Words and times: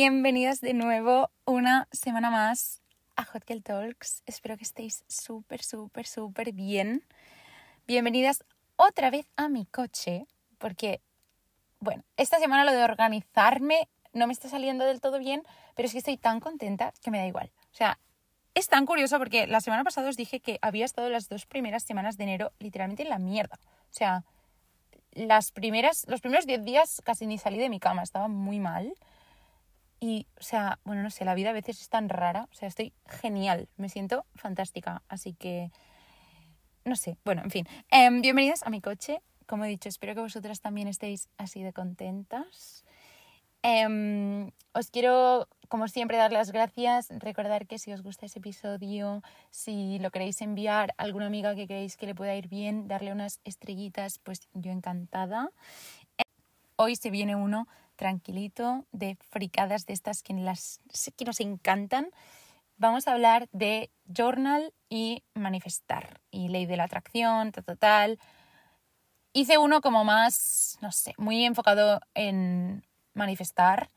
Bienvenidas 0.00 0.60
de 0.60 0.74
nuevo 0.74 1.28
una 1.44 1.88
semana 1.90 2.30
más 2.30 2.82
a 3.16 3.24
Hot 3.24 3.44
Talks. 3.64 4.22
Espero 4.26 4.56
que 4.56 4.62
estéis 4.62 5.04
súper, 5.08 5.60
súper, 5.60 6.06
súper 6.06 6.52
bien. 6.52 7.02
Bienvenidas 7.84 8.44
otra 8.76 9.10
vez 9.10 9.26
a 9.34 9.48
mi 9.48 9.66
coche, 9.66 10.28
porque, 10.58 11.00
bueno, 11.80 12.04
esta 12.16 12.38
semana 12.38 12.64
lo 12.64 12.70
de 12.70 12.84
organizarme 12.84 13.88
no 14.12 14.28
me 14.28 14.32
está 14.32 14.48
saliendo 14.48 14.84
del 14.84 15.00
todo 15.00 15.18
bien, 15.18 15.42
pero 15.74 15.86
es 15.86 15.92
que 15.92 15.98
estoy 15.98 16.16
tan 16.16 16.38
contenta 16.38 16.94
que 17.02 17.10
me 17.10 17.18
da 17.18 17.26
igual. 17.26 17.50
O 17.72 17.74
sea, 17.74 17.98
es 18.54 18.68
tan 18.68 18.86
curioso 18.86 19.18
porque 19.18 19.48
la 19.48 19.60
semana 19.60 19.82
pasada 19.82 20.10
os 20.10 20.16
dije 20.16 20.38
que 20.38 20.60
había 20.62 20.84
estado 20.84 21.08
las 21.08 21.28
dos 21.28 21.44
primeras 21.44 21.82
semanas 21.82 22.16
de 22.16 22.22
enero 22.22 22.52
literalmente 22.60 23.02
en 23.02 23.08
la 23.08 23.18
mierda. 23.18 23.58
O 23.90 23.94
sea, 23.94 24.22
las 25.10 25.50
primeras, 25.50 26.06
los 26.06 26.20
primeros 26.20 26.46
10 26.46 26.64
días 26.64 27.02
casi 27.04 27.26
ni 27.26 27.36
salí 27.36 27.58
de 27.58 27.68
mi 27.68 27.80
cama, 27.80 28.04
estaba 28.04 28.28
muy 28.28 28.60
mal. 28.60 28.94
Y, 30.00 30.26
o 30.38 30.42
sea, 30.42 30.78
bueno, 30.84 31.02
no 31.02 31.10
sé, 31.10 31.24
la 31.24 31.34
vida 31.34 31.50
a 31.50 31.52
veces 31.52 31.80
es 31.80 31.88
tan 31.88 32.08
rara. 32.08 32.48
O 32.52 32.54
sea, 32.54 32.68
estoy 32.68 32.92
genial, 33.06 33.68
me 33.76 33.88
siento 33.88 34.26
fantástica. 34.34 35.02
Así 35.08 35.34
que, 35.34 35.70
no 36.84 36.94
sé, 36.94 37.16
bueno, 37.24 37.42
en 37.42 37.50
fin. 37.50 37.66
Eh, 37.90 38.08
bienvenidas 38.20 38.62
a 38.62 38.70
mi 38.70 38.80
coche. 38.80 39.20
Como 39.46 39.64
he 39.64 39.68
dicho, 39.68 39.88
espero 39.88 40.14
que 40.14 40.20
vosotras 40.20 40.60
también 40.60 40.88
estéis 40.88 41.28
así 41.36 41.62
de 41.62 41.72
contentas. 41.72 42.84
Eh, 43.64 44.52
os 44.72 44.90
quiero, 44.90 45.48
como 45.68 45.88
siempre, 45.88 46.16
dar 46.16 46.30
las 46.30 46.52
gracias. 46.52 47.08
Recordar 47.10 47.66
que 47.66 47.78
si 47.78 47.92
os 47.92 48.02
gusta 48.02 48.26
ese 48.26 48.38
episodio, 48.38 49.22
si 49.50 49.98
lo 49.98 50.10
queréis 50.12 50.40
enviar 50.42 50.94
a 50.96 51.02
alguna 51.02 51.26
amiga 51.26 51.56
que 51.56 51.66
creéis 51.66 51.96
que 51.96 52.06
le 52.06 52.14
pueda 52.14 52.36
ir 52.36 52.48
bien, 52.48 52.86
darle 52.86 53.10
unas 53.10 53.40
estrellitas, 53.44 54.20
pues 54.20 54.48
yo 54.54 54.70
encantada. 54.70 55.50
Hoy 56.76 56.94
se 56.94 57.10
viene 57.10 57.34
uno 57.34 57.66
tranquilito 57.98 58.86
de 58.92 59.18
fricadas 59.28 59.84
de 59.84 59.92
estas 59.92 60.22
que, 60.22 60.32
las, 60.32 60.80
que 61.16 61.24
nos 61.26 61.40
encantan. 61.40 62.10
Vamos 62.76 63.08
a 63.08 63.12
hablar 63.12 63.48
de 63.52 63.90
journal 64.06 64.72
y 64.88 65.24
manifestar 65.34 66.20
y 66.30 66.48
ley 66.48 66.64
de 66.64 66.76
la 66.76 66.84
atracción, 66.84 67.52
tal, 67.52 67.76
tal. 67.76 68.18
Hice 69.34 69.58
uno 69.58 69.80
como 69.80 70.04
más, 70.04 70.78
no 70.80 70.92
sé, 70.92 71.12
muy 71.18 71.44
enfocado 71.44 72.00
en 72.14 72.86
manifestar 73.14 73.90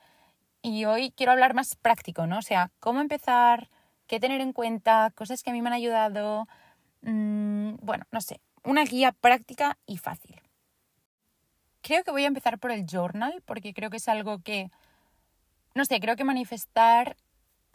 y 0.63 0.85
hoy 0.85 1.11
quiero 1.15 1.31
hablar 1.31 1.53
más 1.53 1.75
práctico, 1.75 2.25
¿no? 2.25 2.39
O 2.39 2.41
sea, 2.41 2.71
cómo 2.79 3.01
empezar, 3.01 3.69
qué 4.07 4.19
tener 4.19 4.41
en 4.41 4.51
cuenta, 4.51 5.11
cosas 5.15 5.43
que 5.43 5.51
a 5.51 5.53
mí 5.53 5.61
me 5.61 5.69
han 5.69 5.73
ayudado, 5.73 6.47
mmm, 7.01 7.75
bueno, 7.81 8.05
no 8.11 8.19
sé, 8.19 8.41
una 8.63 8.83
guía 8.83 9.11
práctica 9.11 9.77
y 9.85 9.97
fácil. 9.97 10.40
Creo 11.81 12.03
que 12.03 12.11
voy 12.11 12.23
a 12.23 12.27
empezar 12.27 12.59
por 12.59 12.71
el 12.71 12.85
journal 12.85 13.41
porque 13.45 13.73
creo 13.73 13.89
que 13.89 13.97
es 13.97 14.07
algo 14.07 14.39
que, 14.39 14.69
no 15.73 15.83
sé, 15.85 15.99
creo 15.99 16.15
que 16.15 16.23
manifestar, 16.23 17.17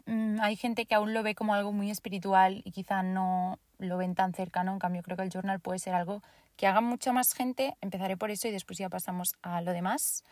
mmm, 0.05 0.39
hay 0.41 0.55
gente 0.55 0.85
que 0.85 0.95
aún 0.95 1.13
lo 1.13 1.23
ve 1.23 1.35
como 1.35 1.53
algo 1.53 1.73
muy 1.73 1.91
espiritual 1.91 2.61
y 2.63 2.71
quizá 2.71 3.03
no 3.03 3.59
lo 3.79 3.97
ven 3.97 4.15
tan 4.15 4.33
cercano, 4.33 4.71
en 4.71 4.79
cambio 4.79 5.03
creo 5.03 5.17
que 5.17 5.23
el 5.23 5.29
journal 5.29 5.59
puede 5.59 5.79
ser 5.79 5.93
algo 5.93 6.21
que 6.55 6.67
haga 6.67 6.81
mucha 6.81 7.11
más 7.13 7.33
gente, 7.33 7.75
empezaré 7.81 8.17
por 8.17 8.31
eso 8.31 8.47
y 8.47 8.51
después 8.51 8.79
ya 8.79 8.89
pasamos 8.89 9.35
a 9.41 9.61
lo 9.61 9.73
demás. 9.73 10.23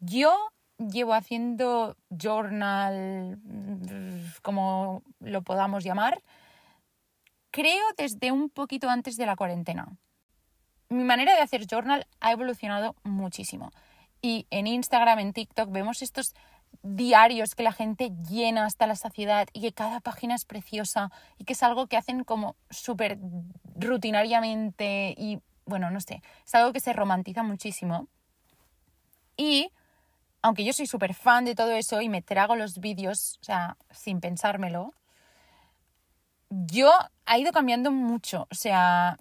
Yo 0.00 0.34
llevo 0.78 1.14
haciendo 1.14 1.96
journal, 2.10 3.38
como 4.42 5.02
lo 5.20 5.42
podamos 5.42 5.84
llamar, 5.84 6.20
creo 7.50 7.84
desde 7.96 8.32
un 8.32 8.50
poquito 8.50 8.88
antes 8.88 9.16
de 9.16 9.26
la 9.26 9.36
cuarentena. 9.36 9.86
Mi 10.92 11.04
manera 11.04 11.34
de 11.34 11.40
hacer 11.40 11.66
journal 11.66 12.06
ha 12.20 12.32
evolucionado 12.32 12.94
muchísimo. 13.02 13.72
Y 14.20 14.46
en 14.50 14.66
Instagram, 14.66 15.18
en 15.20 15.32
TikTok, 15.32 15.70
vemos 15.70 16.02
estos 16.02 16.34
diarios 16.82 17.54
que 17.54 17.62
la 17.62 17.72
gente 17.72 18.12
llena 18.28 18.66
hasta 18.66 18.86
la 18.86 18.94
saciedad 18.94 19.48
y 19.54 19.62
que 19.62 19.72
cada 19.72 20.00
página 20.00 20.34
es 20.34 20.44
preciosa 20.44 21.10
y 21.38 21.44
que 21.44 21.54
es 21.54 21.62
algo 21.62 21.86
que 21.86 21.96
hacen 21.96 22.24
como 22.24 22.56
súper 22.70 23.18
rutinariamente 23.76 25.14
y 25.16 25.40
bueno, 25.64 25.90
no 25.90 26.00
sé, 26.00 26.22
es 26.44 26.54
algo 26.54 26.72
que 26.72 26.80
se 26.80 26.92
romantiza 26.92 27.42
muchísimo. 27.42 28.08
Y 29.36 29.70
aunque 30.42 30.64
yo 30.64 30.74
soy 30.74 30.86
súper 30.86 31.14
fan 31.14 31.46
de 31.46 31.54
todo 31.54 31.72
eso 31.72 32.02
y 32.02 32.08
me 32.10 32.20
trago 32.20 32.54
los 32.54 32.78
vídeos, 32.78 33.38
o 33.40 33.44
sea, 33.44 33.76
sin 33.90 34.20
pensármelo, 34.20 34.92
yo 36.50 36.90
ha 37.24 37.38
ido 37.38 37.52
cambiando 37.52 37.90
mucho. 37.90 38.46
O 38.50 38.54
sea, 38.54 39.18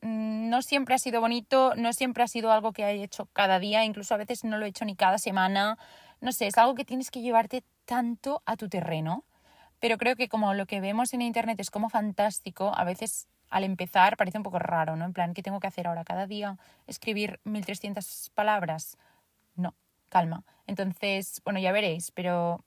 no 0.52 0.62
siempre 0.62 0.94
ha 0.94 0.98
sido 0.98 1.22
bonito, 1.22 1.74
no 1.78 1.94
siempre 1.94 2.24
ha 2.24 2.28
sido 2.28 2.52
algo 2.52 2.74
que 2.74 2.84
he 2.84 3.04
hecho 3.04 3.28
cada 3.32 3.58
día, 3.58 3.86
incluso 3.86 4.14
a 4.14 4.18
veces 4.18 4.44
no 4.44 4.58
lo 4.58 4.66
he 4.66 4.70
hecho 4.70 4.84
ni 4.84 4.98
cada 4.98 5.18
semana. 5.18 5.78
No 6.20 6.34
sé, 6.34 6.48
es 6.48 6.58
algo 6.58 6.76
que 6.76 6.84
tienes 6.84 7.10
que 7.10 7.22
llevarte 7.22 7.64
tanto 7.86 8.44
a 8.46 8.58
tu 8.58 8.68
terreno. 8.68 9.24
Pero 9.80 9.98
creo 9.98 10.18
que 10.18 10.28
como 10.28 10.54
lo 10.54 10.66
que 10.66 10.82
vemos 10.82 11.14
en 11.14 11.22
internet 11.22 11.58
es 11.62 11.72
como 11.72 11.90
fantástico, 11.90 12.74
a 12.76 12.84
veces 12.84 13.30
al 13.50 13.64
empezar 13.64 14.18
parece 14.18 14.40
un 14.40 14.44
poco 14.44 14.60
raro, 14.60 14.98
¿no? 14.98 15.06
En 15.06 15.14
plan, 15.14 15.34
¿qué 15.34 15.42
tengo 15.42 15.62
que 15.62 15.68
hacer 15.68 15.88
ahora 15.88 16.04
cada 16.04 16.28
día? 16.28 16.58
¿Escribir 16.86 17.40
1300 17.46 18.32
palabras? 18.36 18.98
No, 19.56 19.74
calma. 20.10 20.44
Entonces, 20.68 21.42
bueno, 21.46 21.62
ya 21.62 21.72
veréis, 21.72 22.12
pero 22.12 22.66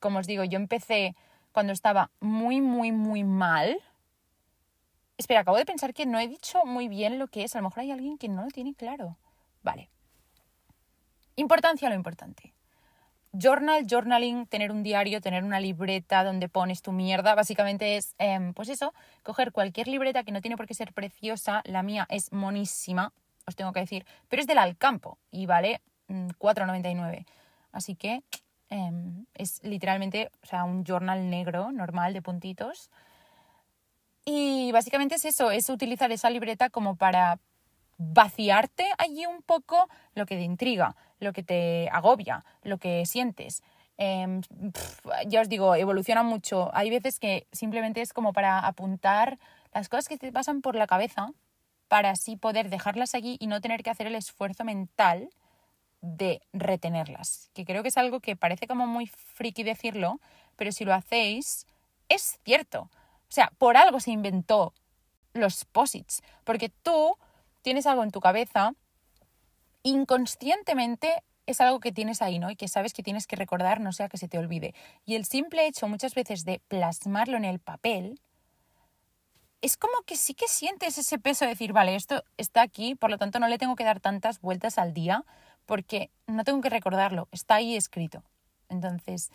como 0.00 0.18
os 0.18 0.26
digo, 0.26 0.44
yo 0.44 0.56
empecé 0.56 1.14
cuando 1.52 1.74
estaba 1.74 2.10
muy, 2.20 2.62
muy, 2.62 2.90
muy 2.90 3.22
mal. 3.22 3.76
Espera, 5.22 5.42
acabo 5.42 5.56
de 5.56 5.64
pensar 5.64 5.94
que 5.94 6.04
no 6.04 6.18
he 6.18 6.26
dicho 6.26 6.64
muy 6.64 6.88
bien 6.88 7.20
lo 7.20 7.28
que 7.28 7.44
es. 7.44 7.54
A 7.54 7.60
lo 7.60 7.68
mejor 7.68 7.82
hay 7.82 7.92
alguien 7.92 8.18
que 8.18 8.28
no 8.28 8.42
lo 8.42 8.48
tiene 8.48 8.74
claro. 8.74 9.16
Vale. 9.62 9.88
Importancia 11.36 11.86
a 11.86 11.90
lo 11.92 11.94
importante. 11.94 12.52
Journal, 13.32 13.86
journaling, 13.88 14.48
tener 14.48 14.72
un 14.72 14.82
diario, 14.82 15.20
tener 15.20 15.44
una 15.44 15.60
libreta 15.60 16.24
donde 16.24 16.48
pones 16.48 16.82
tu 16.82 16.90
mierda, 16.90 17.36
básicamente 17.36 17.96
es, 17.96 18.16
eh, 18.18 18.50
pues 18.56 18.68
eso, 18.68 18.92
coger 19.22 19.52
cualquier 19.52 19.86
libreta 19.86 20.24
que 20.24 20.32
no 20.32 20.40
tiene 20.40 20.56
por 20.56 20.66
qué 20.66 20.74
ser 20.74 20.92
preciosa, 20.92 21.62
la 21.66 21.84
mía 21.84 22.04
es 22.10 22.32
monísima, 22.32 23.12
os 23.46 23.54
tengo 23.54 23.72
que 23.72 23.78
decir, 23.78 24.04
pero 24.28 24.40
es 24.40 24.48
del 24.48 24.58
Alcampo 24.58 25.18
y 25.30 25.46
vale 25.46 25.82
4,99. 26.08 27.26
Así 27.70 27.94
que 27.94 28.24
eh, 28.70 28.90
es 29.34 29.62
literalmente 29.62 30.32
o 30.42 30.46
sea, 30.46 30.64
un 30.64 30.82
journal 30.84 31.30
negro 31.30 31.70
normal 31.70 32.12
de 32.12 32.22
puntitos. 32.22 32.90
Y 34.24 34.70
básicamente 34.72 35.16
es 35.16 35.24
eso, 35.24 35.50
es 35.50 35.68
utilizar 35.68 36.12
esa 36.12 36.30
libreta 36.30 36.70
como 36.70 36.96
para 36.96 37.38
vaciarte 37.98 38.86
allí 38.98 39.26
un 39.26 39.42
poco 39.42 39.88
lo 40.14 40.26
que 40.26 40.36
te 40.36 40.42
intriga, 40.42 40.96
lo 41.20 41.32
que 41.32 41.42
te 41.42 41.88
agobia, 41.90 42.44
lo 42.62 42.78
que 42.78 43.04
sientes. 43.06 43.62
Pff, 43.96 45.06
ya 45.26 45.40
os 45.40 45.48
digo, 45.48 45.74
evoluciona 45.74 46.22
mucho. 46.22 46.70
Hay 46.74 46.90
veces 46.90 47.18
que 47.18 47.46
simplemente 47.52 48.00
es 48.00 48.12
como 48.12 48.32
para 48.32 48.58
apuntar 48.58 49.38
las 49.72 49.88
cosas 49.88 50.08
que 50.08 50.18
te 50.18 50.32
pasan 50.32 50.60
por 50.60 50.74
la 50.74 50.86
cabeza 50.86 51.30
para 51.88 52.10
así 52.10 52.36
poder 52.36 52.70
dejarlas 52.70 53.14
allí 53.14 53.36
y 53.38 53.46
no 53.46 53.60
tener 53.60 53.82
que 53.82 53.90
hacer 53.90 54.06
el 54.06 54.14
esfuerzo 54.14 54.64
mental 54.64 55.28
de 56.00 56.40
retenerlas, 56.52 57.50
que 57.54 57.64
creo 57.64 57.82
que 57.82 57.90
es 57.90 57.96
algo 57.96 58.18
que 58.20 58.34
parece 58.34 58.66
como 58.66 58.86
muy 58.86 59.06
friki 59.06 59.62
decirlo, 59.62 60.18
pero 60.56 60.72
si 60.72 60.84
lo 60.84 60.94
hacéis, 60.94 61.66
es 62.08 62.40
cierto. 62.44 62.90
O 63.32 63.34
sea, 63.34 63.50
por 63.56 63.78
algo 63.78 63.98
se 63.98 64.10
inventó 64.10 64.74
los 65.32 65.64
posits, 65.64 66.20
porque 66.44 66.68
tú 66.68 67.16
tienes 67.62 67.86
algo 67.86 68.02
en 68.02 68.10
tu 68.10 68.20
cabeza, 68.20 68.74
inconscientemente 69.82 71.24
es 71.46 71.62
algo 71.62 71.80
que 71.80 71.92
tienes 71.92 72.20
ahí, 72.20 72.38
¿no? 72.38 72.50
Y 72.50 72.56
que 72.56 72.68
sabes 72.68 72.92
que 72.92 73.02
tienes 73.02 73.26
que 73.26 73.36
recordar, 73.36 73.80
no 73.80 73.94
sea 73.94 74.10
que 74.10 74.18
se 74.18 74.28
te 74.28 74.36
olvide. 74.36 74.74
Y 75.06 75.14
el 75.14 75.24
simple 75.24 75.66
hecho 75.66 75.88
muchas 75.88 76.14
veces 76.14 76.44
de 76.44 76.60
plasmarlo 76.68 77.38
en 77.38 77.46
el 77.46 77.58
papel, 77.58 78.20
es 79.62 79.78
como 79.78 79.94
que 80.04 80.16
sí 80.16 80.34
que 80.34 80.46
sientes 80.46 80.98
ese 80.98 81.18
peso 81.18 81.46
de 81.46 81.52
decir, 81.52 81.72
vale, 81.72 81.94
esto 81.94 82.24
está 82.36 82.60
aquí, 82.60 82.96
por 82.96 83.10
lo 83.10 83.16
tanto 83.16 83.38
no 83.38 83.48
le 83.48 83.56
tengo 83.56 83.76
que 83.76 83.84
dar 83.84 83.98
tantas 83.98 84.42
vueltas 84.42 84.76
al 84.76 84.92
día, 84.92 85.24
porque 85.64 86.10
no 86.26 86.44
tengo 86.44 86.60
que 86.60 86.68
recordarlo, 86.68 87.28
está 87.32 87.54
ahí 87.54 87.76
escrito. 87.76 88.24
Entonces, 88.68 89.30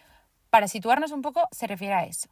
para 0.52 0.68
situarnos 0.68 1.12
un 1.12 1.24
poco, 1.24 1.48
se 1.52 1.66
refiere 1.66 1.96
a 1.96 2.04
eso. 2.06 2.30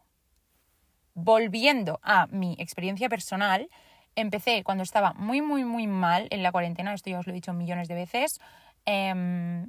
Volviendo 1.15 1.99
a 2.03 2.27
mi 2.27 2.55
experiencia 2.59 3.09
personal, 3.09 3.69
empecé 4.15 4.63
cuando 4.63 4.83
estaba 4.83 5.13
muy, 5.13 5.41
muy, 5.41 5.63
muy 5.63 5.87
mal 5.87 6.27
en 6.29 6.43
la 6.43 6.51
cuarentena, 6.51 6.93
esto 6.93 7.09
ya 7.09 7.19
os 7.19 7.25
lo 7.25 7.31
he 7.31 7.35
dicho 7.35 7.53
millones 7.53 7.87
de 7.87 7.95
veces. 7.95 8.39
Eh, 8.85 9.65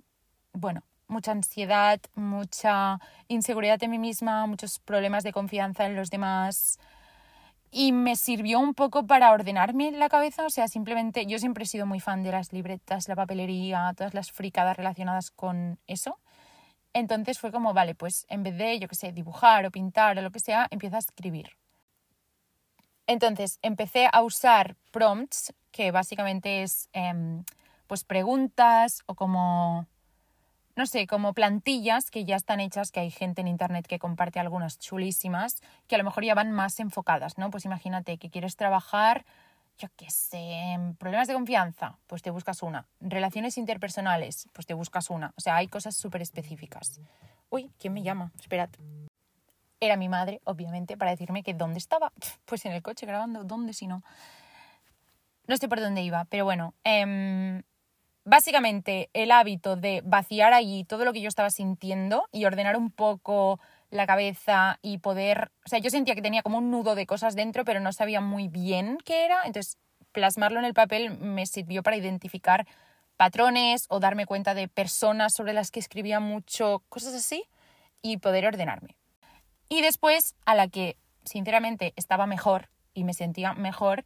bueno, 0.53 0.83
mucha 1.09 1.33
ansiedad, 1.33 2.01
mucha 2.15 2.99
inseguridad 3.29 3.83
en 3.83 3.91
mí 3.93 3.99
misma, 3.99 4.47
muchos 4.47 4.79
problemas 4.81 5.23
de 5.23 5.33
confianza 5.33 5.87
en 5.87 5.97
los 5.97 6.11
demás, 6.11 6.79
y 7.71 7.93
me 7.93 8.17
sirvió 8.17 8.59
un 8.59 8.75
poco 8.75 9.07
para 9.07 9.33
ordenarme 9.33 9.93
la 9.93 10.09
cabeza, 10.09 10.47
o 10.47 10.51
sea, 10.51 10.69
simplemente 10.69 11.27
yo 11.27 11.39
siempre 11.39 11.65
he 11.65 11.67
sido 11.67 11.87
muy 11.87 12.01
fan 12.01 12.23
de 12.23 12.33
las 12.33 12.53
libretas, 12.53 13.09
la 13.09 13.17
papelería, 13.17 13.93
todas 13.97 14.15
las 14.15 14.33
fricadas 14.33 14.77
relacionadas 14.77 15.31
con 15.31 15.79
eso. 15.87 16.19
Entonces 16.99 17.39
fue 17.39 17.53
como, 17.53 17.75
vale, 17.75 17.95
pues 17.95 18.25
en 18.31 18.43
vez 18.43 18.57
de, 18.57 18.79
yo 18.79 18.89
qué 18.89 18.95
sé, 18.95 19.13
dibujar 19.13 19.67
o 19.67 19.71
pintar 19.71 20.19
o 20.19 20.23
lo 20.23 20.31
que 20.31 20.41
sea, 20.41 20.67
empiezo 20.71 20.97
a 20.97 21.01
escribir. 21.01 21.51
Entonces 23.07 23.59
empecé 23.61 24.09
a 24.11 24.23
usar 24.23 24.77
prompts, 24.93 25.53
que 25.73 25.91
básicamente 25.91 26.63
es 26.63 26.89
eh, 26.95 27.43
pues 27.87 28.03
preguntas 28.05 29.03
o 29.05 29.15
como 29.15 29.87
no 30.75 30.87
sé, 30.87 31.07
como 31.07 31.35
plantillas 31.35 32.11
que 32.11 32.25
ya 32.25 32.37
están 32.37 32.61
hechas, 32.61 32.93
que 32.93 33.01
hay 33.01 33.11
gente 33.11 33.43
en 33.43 33.49
internet 33.49 33.87
que 33.87 33.99
comparte 33.99 34.41
algunas 34.41 34.79
chulísimas, 34.79 35.61
que 35.89 35.97
a 35.97 35.99
lo 35.99 36.05
mejor 36.05 36.25
ya 36.25 36.35
van 36.35 36.53
más 36.53 36.81
enfocadas, 36.81 37.37
¿no? 37.37 37.51
Pues 37.51 37.67
imagínate 37.67 38.17
que 38.17 38.31
quieres 38.31 38.57
trabajar, 38.57 39.27
yo 39.79 39.89
qué 39.97 40.11
sé, 40.11 40.79
problemas 40.99 41.29
de 41.29 41.35
confianza, 41.35 41.99
pues 42.07 42.23
te 42.23 42.31
buscas 42.31 42.63
una. 42.63 42.87
Relaciones 43.01 43.59
interpersonales, 43.59 44.49
pues 44.53 44.67
te 44.67 44.75
buscas 44.75 45.11
una. 45.11 45.33
O 45.37 45.41
sea, 45.41 45.57
hay 45.57 45.69
cosas 45.69 45.97
súper 45.97 46.23
específicas. 46.23 47.01
Uy, 47.51 47.71
¿quién 47.79 47.93
me 47.93 48.03
llama? 48.03 48.33
Esperad. 48.39 48.71
Era 49.79 49.97
mi 49.97 50.09
madre, 50.09 50.41
obviamente, 50.45 50.97
para 50.97 51.11
decirme 51.11 51.43
que 51.43 51.55
dónde 51.55 51.79
estaba. 51.79 52.13
Pues 52.47 52.65
en 52.65 52.73
el 52.73 52.83
coche 52.83 53.07
grabando, 53.07 53.45
¿dónde 53.45 53.73
si 53.73 53.87
no? 53.87 54.03
No 55.47 55.57
sé 55.57 55.69
por 55.69 55.81
dónde 55.81 56.03
iba, 56.03 56.25
pero 56.25 56.45
bueno. 56.45 56.75
Eh, 56.85 57.63
básicamente 58.27 59.09
el 59.15 59.31
hábito 59.31 59.77
de 59.77 60.03
vaciar 60.05 60.53
allí 60.53 60.85
todo 60.85 61.05
lo 61.05 61.13
que 61.13 61.21
yo 61.21 61.29
estaba 61.29 61.49
sintiendo 61.51 62.29
y 62.33 62.45
ordenar 62.45 62.77
un 62.77 62.91
poco 62.91 63.61
la 63.91 64.07
cabeza 64.07 64.79
y 64.83 64.99
poder, 64.99 65.51
o 65.65 65.69
sea, 65.69 65.79
yo 65.79 65.91
sentía 65.91 66.15
que 66.15 66.23
tenía 66.23 66.43
como 66.43 66.59
un 66.59 66.71
nudo 66.71 66.95
de 66.95 67.07
cosas 67.07 67.37
dentro, 67.37 67.65
pero 67.65 67.81
no 67.81 67.93
sabía 67.93 68.21
muy 68.21 68.49
bien 68.49 68.99
qué 69.05 69.25
era, 69.25 69.43
entonces 69.45 69.79
plasmarlo 70.13 70.59
en 70.59 70.65
el 70.65 70.75
papel 70.75 71.19
me 71.19 71.47
sirvió 71.47 71.83
para 71.83 71.97
identificar 71.97 72.67
patrones 73.17 73.87
o 73.89 74.01
darme 74.01 74.27
cuenta 74.27 74.55
de 74.55 74.69
personas 74.69 75.35
sobre 75.35 75.53
las 75.53 75.71
que 75.71 75.81
escribía 75.81 76.21
mucho, 76.21 76.83
cosas 76.89 77.15
así, 77.15 77.45
y 78.03 78.19
poder 78.19 78.47
ordenarme. 78.47 78.97
Y 79.69 79.83
después, 79.83 80.35
a 80.45 80.55
la 80.55 80.69
que 80.69 80.97
sinceramente 81.25 81.93
estaba 81.97 82.27
mejor 82.27 82.69
y 82.95 83.05
me 83.05 83.15
sentía 83.15 83.53
mejor, 83.55 84.05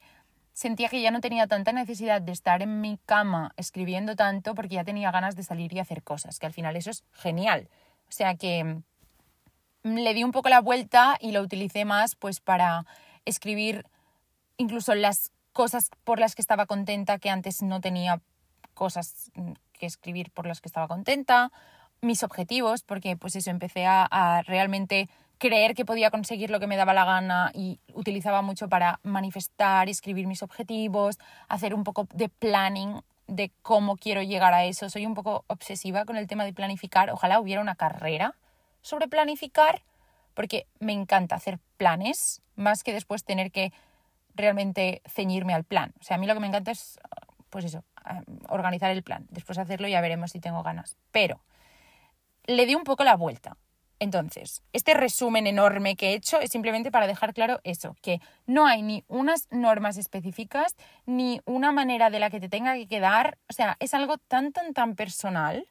sentía 0.53 0.89
que 0.89 1.03
ya 1.03 1.11
no 1.11 1.21
tenía 1.21 1.47
tanta 1.47 1.73
necesidad 1.73 2.23
de 2.23 2.33
estar 2.33 2.63
en 2.63 2.81
mi 2.81 2.99
cama 3.07 3.53
escribiendo 3.57 4.17
tanto 4.17 4.55
porque 4.55 4.77
ya 4.77 4.85
tenía 4.85 5.11
ganas 5.11 5.37
de 5.37 5.43
salir 5.43 5.73
y 5.73 5.81
hacer 5.81 6.03
cosas, 6.03 6.39
que 6.39 6.47
al 6.47 6.53
final 6.53 6.77
eso 6.77 6.91
es 6.91 7.05
genial. 7.13 7.69
O 8.09 8.13
sea 8.13 8.35
que 8.35 8.83
le 9.83 10.15
di 10.15 10.25
un 10.25 10.33
poco 10.33 10.49
la 10.49 10.61
vuelta 10.61 11.17
y 11.21 11.33
lo 11.33 11.41
utilicé 11.41 11.85
más 11.85 12.15
pues 12.15 12.41
para 12.41 12.87
escribir 13.25 13.87
incluso 14.57 14.95
las 14.95 15.33
cosas 15.53 15.91
por 16.05 16.21
las 16.21 16.35
que 16.35 16.43
estaba 16.43 16.67
contenta 16.67 17.19
que 17.19 17.31
antes 17.31 17.63
no 17.63 17.81
tenía 17.81 18.21
cosas 18.75 19.31
mm, 19.35 19.53
que 19.73 19.87
escribir 19.87 20.31
por 20.31 20.47
las 20.47 20.61
que 20.61 20.69
estaba 20.69 20.89
contenta, 20.89 21.51
mis 22.03 22.23
objetivos, 22.23 22.83
porque 22.83 23.17
pues 23.17 23.37
eso, 23.37 23.51
empecé 23.51 23.87
a, 23.87 24.05
a 24.05 24.43
realmente 24.43 25.09
creer 25.39 25.75
que 25.75 25.87
podía 25.87 26.11
conseguir 26.11 26.51
lo 26.51 26.61
que 26.61 26.67
me 26.67 26.77
daba 26.77 26.93
la 26.93 27.05
gana 27.05 27.51
y 27.55 27.81
utilizaba 27.95 28.43
mucho 28.43 28.69
para 28.69 29.01
manifestar 29.03 29.89
escribir 29.89 30.27
mis 30.27 30.43
objetivos, 30.43 31.19
hacer 31.49 31.75
un 31.75 31.83
poco 31.83 32.07
de 32.13 32.29
planning 32.29 33.01
de 33.27 33.51
cómo 33.63 33.97
quiero 33.97 34.23
llegar 34.23 34.53
a 34.53 34.65
eso. 34.65 34.91
Soy 34.91 35.07
un 35.07 35.15
poco 35.15 35.45
obsesiva 35.47 36.05
con 36.05 36.17
el 36.17 36.27
tema 36.27 36.45
de 36.45 36.53
planificar. 36.53 37.11
Ojalá 37.11 37.41
hubiera 37.41 37.63
una 37.63 37.75
carrera 37.75 38.35
sobre 38.83 39.09
planificar, 39.09 39.83
porque 40.35 40.67
me 40.79 40.93
encanta 40.93 41.35
hacer 41.35 41.59
planes, 41.77 42.43
más 42.57 42.83
que 42.83 42.93
después 42.93 43.25
tener 43.25 43.51
que 43.51 43.73
realmente 44.35 45.03
ceñirme 45.07 45.55
al 45.55 45.65
plan. 45.65 45.93
O 46.01 46.05
sea, 46.05 46.17
a 46.17 46.19
mí 46.19 46.27
lo 46.27 46.35
que 46.35 46.41
me 46.41 46.47
encanta 46.47 46.71
es, 46.71 46.99
pues 47.51 47.65
eso, 47.65 47.85
organizar 48.49 48.91
el 48.91 49.03
plan. 49.03 49.27
Después 49.31 49.59
hacerlo 49.59 49.89
ya 49.89 50.01
veremos 50.01 50.33
si 50.33 50.41
tengo 50.41 50.63
ganas. 50.63 50.97
Pero 51.11 51.41
le 52.47 52.67
di 52.67 52.75
un 52.75 52.85
poco 52.85 53.05
la 53.05 53.17
vuelta. 53.17 53.57
Entonces, 53.99 54.63
este 54.73 54.95
resumen 54.95 55.47
enorme 55.47 55.95
que 55.95 56.11
he 56.11 56.15
hecho 56.15 56.41
es 56.41 56.51
simplemente 56.51 56.91
para 56.91 57.07
dejar 57.07 57.35
claro 57.35 57.61
eso, 57.65 57.97
que 58.01 58.21
no 58.47 58.67
hay 58.67 58.81
ni 58.81 59.05
unas 59.09 59.47
normas 59.51 59.99
específicas, 59.99 60.75
ni 61.05 61.43
una 61.45 61.71
manera 61.71 62.09
de 62.09 62.19
la 62.19 62.31
que 62.31 62.41
te 62.41 62.49
tenga 62.49 62.75
que 62.75 62.89
quedar, 62.89 63.37
o 63.51 63.53
sea, 63.53 63.77
es 63.79 63.93
algo 63.93 64.17
tan, 64.17 64.53
tan, 64.53 64.73
tan 64.73 64.97
personal 64.97 65.67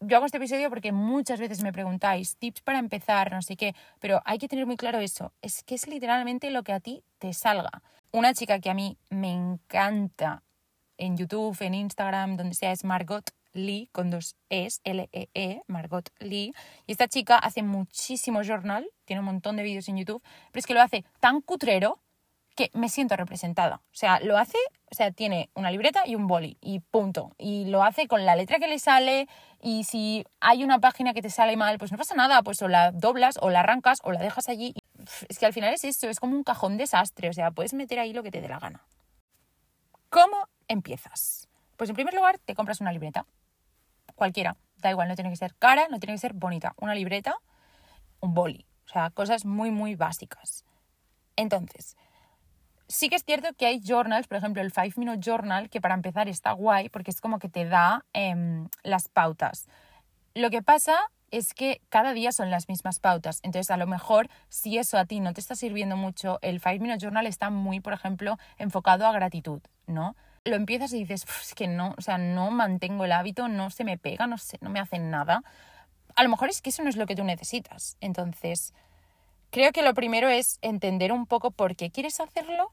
yo 0.00 0.16
hago 0.16 0.26
este 0.26 0.38
episodio 0.38 0.70
porque 0.70 0.92
muchas 0.92 1.38
veces 1.38 1.62
me 1.62 1.72
preguntáis 1.72 2.36
tips 2.36 2.62
para 2.62 2.78
empezar, 2.78 3.30
no 3.32 3.42
sé 3.42 3.56
qué, 3.56 3.74
pero 4.00 4.22
hay 4.24 4.38
que 4.38 4.48
tener 4.48 4.66
muy 4.66 4.76
claro 4.76 4.98
eso, 4.98 5.32
es 5.42 5.62
que 5.62 5.74
es 5.74 5.86
literalmente 5.86 6.50
lo 6.50 6.62
que 6.62 6.72
a 6.72 6.80
ti 6.80 7.04
te 7.18 7.32
salga. 7.34 7.82
Una 8.10 8.32
chica 8.34 8.60
que 8.60 8.70
a 8.70 8.74
mí 8.74 8.96
me 9.10 9.30
encanta 9.30 10.42
en 10.96 11.16
YouTube, 11.16 11.56
en 11.60 11.74
Instagram, 11.74 12.36
donde 12.36 12.54
sea, 12.54 12.72
es 12.72 12.84
Margot 12.84 13.30
Lee, 13.52 13.88
con 13.92 14.10
dos 14.10 14.36
Es, 14.48 14.80
L-E-E, 14.84 15.28
-E, 15.34 15.62
Margot 15.66 16.08
Lee. 16.18 16.52
Y 16.86 16.92
esta 16.92 17.08
chica 17.08 17.36
hace 17.36 17.62
muchísimo 17.62 18.42
journal, 18.42 18.88
tiene 19.04 19.20
un 19.20 19.26
montón 19.26 19.56
de 19.56 19.62
vídeos 19.62 19.88
en 19.88 19.98
YouTube, 19.98 20.22
pero 20.50 20.60
es 20.60 20.66
que 20.66 20.74
lo 20.74 20.82
hace 20.82 21.04
tan 21.20 21.40
cutrero 21.40 21.98
que 22.56 22.70
me 22.74 22.88
siento 22.88 23.16
representada. 23.16 23.76
O 23.76 23.94
sea, 23.94 24.20
lo 24.20 24.36
hace, 24.36 24.58
o 24.90 24.94
sea, 24.94 25.10
tiene 25.10 25.50
una 25.54 25.70
libreta 25.70 26.02
y 26.06 26.14
un 26.14 26.26
boli 26.26 26.58
y 26.60 26.80
punto. 26.80 27.32
Y 27.38 27.66
lo 27.66 27.82
hace 27.82 28.06
con 28.08 28.26
la 28.26 28.36
letra 28.36 28.58
que 28.58 28.68
le 28.68 28.78
sale 28.78 29.28
y 29.62 29.84
si 29.84 30.24
hay 30.40 30.64
una 30.64 30.78
página 30.78 31.14
que 31.14 31.22
te 31.22 31.30
sale 31.30 31.56
mal, 31.56 31.78
pues 31.78 31.92
no 31.92 31.98
pasa 31.98 32.14
nada, 32.14 32.42
pues 32.42 32.60
o 32.62 32.68
la 32.68 32.92
doblas 32.92 33.38
o 33.40 33.50
la 33.50 33.60
arrancas 33.60 34.00
o 34.02 34.12
la 34.12 34.20
dejas 34.20 34.48
allí. 34.48 34.74
Es 35.28 35.38
que 35.38 35.46
al 35.46 35.52
final 35.52 35.72
es 35.72 35.84
esto, 35.84 36.08
es 36.08 36.20
como 36.20 36.36
un 36.36 36.44
cajón 36.44 36.76
desastre, 36.76 37.28
o 37.28 37.32
sea, 37.32 37.50
puedes 37.50 37.74
meter 37.74 37.98
ahí 37.98 38.12
lo 38.12 38.22
que 38.22 38.30
te 38.30 38.40
dé 38.40 38.48
la 38.48 38.58
gana. 38.58 38.84
¿Cómo 40.08 40.48
empiezas? 40.68 41.48
Pues 41.76 41.88
en 41.88 41.96
primer 41.96 42.14
lugar 42.14 42.38
te 42.38 42.54
compras 42.54 42.80
una 42.80 42.92
libreta 42.92 43.26
cualquiera, 44.14 44.56
da 44.76 44.90
igual, 44.90 45.08
no 45.08 45.14
tiene 45.14 45.30
que 45.30 45.36
ser 45.36 45.54
cara, 45.54 45.88
no 45.88 45.98
tiene 45.98 46.12
que 46.12 46.18
ser 46.18 46.34
bonita, 46.34 46.74
una 46.76 46.94
libreta, 46.94 47.36
un 48.20 48.34
boli, 48.34 48.66
o 48.84 48.88
sea, 48.88 49.08
cosas 49.08 49.46
muy, 49.46 49.70
muy 49.70 49.94
básicas. 49.94 50.64
Entonces, 51.36 51.96
sí 52.90 53.08
que 53.08 53.16
es 53.16 53.24
cierto 53.24 53.48
que 53.54 53.66
hay 53.66 53.80
journals, 53.80 54.26
por 54.26 54.38
ejemplo, 54.38 54.60
el 54.60 54.72
5 54.72 55.00
Minute 55.00 55.20
Journal, 55.20 55.70
que 55.70 55.80
para 55.80 55.94
empezar 55.94 56.28
está 56.28 56.52
guay 56.52 56.88
porque 56.88 57.10
es 57.10 57.20
como 57.20 57.38
que 57.38 57.48
te 57.48 57.64
da 57.64 58.04
em, 58.12 58.68
las 58.82 59.08
pautas. 59.08 59.68
Lo 60.34 60.50
que 60.50 60.62
pasa 60.62 60.96
es 61.30 61.54
que 61.54 61.80
cada 61.88 62.12
día 62.12 62.32
son 62.32 62.50
las 62.50 62.68
mismas 62.68 62.98
pautas. 62.98 63.38
Entonces, 63.42 63.70
a 63.70 63.76
lo 63.76 63.86
mejor, 63.86 64.28
si 64.48 64.78
eso 64.78 64.98
a 64.98 65.04
ti 65.04 65.20
no 65.20 65.32
te 65.32 65.40
está 65.40 65.54
sirviendo 65.54 65.96
mucho, 65.96 66.38
el 66.42 66.60
5 66.60 66.82
Minute 66.82 66.98
Journal 66.98 67.26
está 67.26 67.50
muy, 67.50 67.80
por 67.80 67.92
ejemplo, 67.92 68.36
enfocado 68.58 69.06
a 69.06 69.12
gratitud, 69.12 69.60
¿no? 69.86 70.16
lo 70.44 70.56
empiezas 70.56 70.92
y 70.92 71.00
dices, 71.00 71.26
es 71.42 71.54
que 71.54 71.68
no, 71.68 71.94
o 71.98 72.00
sea, 72.00 72.18
no 72.18 72.50
mantengo 72.50 73.04
el 73.04 73.12
hábito, 73.12 73.48
no 73.48 73.70
se 73.70 73.84
me 73.84 73.98
pega, 73.98 74.26
no, 74.26 74.38
sé, 74.38 74.58
no 74.60 74.70
me 74.70 74.80
hacen 74.80 75.10
nada. 75.10 75.42
A 76.16 76.22
lo 76.22 76.28
mejor 76.28 76.48
es 76.48 76.62
que 76.62 76.70
eso 76.70 76.82
no 76.82 76.88
es 76.88 76.96
lo 76.96 77.06
que 77.06 77.14
tú 77.14 77.24
necesitas. 77.24 77.96
Entonces, 78.00 78.74
creo 79.50 79.72
que 79.72 79.82
lo 79.82 79.94
primero 79.94 80.28
es 80.28 80.58
entender 80.62 81.12
un 81.12 81.26
poco 81.26 81.50
por 81.50 81.76
qué 81.76 81.90
quieres 81.90 82.20
hacerlo. 82.20 82.72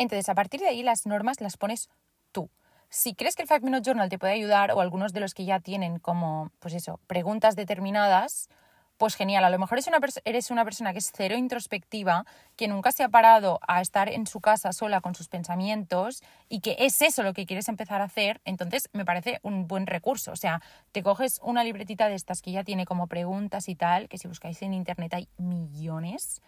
Entonces, 0.00 0.30
a 0.30 0.34
partir 0.34 0.60
de 0.60 0.68
ahí, 0.68 0.82
las 0.82 1.04
normas 1.04 1.42
las 1.42 1.58
pones 1.58 1.90
tú. 2.32 2.48
Si 2.88 3.14
crees 3.14 3.36
que 3.36 3.42
el 3.42 3.48
Five 3.48 3.60
Minute 3.60 3.82
Journal 3.84 4.08
te 4.08 4.18
puede 4.18 4.32
ayudar 4.32 4.72
o 4.72 4.80
algunos 4.80 5.12
de 5.12 5.20
los 5.20 5.34
que 5.34 5.44
ya 5.44 5.60
tienen 5.60 5.98
como, 5.98 6.50
pues 6.58 6.72
eso, 6.72 7.00
preguntas 7.06 7.54
determinadas, 7.54 8.48
pues 8.96 9.14
genial, 9.14 9.44
a 9.44 9.50
lo 9.50 9.58
mejor 9.58 9.78
una 9.86 9.98
eres 10.24 10.50
una 10.50 10.64
persona 10.64 10.94
que 10.94 11.00
es 11.00 11.12
cero 11.14 11.36
introspectiva, 11.36 12.24
que 12.56 12.66
nunca 12.66 12.92
se 12.92 13.02
ha 13.02 13.10
parado 13.10 13.60
a 13.68 13.82
estar 13.82 14.08
en 14.08 14.26
su 14.26 14.40
casa 14.40 14.72
sola 14.72 15.02
con 15.02 15.14
sus 15.14 15.28
pensamientos 15.28 16.22
y 16.48 16.60
que 16.60 16.76
es 16.78 17.02
eso 17.02 17.22
lo 17.22 17.34
que 17.34 17.44
quieres 17.44 17.68
empezar 17.68 18.00
a 18.00 18.04
hacer, 18.04 18.40
entonces 18.46 18.88
me 18.94 19.04
parece 19.04 19.38
un 19.42 19.68
buen 19.68 19.86
recurso. 19.86 20.32
O 20.32 20.36
sea, 20.36 20.62
te 20.92 21.02
coges 21.02 21.40
una 21.42 21.62
libretita 21.62 22.08
de 22.08 22.14
estas 22.14 22.40
que 22.40 22.52
ya 22.52 22.64
tiene 22.64 22.86
como 22.86 23.06
preguntas 23.06 23.68
y 23.68 23.74
tal, 23.74 24.08
que 24.08 24.16
si 24.16 24.28
buscáis 24.28 24.62
en 24.62 24.72
internet 24.72 25.12
hay 25.12 25.28
millones, 25.36 26.40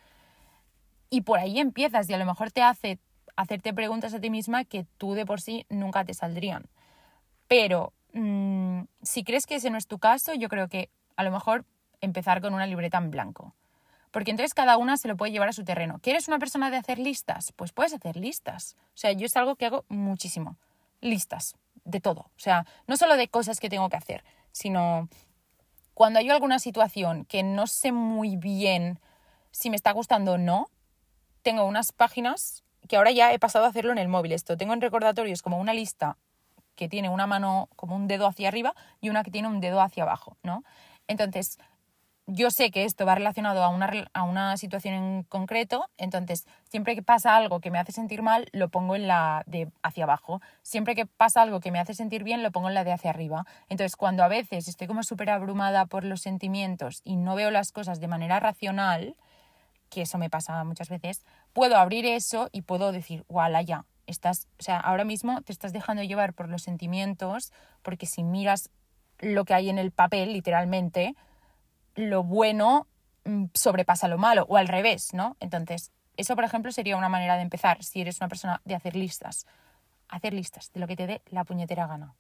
y 1.10 1.20
por 1.20 1.38
ahí 1.38 1.60
empiezas 1.60 2.08
y 2.08 2.14
a 2.14 2.16
lo 2.16 2.24
mejor 2.24 2.50
te 2.50 2.62
hace 2.62 2.98
hacerte 3.36 3.72
preguntas 3.72 4.14
a 4.14 4.20
ti 4.20 4.30
misma 4.30 4.64
que 4.64 4.86
tú 4.98 5.14
de 5.14 5.26
por 5.26 5.40
sí 5.40 5.66
nunca 5.68 6.04
te 6.04 6.14
saldrían. 6.14 6.68
Pero 7.48 7.92
mm, 8.12 8.82
si 9.02 9.24
crees 9.24 9.46
que 9.46 9.56
ese 9.56 9.70
no 9.70 9.78
es 9.78 9.86
tu 9.86 9.98
caso, 9.98 10.34
yo 10.34 10.48
creo 10.48 10.68
que 10.68 10.90
a 11.16 11.22
lo 11.22 11.30
mejor 11.30 11.64
empezar 12.00 12.40
con 12.40 12.54
una 12.54 12.66
libreta 12.66 12.98
en 12.98 13.10
blanco. 13.10 13.54
Porque 14.10 14.30
entonces 14.30 14.52
cada 14.52 14.76
una 14.76 14.96
se 14.98 15.08
lo 15.08 15.16
puede 15.16 15.32
llevar 15.32 15.48
a 15.48 15.54
su 15.54 15.64
terreno. 15.64 15.98
¿Quieres 16.02 16.28
una 16.28 16.38
persona 16.38 16.70
de 16.70 16.76
hacer 16.76 16.98
listas? 16.98 17.52
Pues 17.52 17.72
puedes 17.72 17.94
hacer 17.94 18.16
listas. 18.16 18.76
O 18.88 18.96
sea, 18.96 19.12
yo 19.12 19.24
es 19.24 19.36
algo 19.36 19.56
que 19.56 19.66
hago 19.66 19.84
muchísimo. 19.88 20.58
Listas, 21.00 21.56
de 21.84 22.00
todo. 22.00 22.20
O 22.20 22.38
sea, 22.38 22.66
no 22.86 22.96
solo 22.96 23.16
de 23.16 23.28
cosas 23.28 23.58
que 23.58 23.70
tengo 23.70 23.88
que 23.88 23.96
hacer, 23.96 24.22
sino 24.52 25.08
cuando 25.94 26.18
hay 26.18 26.28
alguna 26.28 26.58
situación 26.58 27.24
que 27.24 27.42
no 27.42 27.66
sé 27.66 27.90
muy 27.92 28.36
bien 28.36 29.00
si 29.50 29.70
me 29.70 29.76
está 29.76 29.92
gustando 29.92 30.32
o 30.32 30.38
no, 30.38 30.68
tengo 31.42 31.64
unas 31.64 31.92
páginas 31.92 32.62
que 32.92 32.98
ahora 32.98 33.10
ya 33.10 33.32
he 33.32 33.38
pasado 33.38 33.64
a 33.64 33.68
hacerlo 33.68 33.90
en 33.92 33.96
el 33.96 34.08
móvil. 34.08 34.32
Esto 34.32 34.58
tengo 34.58 34.74
en 34.74 34.82
recordatorios 34.82 35.40
como 35.40 35.56
una 35.56 35.72
lista 35.72 36.18
que 36.74 36.90
tiene 36.90 37.08
una 37.08 37.26
mano 37.26 37.70
como 37.74 37.96
un 37.96 38.06
dedo 38.06 38.26
hacia 38.26 38.48
arriba 38.48 38.74
y 39.00 39.08
una 39.08 39.24
que 39.24 39.30
tiene 39.30 39.48
un 39.48 39.62
dedo 39.62 39.80
hacia 39.80 40.02
abajo, 40.02 40.36
¿no? 40.42 40.62
Entonces, 41.08 41.58
yo 42.26 42.50
sé 42.50 42.70
que 42.70 42.84
esto 42.84 43.06
va 43.06 43.14
relacionado 43.14 43.62
a 43.62 43.70
una, 43.70 43.90
a 44.12 44.24
una 44.24 44.58
situación 44.58 44.92
en 44.92 45.22
concreto, 45.22 45.88
entonces 45.96 46.46
siempre 46.68 46.94
que 46.94 47.02
pasa 47.02 47.34
algo 47.34 47.60
que 47.60 47.70
me 47.70 47.78
hace 47.78 47.92
sentir 47.92 48.20
mal, 48.20 48.50
lo 48.52 48.68
pongo 48.68 48.94
en 48.94 49.08
la 49.08 49.42
de 49.46 49.70
hacia 49.82 50.04
abajo. 50.04 50.42
Siempre 50.60 50.94
que 50.94 51.06
pasa 51.06 51.40
algo 51.40 51.60
que 51.60 51.70
me 51.70 51.78
hace 51.78 51.94
sentir 51.94 52.24
bien, 52.24 52.42
lo 52.42 52.50
pongo 52.50 52.68
en 52.68 52.74
la 52.74 52.84
de 52.84 52.92
hacia 52.92 53.08
arriba. 53.08 53.46
Entonces, 53.70 53.96
cuando 53.96 54.22
a 54.22 54.28
veces 54.28 54.68
estoy 54.68 54.86
como 54.86 55.02
súper 55.02 55.30
abrumada 55.30 55.86
por 55.86 56.04
los 56.04 56.20
sentimientos 56.20 57.00
y 57.04 57.16
no 57.16 57.36
veo 57.36 57.50
las 57.50 57.72
cosas 57.72 58.00
de 58.00 58.08
manera 58.08 58.38
racional, 58.38 59.16
que 59.92 60.02
eso 60.02 60.16
me 60.16 60.30
pasa 60.30 60.64
muchas 60.64 60.88
veces, 60.88 61.22
puedo 61.52 61.76
abrir 61.76 62.06
eso 62.06 62.48
y 62.50 62.62
puedo 62.62 62.92
decir, 62.92 63.26
¡wala 63.28 63.60
ya! 63.60 63.84
Estás, 64.06 64.48
o 64.58 64.62
sea, 64.62 64.80
ahora 64.80 65.04
mismo 65.04 65.42
te 65.42 65.52
estás 65.52 65.74
dejando 65.74 66.02
llevar 66.02 66.32
por 66.32 66.48
los 66.48 66.62
sentimientos, 66.62 67.52
porque 67.82 68.06
si 68.06 68.24
miras 68.24 68.70
lo 69.18 69.44
que 69.44 69.52
hay 69.52 69.68
en 69.68 69.78
el 69.78 69.90
papel, 69.90 70.32
literalmente, 70.32 71.14
lo 71.94 72.24
bueno 72.24 72.86
mm, 73.24 73.44
sobrepasa 73.52 74.08
lo 74.08 74.16
malo, 74.16 74.46
o 74.48 74.56
al 74.56 74.66
revés, 74.66 75.12
¿no? 75.12 75.36
Entonces, 75.40 75.92
eso, 76.16 76.34
por 76.34 76.44
ejemplo, 76.44 76.72
sería 76.72 76.96
una 76.96 77.10
manera 77.10 77.36
de 77.36 77.42
empezar 77.42 77.84
si 77.84 78.00
eres 78.00 78.18
una 78.20 78.28
persona 78.28 78.62
de 78.64 78.74
hacer 78.74 78.96
listas. 78.96 79.46
Hacer 80.08 80.32
listas 80.32 80.72
de 80.72 80.80
lo 80.80 80.86
que 80.86 80.96
te 80.96 81.06
dé 81.06 81.22
la 81.26 81.44
puñetera 81.44 81.86
gana. 81.86 82.14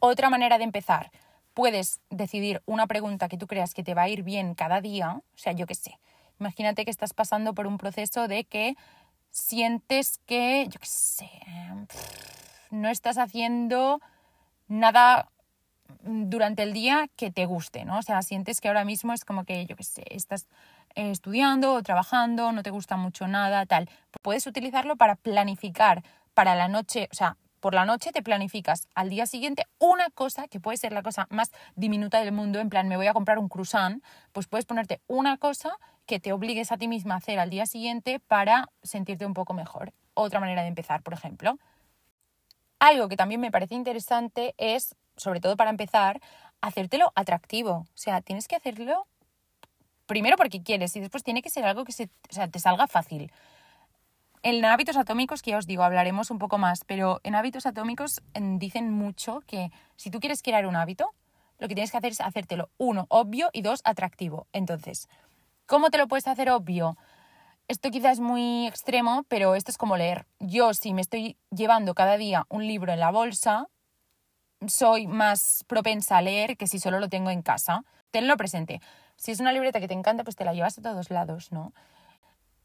Otra 0.00 0.30
manera 0.30 0.58
de 0.58 0.64
empezar, 0.64 1.12
puedes 1.54 2.00
decidir 2.10 2.62
una 2.66 2.88
pregunta 2.88 3.28
que 3.28 3.38
tú 3.38 3.46
creas 3.46 3.72
que 3.72 3.82
te 3.82 3.94
va 3.94 4.02
a 4.02 4.08
ir 4.08 4.24
bien 4.24 4.54
cada 4.54 4.80
día, 4.80 5.12
o 5.12 5.38
sea, 5.38 5.52
yo 5.52 5.66
qué 5.66 5.74
sé. 5.74 5.98
Imagínate 6.40 6.84
que 6.84 6.90
estás 6.90 7.14
pasando 7.14 7.54
por 7.54 7.66
un 7.66 7.78
proceso 7.78 8.28
de 8.28 8.44
que 8.44 8.76
sientes 9.30 10.18
que, 10.26 10.66
yo 10.68 10.78
qué 10.80 10.86
sé, 10.86 11.30
no 12.70 12.88
estás 12.88 13.18
haciendo 13.18 14.00
nada 14.68 15.28
durante 16.02 16.62
el 16.62 16.72
día 16.72 17.08
que 17.16 17.30
te 17.30 17.46
guste, 17.46 17.84
¿no? 17.84 17.98
O 17.98 18.02
sea, 18.02 18.22
sientes 18.22 18.60
que 18.60 18.68
ahora 18.68 18.84
mismo 18.84 19.12
es 19.12 19.24
como 19.24 19.44
que, 19.44 19.66
yo 19.66 19.76
qué 19.76 19.84
sé, 19.84 20.04
estás 20.10 20.46
eh, 20.94 21.10
estudiando 21.10 21.74
o 21.74 21.82
trabajando, 21.82 22.52
no 22.52 22.62
te 22.62 22.70
gusta 22.70 22.96
mucho 22.96 23.26
nada, 23.26 23.66
tal. 23.66 23.88
Puedes 24.22 24.46
utilizarlo 24.46 24.96
para 24.96 25.16
planificar 25.16 26.02
para 26.34 26.54
la 26.54 26.68
noche, 26.68 27.08
o 27.10 27.14
sea, 27.14 27.36
por 27.60 27.74
la 27.74 27.84
noche 27.84 28.12
te 28.12 28.22
planificas 28.22 28.88
al 28.94 29.10
día 29.10 29.26
siguiente 29.26 29.64
una 29.78 30.10
cosa 30.10 30.48
que 30.48 30.60
puede 30.60 30.76
ser 30.76 30.92
la 30.92 31.02
cosa 31.02 31.26
más 31.30 31.50
diminuta 31.76 32.20
del 32.20 32.32
mundo, 32.32 32.60
en 32.60 32.70
plan, 32.70 32.88
me 32.88 32.96
voy 32.96 33.06
a 33.06 33.12
comprar 33.12 33.38
un 33.38 33.48
croissant, 33.48 34.02
pues 34.32 34.46
puedes 34.46 34.66
ponerte 34.66 35.00
una 35.06 35.36
cosa 35.36 35.76
que 36.06 36.20
te 36.20 36.32
obligues 36.32 36.72
a 36.72 36.78
ti 36.78 36.88
misma 36.88 37.14
a 37.14 37.18
hacer 37.18 37.38
al 37.38 37.50
día 37.50 37.66
siguiente 37.66 38.20
para 38.20 38.68
sentirte 38.82 39.26
un 39.26 39.34
poco 39.34 39.52
mejor. 39.54 39.92
Otra 40.14 40.40
manera 40.40 40.62
de 40.62 40.68
empezar, 40.68 41.02
por 41.02 41.12
ejemplo. 41.12 41.58
Algo 42.80 43.08
que 43.08 43.16
también 43.16 43.40
me 43.40 43.50
parece 43.50 43.74
interesante 43.74 44.54
es, 44.56 44.96
sobre 45.16 45.40
todo 45.40 45.56
para 45.56 45.70
empezar, 45.70 46.20
hacértelo 46.60 47.12
atractivo. 47.14 47.72
O 47.72 47.86
sea, 47.94 48.20
tienes 48.22 48.48
que 48.48 48.56
hacerlo 48.56 49.06
primero 50.06 50.36
porque 50.36 50.62
quieres 50.62 50.96
y 50.96 51.00
después 51.00 51.22
tiene 51.22 51.42
que 51.42 51.50
ser 51.50 51.64
algo 51.64 51.84
que 51.84 51.92
se, 51.92 52.08
te 52.50 52.58
salga 52.58 52.86
fácil. 52.86 53.30
En 54.42 54.64
hábitos 54.64 54.96
atómicos, 54.96 55.42
que 55.42 55.50
ya 55.50 55.58
os 55.58 55.66
digo, 55.66 55.82
hablaremos 55.82 56.30
un 56.30 56.38
poco 56.38 56.58
más, 56.58 56.84
pero 56.84 57.20
en 57.24 57.34
hábitos 57.34 57.66
atómicos 57.66 58.22
dicen 58.34 58.92
mucho 58.92 59.40
que 59.46 59.70
si 59.96 60.10
tú 60.10 60.20
quieres 60.20 60.42
crear 60.42 60.66
un 60.66 60.76
hábito, 60.76 61.12
lo 61.58 61.66
que 61.66 61.74
tienes 61.74 61.90
que 61.90 61.98
hacer 61.98 62.12
es 62.12 62.20
hacértelo, 62.20 62.70
uno, 62.78 63.06
obvio 63.08 63.50
y 63.52 63.62
dos, 63.62 63.80
atractivo. 63.84 64.46
Entonces, 64.52 65.08
¿cómo 65.66 65.90
te 65.90 65.98
lo 65.98 66.06
puedes 66.06 66.28
hacer 66.28 66.50
obvio? 66.50 66.96
Esto 67.66 67.90
quizás 67.90 68.12
es 68.12 68.20
muy 68.20 68.66
extremo, 68.66 69.24
pero 69.28 69.54
esto 69.54 69.70
es 69.70 69.76
como 69.76 69.96
leer. 69.96 70.26
Yo, 70.38 70.72
si 70.72 70.94
me 70.94 71.00
estoy 71.00 71.36
llevando 71.50 71.94
cada 71.94 72.16
día 72.16 72.46
un 72.48 72.66
libro 72.66 72.92
en 72.92 73.00
la 73.00 73.10
bolsa, 73.10 73.66
soy 74.66 75.06
más 75.06 75.64
propensa 75.66 76.16
a 76.16 76.22
leer 76.22 76.56
que 76.56 76.66
si 76.66 76.78
solo 76.78 77.00
lo 77.00 77.08
tengo 77.08 77.30
en 77.30 77.42
casa. 77.42 77.84
Tenlo 78.10 78.36
presente. 78.36 78.80
Si 79.16 79.32
es 79.32 79.40
una 79.40 79.52
libreta 79.52 79.80
que 79.80 79.88
te 79.88 79.94
encanta, 79.94 80.24
pues 80.24 80.36
te 80.36 80.44
la 80.44 80.54
llevas 80.54 80.78
a 80.78 80.82
todos 80.82 81.10
lados, 81.10 81.52
¿no? 81.52 81.72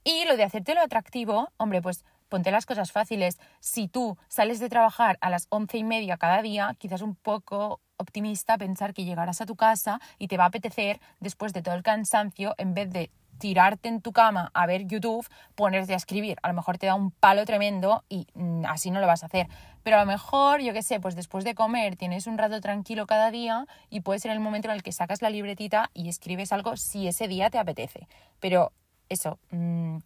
Y 0.04 0.26
lo 0.26 0.36
de 0.36 0.44
hacértelo 0.44 0.82
atractivo, 0.82 1.50
hombre, 1.58 1.82
pues 1.82 2.04
ponte 2.28 2.52
las 2.52 2.66
cosas 2.66 2.92
fáciles. 2.92 3.40
Si 3.60 3.88
tú 3.88 4.18
sales 4.28 4.60
de 4.60 4.70
trabajar 4.70 5.18
a 5.22 5.30
las 5.30 5.48
once 5.50 5.78
y 5.78 5.84
media 5.84 6.18
cada 6.18 6.42
día, 6.42 6.76
quizás 6.78 7.02
un 7.02 7.16
poco 7.16 7.80
optimista 7.98 8.58
pensar 8.58 8.94
que 8.94 9.06
llegarás 9.06 9.40
a 9.40 9.46
tu 9.46 9.56
casa 9.56 10.02
y 10.18 10.28
te 10.28 10.38
va 10.38 10.46
a 10.46 10.48
apetecer, 10.48 11.00
después 11.20 11.54
de 11.54 11.62
todo 11.62 11.76
el 11.76 11.84
cansancio, 11.84 12.54
en 12.58 12.74
vez 12.74 12.92
de 12.92 13.12
tirarte 13.38 13.90
en 13.90 14.02
tu 14.02 14.12
cama 14.12 14.52
a 14.54 14.66
ver 14.66 14.86
YouTube, 14.88 15.28
ponerte 15.56 15.94
a 15.94 15.98
escribir. 15.98 16.38
A 16.44 16.48
lo 16.48 16.54
mejor 16.54 16.78
te 16.78 16.86
da 16.88 16.96
un 16.96 17.12
palo 17.12 17.46
tremendo 17.46 18.04
y 18.10 18.28
mm, 18.34 18.66
así 18.66 18.92
no 18.92 19.00
lo 19.00 19.08
vas 19.08 19.24
a 19.24 19.28
hacer. 19.28 19.48
Pero 19.84 19.98
a 19.98 20.02
lo 20.02 20.06
mejor, 20.06 20.62
yo 20.62 20.74
qué 20.74 20.82
sé, 20.82 21.00
pues 21.00 21.16
después 21.16 21.44
de 21.44 21.56
comer 21.56 21.96
tienes 21.96 22.28
un 22.28 22.38
rato 22.38 22.62
tranquilo 22.62 23.06
cada 23.06 23.32
día 23.32 23.66
y 23.90 24.02
puede 24.02 24.20
ser 24.20 24.32
el 24.32 24.40
momento 24.40 24.70
en 24.70 24.76
el 24.76 24.84
que 24.84 24.92
sacas 24.92 25.22
la 25.22 25.30
libretita 25.30 25.90
y 25.94 26.10
escribes 26.10 26.52
algo 26.52 26.78
si 26.78 27.08
ese 27.08 27.28
día 27.28 27.50
te 27.50 27.58
apetece. 27.58 28.08
Pero 28.40 28.72
eso, 29.10 29.40
mm, 29.52 29.98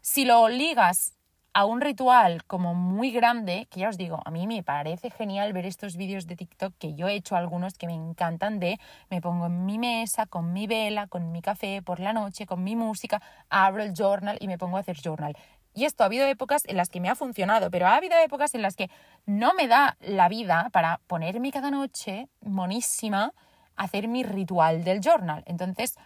si 0.00 0.24
lo 0.24 0.48
ligas 0.48 1.14
a 1.52 1.64
un 1.64 1.80
ritual 1.80 2.44
como 2.44 2.74
muy 2.74 3.10
grande, 3.10 3.66
que 3.70 3.80
ya 3.80 3.88
os 3.88 3.98
digo, 3.98 4.20
a 4.24 4.30
mí 4.30 4.46
me 4.46 4.62
parece 4.62 5.10
genial 5.10 5.52
ver 5.52 5.66
estos 5.66 5.96
vídeos 5.96 6.26
de 6.26 6.36
TikTok 6.36 6.74
que 6.78 6.94
yo 6.94 7.08
he 7.08 7.14
hecho 7.14 7.34
algunos 7.34 7.74
que 7.74 7.86
me 7.86 7.94
encantan 7.94 8.60
de 8.60 8.78
me 9.10 9.20
pongo 9.20 9.46
en 9.46 9.66
mi 9.66 9.78
mesa 9.78 10.26
con 10.26 10.52
mi 10.52 10.66
vela, 10.66 11.08
con 11.08 11.32
mi 11.32 11.42
café 11.42 11.82
por 11.82 11.98
la 11.98 12.12
noche, 12.12 12.46
con 12.46 12.62
mi 12.62 12.76
música, 12.76 13.20
abro 13.48 13.82
el 13.82 13.94
journal 13.94 14.38
y 14.40 14.46
me 14.46 14.58
pongo 14.58 14.76
a 14.76 14.80
hacer 14.80 14.96
journal. 14.96 15.36
Y 15.74 15.84
esto 15.84 16.02
ha 16.02 16.06
habido 16.06 16.26
épocas 16.26 16.64
en 16.66 16.76
las 16.76 16.88
que 16.88 17.00
me 17.00 17.08
ha 17.08 17.14
funcionado, 17.14 17.70
pero 17.70 17.86
ha 17.86 17.96
habido 17.96 18.16
épocas 18.18 18.54
en 18.54 18.62
las 18.62 18.76
que 18.76 18.90
no 19.26 19.54
me 19.54 19.68
da 19.68 19.96
la 20.00 20.28
vida 20.28 20.68
para 20.72 21.00
ponerme 21.06 21.52
cada 21.52 21.70
noche 21.70 22.28
monísima 22.40 23.32
a 23.76 23.84
hacer 23.84 24.08
mi 24.08 24.22
ritual 24.22 24.84
del 24.84 25.00
journal. 25.00 25.42
Entonces, 25.46 25.96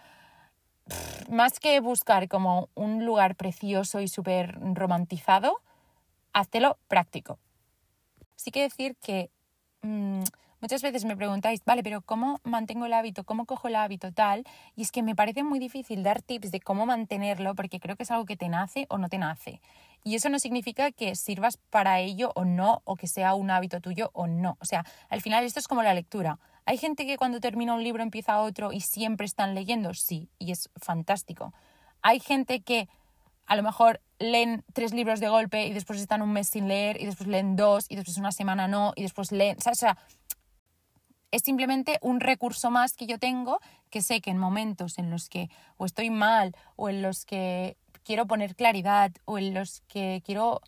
más 1.29 1.59
que 1.59 1.79
buscar 1.79 2.27
como 2.27 2.69
un 2.75 3.05
lugar 3.05 3.35
precioso 3.35 4.01
y 4.01 4.07
súper 4.07 4.57
romantizado, 4.73 5.61
háztelo 6.33 6.77
práctico. 6.87 7.39
Sí 8.35 8.51
que 8.51 8.61
decir 8.61 8.95
que 8.97 9.31
mm, 9.81 10.23
muchas 10.61 10.81
veces 10.81 11.05
me 11.05 11.15
preguntáis, 11.15 11.63
vale, 11.65 11.83
pero 11.83 12.01
¿cómo 12.01 12.39
mantengo 12.43 12.85
el 12.85 12.93
hábito? 12.93 13.23
¿Cómo 13.23 13.45
cojo 13.45 13.67
el 13.67 13.75
hábito 13.75 14.11
tal? 14.11 14.43
Y 14.75 14.83
es 14.83 14.91
que 14.91 15.03
me 15.03 15.15
parece 15.15 15.43
muy 15.43 15.59
difícil 15.59 16.03
dar 16.03 16.21
tips 16.21 16.51
de 16.51 16.59
cómo 16.59 16.85
mantenerlo 16.85 17.55
porque 17.55 17.79
creo 17.79 17.95
que 17.95 18.03
es 18.03 18.11
algo 18.11 18.25
que 18.25 18.37
te 18.37 18.49
nace 18.49 18.85
o 18.89 18.97
no 18.97 19.09
te 19.09 19.17
nace. 19.17 19.61
Y 20.03 20.15
eso 20.15 20.29
no 20.29 20.37
significa 20.37 20.91
que 20.91 21.15
sirvas 21.15 21.57
para 21.57 21.99
ello 21.99 22.31
o 22.35 22.45
no, 22.45 22.81
o 22.83 22.95
que 22.95 23.07
sea 23.07 23.33
un 23.33 23.49
hábito 23.49 23.81
tuyo 23.81 24.11
o 24.13 24.27
no. 24.27 24.57
O 24.59 24.65
sea, 24.65 24.85
al 25.09 25.21
final 25.21 25.43
esto 25.43 25.59
es 25.59 25.67
como 25.67 25.81
la 25.81 25.95
lectura. 25.95 26.37
¿Hay 26.65 26.77
gente 26.77 27.05
que 27.05 27.17
cuando 27.17 27.39
termina 27.39 27.73
un 27.73 27.83
libro 27.83 28.01
empieza 28.01 28.41
otro 28.41 28.71
y 28.71 28.81
siempre 28.81 29.25
están 29.25 29.53
leyendo? 29.53 29.93
Sí, 29.93 30.29
y 30.39 30.51
es 30.51 30.69
fantástico. 30.75 31.53
Hay 32.01 32.19
gente 32.19 32.61
que 32.61 32.89
a 33.45 33.55
lo 33.55 33.63
mejor 33.63 34.01
leen 34.17 34.63
tres 34.73 34.93
libros 34.93 35.19
de 35.19 35.29
golpe 35.29 35.67
y 35.67 35.73
después 35.73 35.99
están 36.01 36.21
un 36.21 36.33
mes 36.33 36.49
sin 36.49 36.67
leer 36.67 36.99
y 36.99 37.05
después 37.05 37.27
leen 37.27 37.55
dos 37.55 37.85
y 37.89 37.95
después 37.95 38.17
una 38.17 38.31
semana 38.31 38.67
no 38.67 38.93
y 38.95 39.03
después 39.03 39.31
leen... 39.31 39.57
O 39.57 39.75
sea, 39.75 39.97
es 41.31 41.41
simplemente 41.43 41.99
un 42.01 42.19
recurso 42.19 42.71
más 42.71 42.93
que 42.95 43.05
yo 43.05 43.19
tengo 43.19 43.59
que 43.89 44.01
sé 44.01 44.21
que 44.21 44.31
en 44.31 44.37
momentos 44.37 44.97
en 44.97 45.11
los 45.11 45.29
que 45.29 45.49
o 45.77 45.85
estoy 45.85 46.09
mal 46.09 46.55
o 46.75 46.89
en 46.89 47.01
los 47.01 47.25
que 47.25 47.77
quiero 48.03 48.25
poner 48.25 48.55
claridad 48.55 49.11
o 49.25 49.37
en 49.37 49.53
los 49.53 49.81
que 49.87 50.21
quiero, 50.25 50.61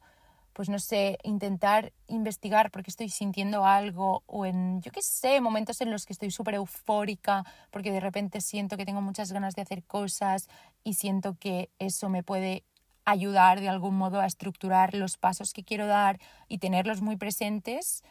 pues 0.58 0.70
no 0.70 0.80
sé, 0.80 1.20
intentar 1.22 1.94
investigar 2.08 2.72
porque 2.72 2.90
estoy 2.90 3.10
sintiendo 3.10 3.64
algo 3.64 4.24
o 4.26 4.44
en, 4.44 4.82
yo 4.82 4.92
qué 4.92 5.04
sé, 5.04 5.40
momentos 5.40 5.82
en 5.82 5.92
los 5.92 6.04
que 6.08 6.14
estoy 6.14 6.32
súper 6.32 6.56
eufórica 6.56 7.46
porque 7.70 7.92
de 7.92 8.00
repente 8.00 8.42
siento 8.42 8.76
que 8.76 8.84
tengo 8.84 9.00
muchas 9.00 9.32
ganas 9.32 9.54
de 9.54 9.62
hacer 9.62 9.84
cosas 9.84 10.50
y 10.84 10.96
siento 10.96 11.36
que 11.40 11.70
eso 11.78 12.10
me 12.10 12.24
puede 12.24 12.64
ayudar 13.06 13.60
de 13.60 13.70
algún 13.70 14.00
modo 14.00 14.20
a 14.20 14.26
estructurar 14.26 14.96
los 14.96 15.18
pasos 15.18 15.54
que 15.54 15.64
quiero 15.64 15.86
dar 15.86 16.20
y 16.48 16.58
tenerlos 16.58 17.04
muy 17.04 17.18
presentes, 17.18 18.04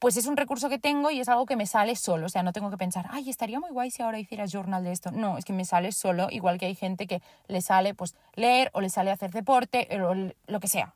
pues 0.00 0.16
es 0.16 0.26
un 0.26 0.36
recurso 0.36 0.68
que 0.70 0.78
tengo 0.78 1.10
y 1.10 1.20
es 1.20 1.28
algo 1.28 1.46
que 1.46 1.56
me 1.56 1.66
sale 1.66 1.94
solo. 1.94 2.26
O 2.26 2.28
sea, 2.28 2.42
no 2.42 2.52
tengo 2.52 2.70
que 2.70 2.78
pensar, 2.78 3.06
ay, 3.10 3.28
estaría 3.28 3.60
muy 3.60 3.70
guay 3.70 3.90
si 3.90 4.02
ahora 4.02 4.18
hiciera 4.18 4.46
journal 4.46 4.82
de 4.82 4.92
esto. 4.92 5.12
No, 5.12 5.38
es 5.38 5.44
que 5.44 5.52
me 5.52 5.64
sale 5.64 5.92
solo, 5.92 6.28
igual 6.30 6.58
que 6.58 6.66
hay 6.66 6.74
gente 6.74 7.06
que 7.06 7.22
le 7.46 7.60
sale 7.60 7.94
pues 7.94 8.16
leer 8.34 8.70
o 8.72 8.80
le 8.80 8.88
sale 8.88 9.10
hacer 9.10 9.30
deporte 9.30 9.86
o 10.00 10.14
lo 10.14 10.60
que 10.60 10.68
sea. 10.68 10.94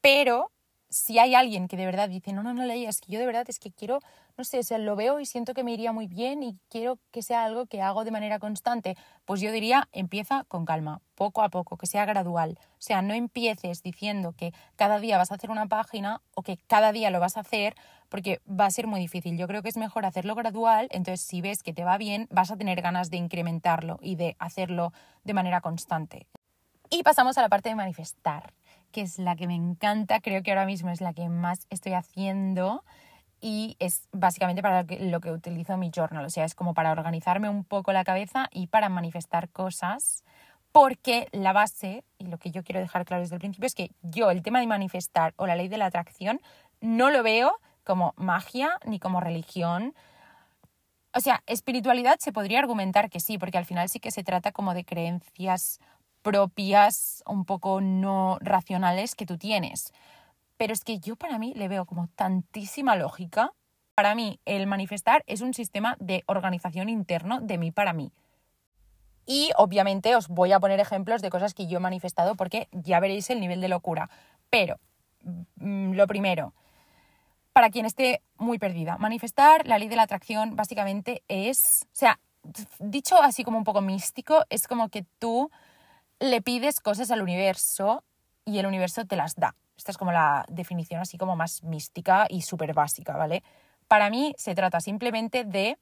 Pero 0.00 0.50
si 0.90 1.20
hay 1.20 1.36
alguien 1.36 1.68
que 1.68 1.76
de 1.76 1.86
verdad 1.86 2.08
dice, 2.08 2.32
no, 2.32 2.42
no, 2.42 2.52
no 2.52 2.64
leías, 2.64 3.00
que 3.00 3.12
yo 3.12 3.20
de 3.20 3.26
verdad 3.26 3.44
es 3.48 3.60
que 3.60 3.70
quiero, 3.70 4.00
no 4.36 4.42
sé, 4.42 4.58
o 4.58 4.78
lo 4.78 4.96
veo 4.96 5.20
y 5.20 5.26
siento 5.26 5.54
que 5.54 5.62
me 5.62 5.72
iría 5.72 5.92
muy 5.92 6.08
bien 6.08 6.42
y 6.42 6.58
quiero 6.68 6.98
que 7.12 7.22
sea 7.22 7.44
algo 7.44 7.66
que 7.66 7.80
hago 7.80 8.04
de 8.04 8.10
manera 8.10 8.40
constante, 8.40 8.96
pues 9.24 9.40
yo 9.40 9.52
diría, 9.52 9.88
empieza 9.92 10.44
con 10.48 10.64
calma, 10.64 11.00
poco 11.14 11.42
a 11.42 11.48
poco, 11.48 11.76
que 11.76 11.86
sea 11.86 12.04
gradual. 12.06 12.58
O 12.72 12.82
sea, 12.82 13.02
no 13.02 13.14
empieces 13.14 13.82
diciendo 13.82 14.34
que 14.36 14.52
cada 14.74 14.98
día 14.98 15.16
vas 15.16 15.30
a 15.30 15.36
hacer 15.36 15.50
una 15.50 15.66
página 15.66 16.22
o 16.34 16.42
que 16.42 16.58
cada 16.66 16.90
día 16.90 17.10
lo 17.10 17.20
vas 17.20 17.36
a 17.36 17.40
hacer, 17.40 17.76
porque 18.08 18.40
va 18.48 18.66
a 18.66 18.70
ser 18.70 18.88
muy 18.88 18.98
difícil. 18.98 19.38
Yo 19.38 19.46
creo 19.46 19.62
que 19.62 19.68
es 19.68 19.76
mejor 19.76 20.04
hacerlo 20.04 20.34
gradual, 20.34 20.88
entonces 20.90 21.24
si 21.24 21.40
ves 21.40 21.62
que 21.62 21.72
te 21.72 21.84
va 21.84 21.98
bien, 21.98 22.26
vas 22.30 22.50
a 22.50 22.56
tener 22.56 22.82
ganas 22.82 23.10
de 23.10 23.16
incrementarlo 23.16 24.00
y 24.02 24.16
de 24.16 24.34
hacerlo 24.40 24.92
de 25.22 25.34
manera 25.34 25.60
constante. 25.60 26.26
Y 26.90 27.04
pasamos 27.04 27.38
a 27.38 27.42
la 27.42 27.48
parte 27.48 27.68
de 27.68 27.76
manifestar 27.76 28.52
que 28.90 29.02
es 29.02 29.18
la 29.18 29.36
que 29.36 29.46
me 29.46 29.54
encanta, 29.54 30.20
creo 30.20 30.42
que 30.42 30.50
ahora 30.50 30.66
mismo 30.66 30.90
es 30.90 31.00
la 31.00 31.12
que 31.12 31.28
más 31.28 31.66
estoy 31.70 31.92
haciendo 31.92 32.84
y 33.40 33.76
es 33.78 34.08
básicamente 34.12 34.62
para 34.62 34.82
lo 34.82 35.20
que, 35.20 35.30
utilizo 35.30 35.76
mi 35.76 35.90
journal, 35.90 36.24
o 36.24 36.30
sea, 36.30 36.44
es 36.44 36.54
como 36.54 36.74
para 36.74 36.92
organizarme 36.92 37.48
un 37.48 37.64
poco 37.64 37.92
la 37.92 38.04
cabeza 38.04 38.48
y 38.52 38.66
para 38.66 38.88
manifestar 38.88 39.48
cosas, 39.48 40.24
porque 40.72 41.28
la 41.32 41.52
base, 41.52 42.04
y 42.18 42.26
lo 42.26 42.38
que 42.38 42.50
yo 42.50 42.62
quiero 42.62 42.80
dejar 42.80 43.04
claro 43.04 43.22
desde 43.22 43.36
el 43.36 43.40
principio, 43.40 43.66
es 43.66 43.74
que 43.74 43.90
yo 44.02 44.30
el 44.30 44.42
tema 44.42 44.60
de 44.60 44.66
manifestar 44.66 45.32
o 45.36 45.46
la 45.46 45.56
ley 45.56 45.68
de 45.68 45.78
la 45.78 45.86
atracción 45.86 46.40
no 46.80 47.10
lo 47.10 47.22
veo 47.22 47.58
como 47.82 48.12
magia 48.16 48.78
ni 48.84 48.98
como 48.98 49.20
religión. 49.20 49.94
O 51.12 51.20
sea, 51.20 51.42
espiritualidad 51.46 52.18
se 52.20 52.32
podría 52.32 52.60
argumentar 52.60 53.10
que 53.10 53.20
sí, 53.20 53.38
porque 53.38 53.58
al 53.58 53.64
final 53.64 53.88
sí 53.88 54.00
que 54.00 54.10
se 54.10 54.22
trata 54.22 54.52
como 54.52 54.74
de 54.74 54.84
creencias 54.84 55.80
propias, 56.22 57.22
un 57.26 57.44
poco 57.44 57.80
no 57.80 58.38
racionales 58.40 59.14
que 59.14 59.26
tú 59.26 59.38
tienes. 59.38 59.92
Pero 60.56 60.72
es 60.72 60.84
que 60.84 60.98
yo 60.98 61.16
para 61.16 61.38
mí 61.38 61.54
le 61.54 61.68
veo 61.68 61.86
como 61.86 62.08
tantísima 62.08 62.96
lógica 62.96 63.52
Para 63.94 64.14
mí, 64.14 64.40
el 64.46 64.66
manifestar 64.66 65.22
es 65.26 65.42
un 65.42 65.52
sistema 65.54 65.96
de 66.00 66.24
organización 66.26 66.88
interno 66.88 67.40
de 67.42 67.58
mí 67.58 67.70
para 67.70 67.92
mí. 67.92 68.12
Y 69.26 69.50
obviamente 69.56 70.16
os 70.16 70.28
voy 70.28 70.52
a 70.52 70.60
poner 70.60 70.80
ejemplos 70.80 71.22
de 71.22 71.30
cosas 71.30 71.54
que 71.54 71.66
yo 71.66 71.78
he 71.78 71.80
manifestado 71.80 72.34
porque 72.34 72.68
ya 72.72 72.98
veréis 73.00 73.30
el 73.30 73.40
nivel 73.40 73.60
de 73.60 73.68
locura. 73.68 74.10
Pero, 74.50 74.80
mm, 75.56 75.92
lo 75.92 76.06
primero, 76.06 76.54
para 77.52 77.70
quien 77.70 77.86
esté 77.86 78.22
muy 78.38 78.58
perdida, 78.58 78.96
manifestar 78.98 79.66
la 79.66 79.78
ley 79.78 79.88
de 79.88 79.96
la 79.96 80.02
atracción 80.02 80.56
básicamente 80.56 81.22
es, 81.28 81.86
o 81.86 81.96
sea, 81.96 82.18
dicho 82.78 83.20
así 83.22 83.44
como 83.44 83.58
un 83.58 83.64
poco 83.64 83.82
místico, 83.82 84.44
es 84.48 84.66
como 84.66 84.88
que 84.88 85.04
tú 85.18 85.50
le 86.20 86.42
pides 86.42 86.80
cosas 86.80 87.10
al 87.10 87.22
universo 87.22 88.04
y 88.44 88.58
el 88.58 88.66
universo 88.66 89.04
te 89.06 89.16
las 89.16 89.34
da. 89.34 89.56
Esta 89.76 89.90
es 89.90 89.98
como 89.98 90.12
la 90.12 90.44
definición 90.48 91.00
así 91.00 91.16
como 91.16 91.36
más 91.36 91.62
mística 91.62 92.26
y 92.28 92.42
súper 92.42 92.74
básica, 92.74 93.16
¿vale? 93.16 93.42
Para 93.88 94.10
mí 94.10 94.34
se 94.36 94.54
trata 94.54 94.80
simplemente 94.80 95.44
de 95.44 95.78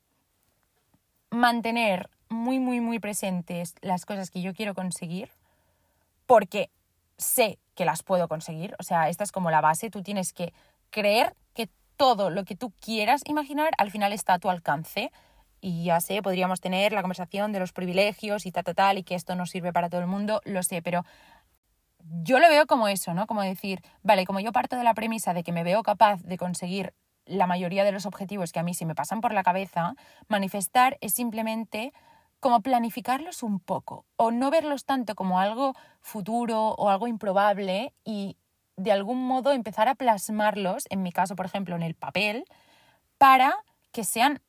mantener 1.31 2.09
muy, 2.29 2.59
muy, 2.59 2.81
muy 2.81 3.01
presentes 3.01 3.75
las 3.81 4.07
cosas 4.07 4.31
que 4.31 4.41
yo 4.41 4.55
quiero 4.55 4.75
conseguir, 4.75 5.31
porque 6.27 6.71
sé 7.17 7.59
que 7.75 7.85
las 7.85 8.03
puedo 8.03 8.29
conseguir. 8.29 8.77
O 8.79 8.83
sea, 8.83 9.09
esta 9.09 9.25
es 9.25 9.33
como 9.33 9.51
la 9.51 9.61
base. 9.61 9.91
Tú 9.91 10.03
tienes 10.03 10.33
que 10.33 10.53
creer 10.91 11.35
que 11.55 11.69
todo 11.97 12.31
lo 12.31 12.45
que 12.45 12.57
tú 12.57 12.73
quieras 12.81 13.23
imaginar 13.27 13.73
al 13.79 13.91
final 13.91 14.13
está 14.13 14.35
a 14.35 14.39
tu 14.39 14.49
alcance. 14.49 15.11
Y 15.61 15.85
ya 15.85 16.01
sé, 16.01 16.23
podríamos 16.23 16.61
tener 16.61 16.93
la 16.93 17.03
conversación 17.03 17.53
de 17.53 17.61
los 17.61 17.73
privilegios 17.73 18.47
y 18.47 18.53
tal, 18.53 18.65
tal, 18.65 18.75
tal, 18.75 18.99
y 18.99 19.03
que 19.03 19.15
esto 19.15 19.35
no 19.35 19.47
sirve 19.47 19.73
para 19.73 19.89
todo 19.89 20.01
el 20.01 20.07
mundo, 20.07 20.41
lo 20.45 20.63
sé, 20.63 20.83
pero 20.83 21.05
yo 22.23 22.39
lo 22.39 22.49
veo 22.49 22.67
como 22.67 22.89
eso, 22.89 23.13
¿no? 23.15 23.27
Como 23.27 23.43
decir, 23.43 23.83
vale, 24.03 24.25
como 24.25 24.41
yo 24.41 24.53
parto 24.53 24.77
de 24.77 24.85
la 24.85 24.95
premisa 24.95 25.35
de 25.35 25.43
que 25.43 25.53
me 25.53 25.65
veo 25.65 25.83
capaz 25.83 26.23
de 26.23 26.39
conseguir 26.39 26.95
la 27.27 27.47
mayoría 27.47 27.85
de 27.85 27.93
los 27.93 28.07
objetivos 28.07 28.53
que 28.53 28.59
a 28.61 28.63
mí 28.63 28.75
se 28.75 28.87
me 28.87 28.95
pasan 28.95 29.21
por 29.21 29.35
la 29.35 29.43
cabeza, 29.43 29.95
manifestar 30.29 30.97
es 31.01 31.13
simplemente 31.13 31.93
como 32.41 32.61
planificarlos 32.61 33.43
un 33.43 33.61
poco 33.61 34.07
o 34.17 34.31
no 34.31 34.51
verlos 34.51 34.85
tanto 34.85 35.15
como 35.15 35.41
algo 35.41 35.75
futuro 36.01 36.71
o 36.71 36.89
algo 36.89 37.07
improbable 37.07 37.93
y 38.05 38.37
de 38.77 38.93
algún 38.93 39.27
modo 39.27 39.53
empezar 39.53 39.89
a 39.89 39.97
plasmarlos, 39.97 40.85
en 40.89 41.03
mi 41.03 41.11
caso, 41.11 41.35
por 41.35 41.47
ejemplo, 41.47 41.75
en 41.75 41.83
el 41.83 41.95
papel, 41.95 42.45
para 43.19 43.57
que 43.91 44.05
sean 44.05 44.41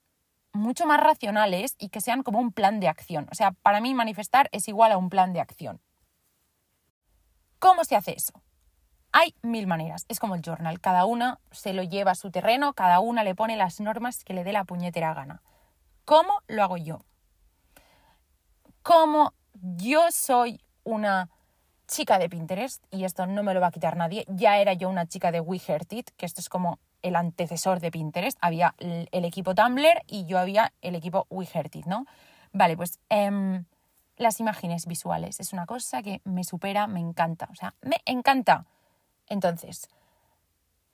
mucho 0.54 0.86
más 0.86 1.00
racionales 1.00 1.76
y 1.78 1.90
que 1.90 2.02
sean 2.02 2.24
como 2.24 2.40
un 2.40 2.52
plan 2.52 2.80
de 2.80 2.88
acción. 2.88 3.28
O 3.32 3.36
sea, 3.36 3.52
para 3.52 3.82
mí 3.82 3.94
manifestar 3.94 4.50
es 4.52 4.68
igual 4.68 4.92
a 4.92 4.98
un 4.98 5.10
plan 5.10 5.34
de 5.34 5.42
acción. 5.42 5.82
¿Cómo 7.60 7.84
se 7.84 7.96
hace 7.96 8.14
eso? 8.16 8.42
Hay 9.12 9.36
mil 9.42 9.66
maneras, 9.66 10.06
es 10.08 10.20
como 10.20 10.36
el 10.36 10.42
journal, 10.42 10.80
cada 10.80 11.06
una 11.06 11.40
se 11.52 11.74
lo 11.74 11.82
lleva 11.82 12.12
a 12.12 12.16
su 12.16 12.30
terreno, 12.30 12.74
cada 12.74 13.00
una 13.00 13.24
le 13.24 13.34
pone 13.34 13.58
las 13.58 13.80
normas 13.80 14.24
que 14.24 14.34
le 14.34 14.44
dé 14.44 14.54
la 14.54 14.66
puñetera 14.66 15.14
gana. 15.14 15.42
¿Cómo 16.06 16.42
lo 16.48 16.64
hago 16.64 16.78
yo? 16.78 17.00
Como 18.84 19.34
yo 19.54 20.12
soy 20.12 20.62
una 20.84 21.30
chica 21.88 22.20
de 22.20 22.30
Pinterest, 22.30 22.84
y 22.92 23.04
esto 23.04 23.26
no 23.26 23.42
me 23.42 23.54
lo 23.56 23.62
va 23.62 23.68
a 23.68 23.72
quitar 23.72 23.98
nadie, 23.98 24.26
ya 24.28 24.60
era 24.60 24.74
yo 24.74 24.90
una 24.90 25.08
chica 25.08 25.32
de 25.32 25.42
WeHeartIt, 25.42 26.12
que 26.12 26.26
esto 26.28 26.40
es 26.40 26.48
como 26.48 26.80
el 27.02 27.16
antecesor 27.16 27.80
de 27.80 27.92
Pinterest. 27.92 28.38
Había 28.42 28.76
el, 28.80 29.26
equipo 29.26 29.56
Tumblr 29.56 30.04
y 30.08 30.26
yo 30.26 30.40
había 30.40 30.74
el 30.82 30.96
equipo 30.96 31.28
WeHeartIt, 31.30 31.86
¿no? 31.86 32.06
Vale, 32.52 32.76
pues 32.76 33.00
em, 33.10 33.66
las 34.18 34.40
imágenes 34.40 34.86
visuales 34.86 35.40
es 35.40 35.54
una 35.54 35.66
cosa 35.66 36.02
que 36.02 36.22
me 36.24 36.44
supera, 36.44 36.88
me 36.88 37.00
encanta, 37.00 37.48
o 37.52 37.56
sea, 37.56 37.76
me 37.82 37.98
encanta. 38.06 38.66
Entonces, 39.28 39.88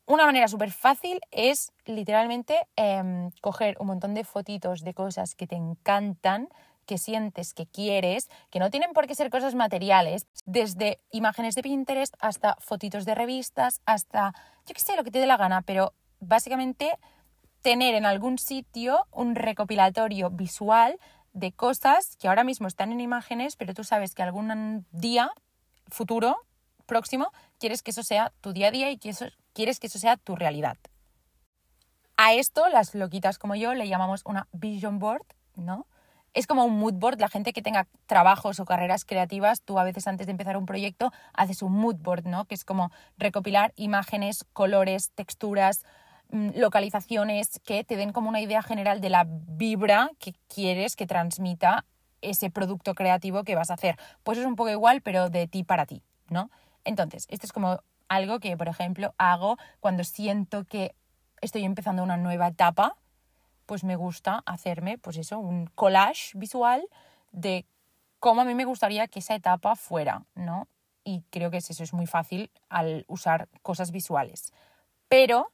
una 0.06 0.26
manera 0.26 0.48
súper 0.48 0.72
fácil 0.72 1.20
es 1.32 1.72
literalmente 1.86 2.68
em, 2.76 3.32
coger 3.42 3.76
un 3.80 3.88
montón 3.88 4.14
de 4.14 4.24
fotitos 4.24 4.84
de 4.84 4.94
cosas 4.94 5.34
que 5.34 5.48
te 5.48 5.56
encantan, 5.56 6.50
que 6.86 6.98
sientes, 6.98 7.54
que 7.54 7.66
quieres, 7.66 8.30
que 8.50 8.60
no 8.60 8.70
tienen 8.70 8.94
por 8.94 9.08
qué 9.08 9.16
ser 9.16 9.30
cosas 9.30 9.56
materiales, 9.56 10.28
desde 10.46 11.00
imágenes 11.12 11.56
de 11.56 11.64
Pinterest 11.64 12.14
hasta 12.20 12.56
fotitos 12.60 13.06
de 13.06 13.16
revistas, 13.16 13.82
hasta, 13.86 14.34
yo 14.66 14.74
qué 14.74 14.80
sé, 14.80 14.96
lo 14.96 15.04
que 15.04 15.12
te 15.12 15.20
dé 15.20 15.26
la 15.26 15.38
gana, 15.38 15.62
pero 15.62 15.94
básicamente 16.20 16.98
tener 17.62 17.96
en 17.96 18.06
algún 18.06 18.38
sitio 18.38 19.08
un 19.12 19.36
recopilatorio 19.36 20.30
visual 20.30 21.00
de 21.34 21.52
cosas 21.52 22.16
que 22.18 22.28
ahora 22.28 22.44
mismo 22.44 22.68
están 22.68 22.92
en 22.92 23.02
imágenes, 23.02 23.56
pero 23.56 23.74
tú 23.74 23.84
sabes 23.84 24.14
que 24.14 24.24
algún 24.24 24.86
día 24.92 25.32
futuro, 25.88 26.38
próximo, 26.86 27.32
quieres 27.60 27.82
que 27.82 27.92
eso 27.92 28.04
sea 28.04 28.32
tu 28.42 28.54
día 28.54 28.68
a 28.68 28.72
día 28.72 28.92
y 28.92 28.98
que 28.98 29.10
eso, 29.10 29.26
quieres 29.54 29.80
que 29.80 29.88
eso 29.88 30.00
sea 30.00 30.18
tu 30.18 30.36
realidad. 30.36 30.78
A 32.18 32.34
esto, 32.34 32.70
las 32.70 32.96
loquitas 32.96 33.38
como 33.38 33.56
yo, 33.56 33.74
le 33.74 33.88
llamamos 33.88 34.22
una 34.26 34.48
vision 34.54 35.00
board, 35.00 35.26
¿no? 35.56 35.88
Es 36.36 36.48
como 36.48 36.66
un 36.66 36.78
mood 36.78 36.94
board. 36.94 37.20
La 37.20 37.30
gente 37.30 37.54
que 37.54 37.64
tenga 37.64 37.88
trabajos 38.06 38.60
o 38.60 38.66
carreras 38.66 39.06
creativas, 39.06 39.62
tú 39.62 39.80
a 39.80 39.84
veces 39.84 40.06
antes 40.06 40.28
de 40.28 40.32
empezar 40.32 40.58
un 40.58 40.68
proyecto 40.68 41.12
haces 41.34 41.64
un 41.64 41.72
mood 41.72 41.96
board, 41.96 42.26
¿no? 42.26 42.46
Que 42.46 42.54
es 42.54 42.64
como 42.64 42.92
recopilar 43.18 43.74
imágenes, 43.78 44.46
colores, 44.54 45.12
texturas, 45.16 45.84
mm, 46.30 46.50
localizaciones 46.58 47.60
que 47.66 47.84
te 47.84 47.96
den 47.96 48.12
como 48.12 48.30
una 48.30 48.42
idea 48.42 48.62
general 48.62 49.02
de 49.02 49.10
la 49.10 49.26
vibra 49.28 50.12
que 50.20 50.36
quieres 50.54 50.96
que 50.96 51.08
transmita 51.08 51.86
ese 52.22 52.50
producto 52.50 52.96
creativo 52.96 53.44
que 53.44 53.56
vas 53.56 53.72
a 53.72 53.76
hacer. 53.76 53.98
Pues 54.24 54.38
es 54.38 54.46
un 54.46 54.56
poco 54.56 54.70
igual, 54.70 55.02
pero 55.02 55.30
de 55.30 55.48
ti 55.48 55.64
para 55.64 55.86
ti, 55.86 56.04
¿no? 56.30 56.52
Entonces, 56.84 57.26
esto 57.30 57.46
es 57.46 57.54
como 57.54 57.80
algo 58.10 58.40
que, 58.40 58.58
por 58.58 58.68
ejemplo, 58.68 59.14
hago 59.18 59.58
cuando 59.80 60.04
siento 60.04 60.66
que 60.66 60.96
estoy 61.42 61.64
empezando 61.64 62.04
una 62.04 62.18
nueva 62.18 62.48
etapa 62.48 62.98
pues 63.66 63.84
me 63.84 63.96
gusta 63.96 64.44
hacerme, 64.46 64.98
pues 64.98 65.18
eso, 65.18 65.40
un 65.40 65.68
collage 65.68 66.32
visual 66.38 66.88
de 67.32 67.66
cómo 68.20 68.42
a 68.42 68.46
mí 68.46 68.56
me 68.56 68.66
gustaría 68.66 69.08
que 69.08 69.20
esa 69.20 69.36
etapa 69.36 69.76
fuera, 69.76 70.26
¿no? 70.36 70.68
Y 71.04 71.24
creo 71.30 71.52
que 71.52 71.58
eso 71.58 71.84
es 71.84 71.94
muy 71.94 72.08
fácil 72.08 72.52
al 72.70 73.06
usar 73.08 73.48
cosas 73.62 73.92
visuales. 73.92 74.54
Pero, 75.08 75.52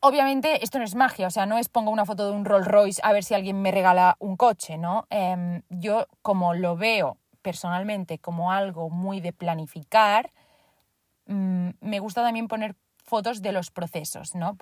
obviamente, 0.00 0.64
esto 0.64 0.78
no 0.78 0.84
es 0.84 0.94
magia, 0.94 1.28
o 1.28 1.30
sea, 1.30 1.46
no 1.46 1.58
es 1.58 1.68
pongo 1.68 1.90
una 1.90 2.04
foto 2.04 2.26
de 2.26 2.32
un 2.32 2.44
Rolls 2.44 2.66
Royce 2.66 3.00
a 3.04 3.12
ver 3.12 3.24
si 3.24 3.34
alguien 3.34 3.62
me 3.62 3.70
regala 3.70 4.16
un 4.18 4.36
coche, 4.36 4.78
¿no? 4.78 5.06
Em, 5.10 5.62
yo, 5.68 6.06
como 6.22 6.54
lo 6.54 6.76
veo 6.76 7.18
personalmente 7.42 8.18
como 8.18 8.50
algo 8.50 8.90
muy 8.90 9.20
de 9.20 9.32
planificar, 9.32 10.32
mm, 11.26 11.70
me 11.80 12.00
gusta 12.00 12.22
también 12.22 12.48
poner 12.48 12.74
fotos 13.04 13.42
de 13.42 13.52
los 13.52 13.70
procesos, 13.70 14.34
¿no? 14.34 14.56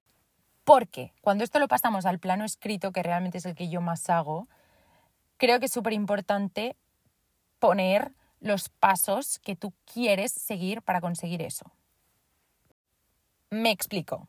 Porque 0.64 1.12
cuando 1.20 1.44
esto 1.44 1.58
lo 1.58 1.68
pasamos 1.68 2.06
al 2.06 2.18
plano 2.18 2.44
escrito, 2.44 2.92
que 2.92 3.02
realmente 3.02 3.38
es 3.38 3.46
el 3.46 3.54
que 3.54 3.68
yo 3.68 3.80
más 3.80 4.08
hago, 4.08 4.48
creo 5.36 5.60
que 5.60 5.66
es 5.66 5.72
súper 5.72 5.92
importante 5.92 6.76
poner 7.58 8.12
los 8.40 8.68
pasos 8.68 9.38
que 9.38 9.56
tú 9.56 9.72
quieres 9.92 10.32
seguir 10.32 10.82
para 10.82 11.00
conseguir 11.00 11.42
eso. 11.42 11.70
Me 13.50 13.70
explico. 13.70 14.28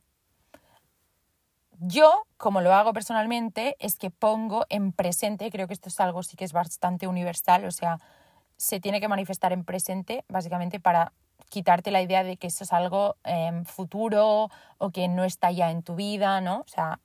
Yo, 1.79 2.25
como 2.37 2.61
lo 2.61 2.73
hago 2.73 2.93
personalmente, 2.93 3.75
es 3.79 3.97
que 3.97 4.09
pongo 4.09 4.65
en 4.69 4.93
presente, 4.93 5.51
creo 5.51 5.67
que 5.67 5.73
esto 5.73 5.89
es 5.89 5.99
algo 5.99 6.23
sí 6.23 6.37
que 6.37 6.45
es 6.45 6.53
bastante 6.53 7.07
universal, 7.07 7.65
o 7.65 7.71
sea, 7.71 7.99
se 8.55 8.79
tiene 8.79 9.01
que 9.01 9.09
manifestar 9.09 9.51
en 9.51 9.65
presente, 9.65 10.23
básicamente 10.29 10.79
para 10.79 11.11
quitarte 11.49 11.91
la 11.91 12.01
idea 12.01 12.23
de 12.23 12.37
que 12.37 12.47
eso 12.47 12.63
es 12.63 12.73
algo 12.73 13.15
em, 13.23 13.65
futuro 13.65 14.49
o 14.77 14.89
que 14.91 15.07
no 15.07 15.23
está 15.23 15.51
ya 15.51 15.71
en 15.71 15.83
tu 15.83 15.95
vida, 15.95 16.41
¿no? 16.41 16.59
O 16.59 16.67
sea, 16.67 16.99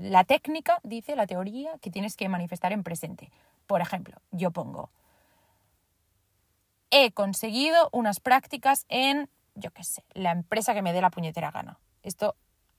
la 0.00 0.24
técnica 0.24 0.80
dice, 0.82 1.16
la 1.16 1.26
teoría, 1.26 1.78
que 1.80 1.90
tienes 1.90 2.16
que 2.16 2.28
manifestar 2.28 2.72
en 2.72 2.82
presente. 2.82 3.30
Por 3.66 3.80
ejemplo, 3.80 4.16
yo 4.30 4.50
pongo, 4.50 4.90
he 6.90 7.12
conseguido 7.12 7.88
unas 7.92 8.20
prácticas 8.20 8.86
en, 8.88 9.28
yo 9.54 9.70
qué 9.70 9.84
sé, 9.84 10.02
la 10.14 10.30
empresa 10.30 10.74
que 10.74 10.82
me 10.82 10.92
dé 10.92 11.00
la 11.00 11.10
puñetera 11.10 11.50
gana. 11.50 11.78
Esto 12.02 12.36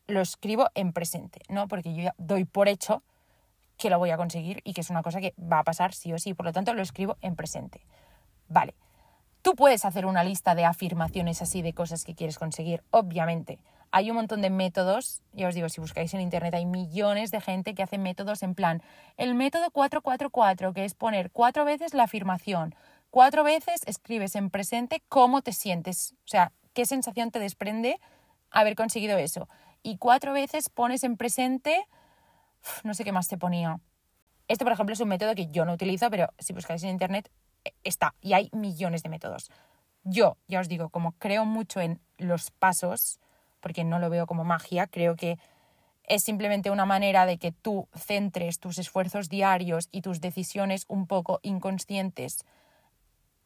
lo 0.08 0.22
escribo 0.22 0.70
en 0.74 0.94
presente, 0.94 1.42
¿no? 1.50 1.68
Porque 1.68 1.94
yo 1.94 2.04
ya 2.04 2.16
doy 2.18 2.46
por 2.46 2.68
hecho 2.68 3.04
que 3.78 3.90
lo 3.90 4.00
voy 4.00 4.10
a 4.10 4.18
conseguir 4.18 4.62
y 4.64 4.74
que 4.74 4.82
es 4.82 4.90
una 4.90 5.04
cosa 5.04 5.20
que 5.20 5.34
va 5.40 5.60
a 5.60 5.64
pasar 5.64 5.94
sí 5.94 6.12
o 6.14 6.20
sí. 6.20 6.34
Por 6.34 6.46
lo 6.46 6.54
tanto, 6.54 6.74
lo 6.74 6.82
escribo 6.82 7.18
en 7.22 7.36
presente. 7.36 7.86
Vale. 8.48 8.74
Tú 9.48 9.56
puedes 9.56 9.86
hacer 9.86 10.06
una 10.06 10.26
lista 10.26 10.56
de 10.56 10.66
afirmaciones 10.66 11.42
así 11.42 11.62
de 11.62 11.72
cosas 11.72 12.04
que 12.04 12.16
quieres 12.16 12.38
conseguir, 12.38 12.84
obviamente. 12.92 13.60
Hay 13.92 14.10
un 14.10 14.18
montón 14.18 14.42
de 14.42 14.50
métodos, 14.50 15.22
ya 15.32 15.48
os 15.48 15.56
digo, 15.56 15.70
si 15.70 15.80
buscáis 15.80 16.14
en 16.14 16.20
internet 16.20 16.54
hay 16.54 16.66
millones 16.66 17.32
de 17.32 17.40
gente 17.40 17.74
que 17.74 17.82
hace 17.82 17.98
métodos 17.98 18.44
en 18.44 18.56
plan, 18.56 18.82
el 19.16 19.36
método 19.36 19.72
444, 19.72 20.74
que 20.74 20.84
es 20.84 20.96
poner 20.96 21.32
cuatro 21.32 21.64
veces 21.64 21.94
la 21.94 22.04
afirmación, 22.04 22.76
cuatro 23.10 23.46
veces 23.46 23.84
escribes 23.86 24.36
en 24.36 24.50
presente 24.50 25.02
cómo 25.08 25.42
te 25.42 25.54
sientes, 25.54 26.14
o 26.26 26.28
sea, 26.28 26.52
qué 26.74 26.86
sensación 26.86 27.32
te 27.32 27.40
desprende 27.40 28.02
haber 28.52 28.76
conseguido 28.76 29.18
eso. 29.18 29.48
Y 29.82 29.96
cuatro 29.96 30.34
veces 30.34 30.68
pones 30.68 31.06
en 31.06 31.16
presente, 31.16 31.88
no 32.84 32.94
sé 32.94 33.06
qué 33.06 33.14
más 33.14 33.30
te 33.30 33.38
ponía. 33.38 33.80
Este, 34.50 34.66
por 34.66 34.74
ejemplo, 34.74 34.92
es 34.92 35.00
un 35.00 35.08
método 35.08 35.36
que 35.36 35.48
yo 35.48 35.64
no 35.64 35.72
utilizo, 35.72 36.10
pero 36.10 36.34
si 36.38 36.52
buscáis 36.52 36.84
en 36.84 36.90
internet 36.90 37.32
está 37.84 38.16
y 38.22 38.34
hay 38.34 38.50
millones 38.54 39.04
de 39.04 39.10
métodos. 39.10 39.50
Yo, 40.04 40.38
ya 40.48 40.60
os 40.60 40.70
digo, 40.70 40.90
como 40.90 41.14
creo 41.14 41.46
mucho 41.46 41.82
en 41.82 42.00
los 42.18 42.52
pasos, 42.52 43.20
porque 43.60 43.84
no 43.84 44.00
lo 44.00 44.10
veo 44.10 44.28
como 44.28 44.44
magia, 44.44 44.88
creo 44.88 45.16
que 45.16 45.38
es 46.08 46.24
simplemente 46.24 46.72
una 46.72 46.86
manera 46.86 47.26
de 47.26 47.38
que 47.38 47.52
tú 47.52 47.88
centres 47.94 48.60
tus 48.60 48.78
esfuerzos 48.78 49.28
diarios 49.28 49.90
y 49.92 50.02
tus 50.02 50.22
decisiones 50.22 50.86
un 50.88 51.06
poco 51.06 51.40
inconscientes 51.44 52.46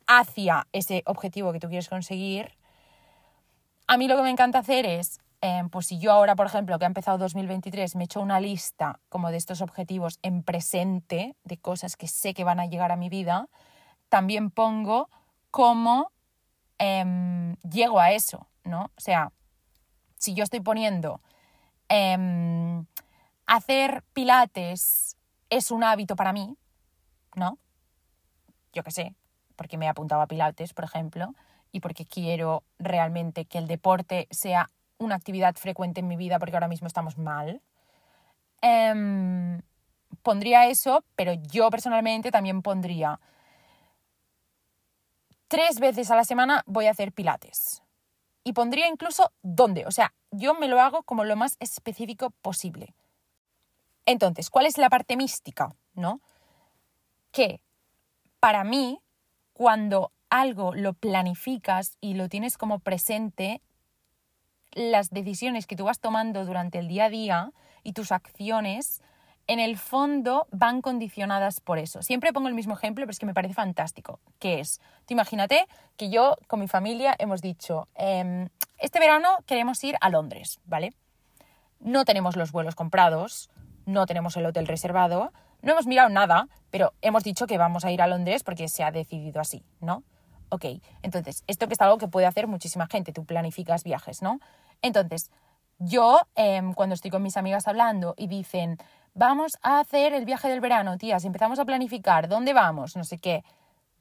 hacia 0.07 0.67
ese 0.71 1.03
objetivo 1.05 1.51
que 1.51 1.59
tú 1.59 1.67
quieres 1.67 1.89
conseguir. 1.89 2.55
A 3.87 3.97
mí 3.97 4.07
lo 4.07 4.15
que 4.15 4.23
me 4.23 4.29
encanta 4.29 4.59
hacer 4.59 4.85
es, 4.85 5.19
em, 5.41 5.69
pues 5.69 5.87
si 5.87 5.97
yo 5.97 6.11
ahora, 6.11 6.35
por 6.35 6.45
ejemplo, 6.45 6.77
que 6.77 6.85
ha 6.85 6.87
empezado 6.87 7.17
2023, 7.17 7.95
me 7.95 8.03
he 8.03 8.05
hecho 8.05 8.21
una 8.21 8.39
lista 8.39 8.99
como 9.09 9.31
de 9.31 9.37
estos 9.37 9.61
objetivos 9.61 10.19
en 10.21 10.43
presente, 10.43 11.35
de 11.43 11.57
cosas 11.57 11.97
que 11.97 12.07
sé 12.07 12.33
que 12.33 12.43
van 12.43 12.59
a 12.59 12.67
llegar 12.67 12.91
a 12.91 12.95
mi 12.95 13.09
vida, 13.09 13.47
también 14.11 14.51
pongo 14.51 15.09
cómo 15.49 16.11
em, 16.77 17.55
llego 17.63 17.99
a 17.99 18.11
eso, 18.11 18.47
¿no? 18.63 18.91
O 18.95 19.01
sea, 19.01 19.31
si 20.17 20.35
yo 20.35 20.43
estoy 20.43 20.59
poniendo 20.59 21.21
Em, 21.93 22.85
hacer 23.47 24.05
pilates 24.13 25.17
es 25.49 25.71
un 25.71 25.83
hábito 25.83 26.15
para 26.15 26.31
mí, 26.31 26.55
¿no? 27.35 27.57
Yo 28.71 28.81
qué 28.81 28.91
sé, 28.91 29.13
porque 29.57 29.77
me 29.77 29.87
he 29.87 29.89
apuntado 29.89 30.21
a 30.21 30.27
pilates, 30.27 30.73
por 30.73 30.85
ejemplo, 30.85 31.33
y 31.73 31.81
porque 31.81 32.05
quiero 32.05 32.63
realmente 32.79 33.43
que 33.43 33.57
el 33.57 33.67
deporte 33.67 34.29
sea 34.31 34.69
una 34.99 35.15
actividad 35.15 35.55
frecuente 35.55 35.99
en 35.99 36.07
mi 36.07 36.15
vida 36.15 36.39
porque 36.39 36.55
ahora 36.55 36.69
mismo 36.69 36.87
estamos 36.87 37.17
mal. 37.17 37.61
Em, 38.61 39.61
pondría 40.23 40.67
eso, 40.67 41.03
pero 41.17 41.33
yo 41.33 41.69
personalmente 41.71 42.31
también 42.31 42.61
pondría 42.61 43.19
tres 45.51 45.81
veces 45.81 46.09
a 46.09 46.15
la 46.15 46.23
semana 46.23 46.63
voy 46.65 46.85
a 46.85 46.91
hacer 46.91 47.11
pilates. 47.11 47.83
Y 48.45 48.53
pondría 48.53 48.87
incluso 48.87 49.33
dónde, 49.43 49.85
o 49.85 49.91
sea, 49.91 50.13
yo 50.31 50.53
me 50.53 50.69
lo 50.69 50.79
hago 50.79 51.03
como 51.03 51.25
lo 51.25 51.35
más 51.35 51.57
específico 51.59 52.29
posible. 52.41 52.95
Entonces, 54.05 54.49
¿cuál 54.49 54.65
es 54.65 54.77
la 54.77 54.89
parte 54.89 55.17
mística? 55.17 55.75
¿No? 55.93 56.21
Que 57.33 57.59
para 58.39 58.63
mí, 58.63 59.01
cuando 59.51 60.13
algo 60.29 60.73
lo 60.73 60.93
planificas 60.93 61.97
y 61.99 62.13
lo 62.13 62.29
tienes 62.29 62.57
como 62.57 62.79
presente, 62.79 63.61
las 64.71 65.09
decisiones 65.09 65.67
que 65.67 65.75
tú 65.75 65.83
vas 65.83 65.99
tomando 65.99 66.45
durante 66.45 66.79
el 66.79 66.87
día 66.87 67.05
a 67.05 67.09
día 67.09 67.51
y 67.83 67.91
tus 67.91 68.13
acciones, 68.13 69.01
en 69.47 69.59
el 69.59 69.77
fondo 69.77 70.47
van 70.51 70.81
condicionadas 70.81 71.59
por 71.59 71.77
eso. 71.79 72.01
Siempre 72.01 72.33
pongo 72.33 72.47
el 72.47 72.53
mismo 72.53 72.73
ejemplo, 72.73 73.03
pero 73.03 73.11
es 73.11 73.19
que 73.19 73.25
me 73.25 73.33
parece 73.33 73.53
fantástico, 73.53 74.19
que 74.39 74.59
es, 74.59 74.79
tú 75.05 75.13
imagínate 75.13 75.67
que 75.97 76.09
yo 76.09 76.37
con 76.47 76.59
mi 76.59 76.67
familia 76.67 77.15
hemos 77.19 77.41
dicho, 77.41 77.87
em, 77.95 78.49
este 78.77 78.99
verano 78.99 79.37
queremos 79.45 79.83
ir 79.83 79.95
a 80.01 80.09
Londres, 80.09 80.59
¿vale? 80.65 80.93
No 81.79 82.05
tenemos 82.05 82.35
los 82.35 82.51
vuelos 82.51 82.75
comprados, 82.75 83.49
no 83.85 84.05
tenemos 84.05 84.37
el 84.37 84.45
hotel 84.45 84.67
reservado, 84.67 85.33
no 85.61 85.73
hemos 85.73 85.87
mirado 85.87 86.09
nada, 86.09 86.47
pero 86.69 86.93
hemos 87.01 87.23
dicho 87.23 87.47
que 87.47 87.57
vamos 87.57 87.85
a 87.85 87.91
ir 87.91 88.01
a 88.01 88.07
Londres 88.07 88.43
porque 88.43 88.67
se 88.67 88.83
ha 88.83 88.91
decidido 88.91 89.41
así, 89.41 89.63
¿no? 89.79 90.03
Ok, 90.49 90.65
entonces, 91.01 91.43
esto 91.47 91.67
que 91.67 91.73
es 91.75 91.81
algo 91.81 91.97
que 91.97 92.07
puede 92.07 92.25
hacer 92.25 92.47
muchísima 92.47 92.87
gente, 92.87 93.13
tú 93.13 93.25
planificas 93.25 93.83
viajes, 93.83 94.21
¿no? 94.21 94.39
Entonces, 94.81 95.31
yo 95.83 96.19
em, 96.35 96.73
cuando 96.73 96.93
estoy 96.93 97.09
con 97.09 97.23
mis 97.23 97.37
amigas 97.37 97.67
hablando 97.67 98.13
y 98.15 98.27
dicen, 98.27 98.77
vamos 99.15 99.57
a 99.63 99.79
hacer 99.79 100.13
el 100.13 100.25
viaje 100.25 100.47
del 100.47 100.61
verano, 100.61 100.97
tías, 100.97 101.25
empezamos 101.25 101.57
a 101.57 101.65
planificar, 101.65 102.27
¿dónde 102.27 102.53
vamos? 102.53 102.95
No 102.95 103.03
sé 103.03 103.17
qué. 103.17 103.43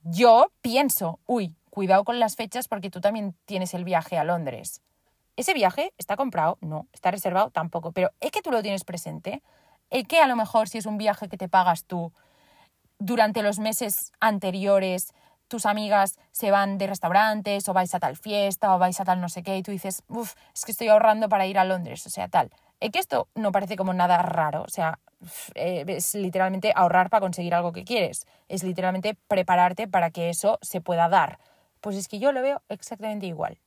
Yo 0.03 0.51
pienso, 0.61 1.21
uy, 1.27 1.55
cuidado 1.71 2.05
con 2.05 2.21
las 2.21 2.37
fechas 2.37 2.69
porque 2.69 2.90
tú 2.90 3.01
también 3.01 3.35
tienes 3.47 3.73
el 3.73 3.85
viaje 3.85 4.19
a 4.19 4.25
Londres. 4.25 4.83
¿Ese 5.37 5.55
viaje 5.55 5.95
está 5.97 6.16
comprado? 6.16 6.59
No. 6.61 6.87
¿Está 6.93 7.11
reservado? 7.11 7.51
Tampoco. 7.51 7.93
Pero 7.93 8.11
es 8.21 8.31
que 8.31 8.43
tú 8.43 8.51
lo 8.51 8.61
tienes 8.61 8.85
presente. 8.85 9.43
Es 9.88 10.07
que 10.07 10.21
a 10.21 10.27
lo 10.27 10.37
mejor 10.37 10.69
si 10.69 10.77
es 10.79 10.85
un 10.85 10.99
viaje 10.99 11.29
que 11.29 11.38
te 11.38 11.49
pagas 11.49 11.85
tú 11.85 12.12
durante 12.99 13.43
los 13.43 13.59
meses 13.59 14.12
anteriores, 14.21 15.14
tus 15.50 15.66
amigas 15.66 16.16
se 16.30 16.50
van 16.50 16.78
de 16.78 16.86
restaurantes 16.86 17.68
o 17.68 17.74
vais 17.74 17.92
a 17.94 17.98
tal 17.98 18.16
fiesta 18.16 18.74
o 18.74 18.78
vais 18.78 18.98
a 19.00 19.04
tal 19.04 19.20
no 19.20 19.28
sé 19.28 19.42
qué 19.42 19.58
y 19.58 19.62
tú 19.62 19.72
dices, 19.72 20.02
uff, 20.08 20.34
es 20.54 20.64
que 20.64 20.72
estoy 20.72 20.88
ahorrando 20.88 21.28
para 21.28 21.46
ir 21.46 21.58
a 21.58 21.64
Londres, 21.64 22.06
o 22.06 22.10
sea, 22.10 22.28
tal. 22.28 22.50
Es 22.78 22.92
que 22.92 23.00
esto 23.00 23.28
no 23.34 23.52
parece 23.52 23.76
como 23.76 23.92
nada 23.92 24.22
raro, 24.22 24.62
o 24.62 24.70
sea, 24.70 25.00
eh, 25.54 25.84
es 25.88 26.14
literalmente 26.14 26.72
ahorrar 26.74 27.10
para 27.10 27.20
conseguir 27.20 27.54
algo 27.54 27.72
que 27.72 27.84
quieres, 27.84 28.26
es 28.48 28.62
literalmente 28.62 29.16
prepararte 29.28 29.88
para 29.88 30.10
que 30.10 30.30
eso 30.30 30.58
se 30.62 30.80
pueda 30.80 31.08
dar. 31.08 31.38
Pues 31.80 31.96
es 31.96 32.06
que 32.08 32.20
yo 32.20 32.30
lo 32.32 32.40
veo 32.42 32.62
exactamente 32.68 33.26
igual. 33.26 33.58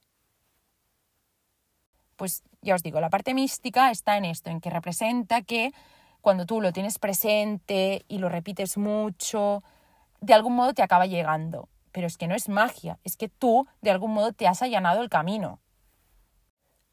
Pues 2.15 2.43
ya 2.61 2.75
os 2.75 2.81
digo, 2.81 3.01
la 3.01 3.09
parte 3.09 3.33
mística 3.33 3.91
está 3.91 4.17
en 4.17 4.25
esto, 4.25 4.49
en 4.49 4.61
que 4.61 4.69
representa 4.69 5.41
que 5.41 5.73
cuando 6.21 6.45
tú 6.45 6.61
lo 6.61 6.71
tienes 6.71 6.97
presente 6.97 8.05
y 8.07 8.19
lo 8.19 8.29
repites 8.29 8.77
mucho, 8.77 9.63
de 10.21 10.33
algún 10.33 10.55
modo 10.55 10.73
te 10.73 10.81
acaba 10.81 11.05
llegando. 11.05 11.67
Pero 11.93 12.08
es 12.08 12.17
que 12.17 12.27
no 12.27 12.36
es 12.36 12.49
magia, 12.49 12.99
es 13.06 13.15
que 13.15 13.29
tú 13.29 13.65
de 13.82 13.91
algún 13.91 14.12
modo 14.12 14.34
te 14.34 14.47
has 14.47 14.62
allanado 14.62 15.01
el 15.01 15.10
camino. 15.10 15.62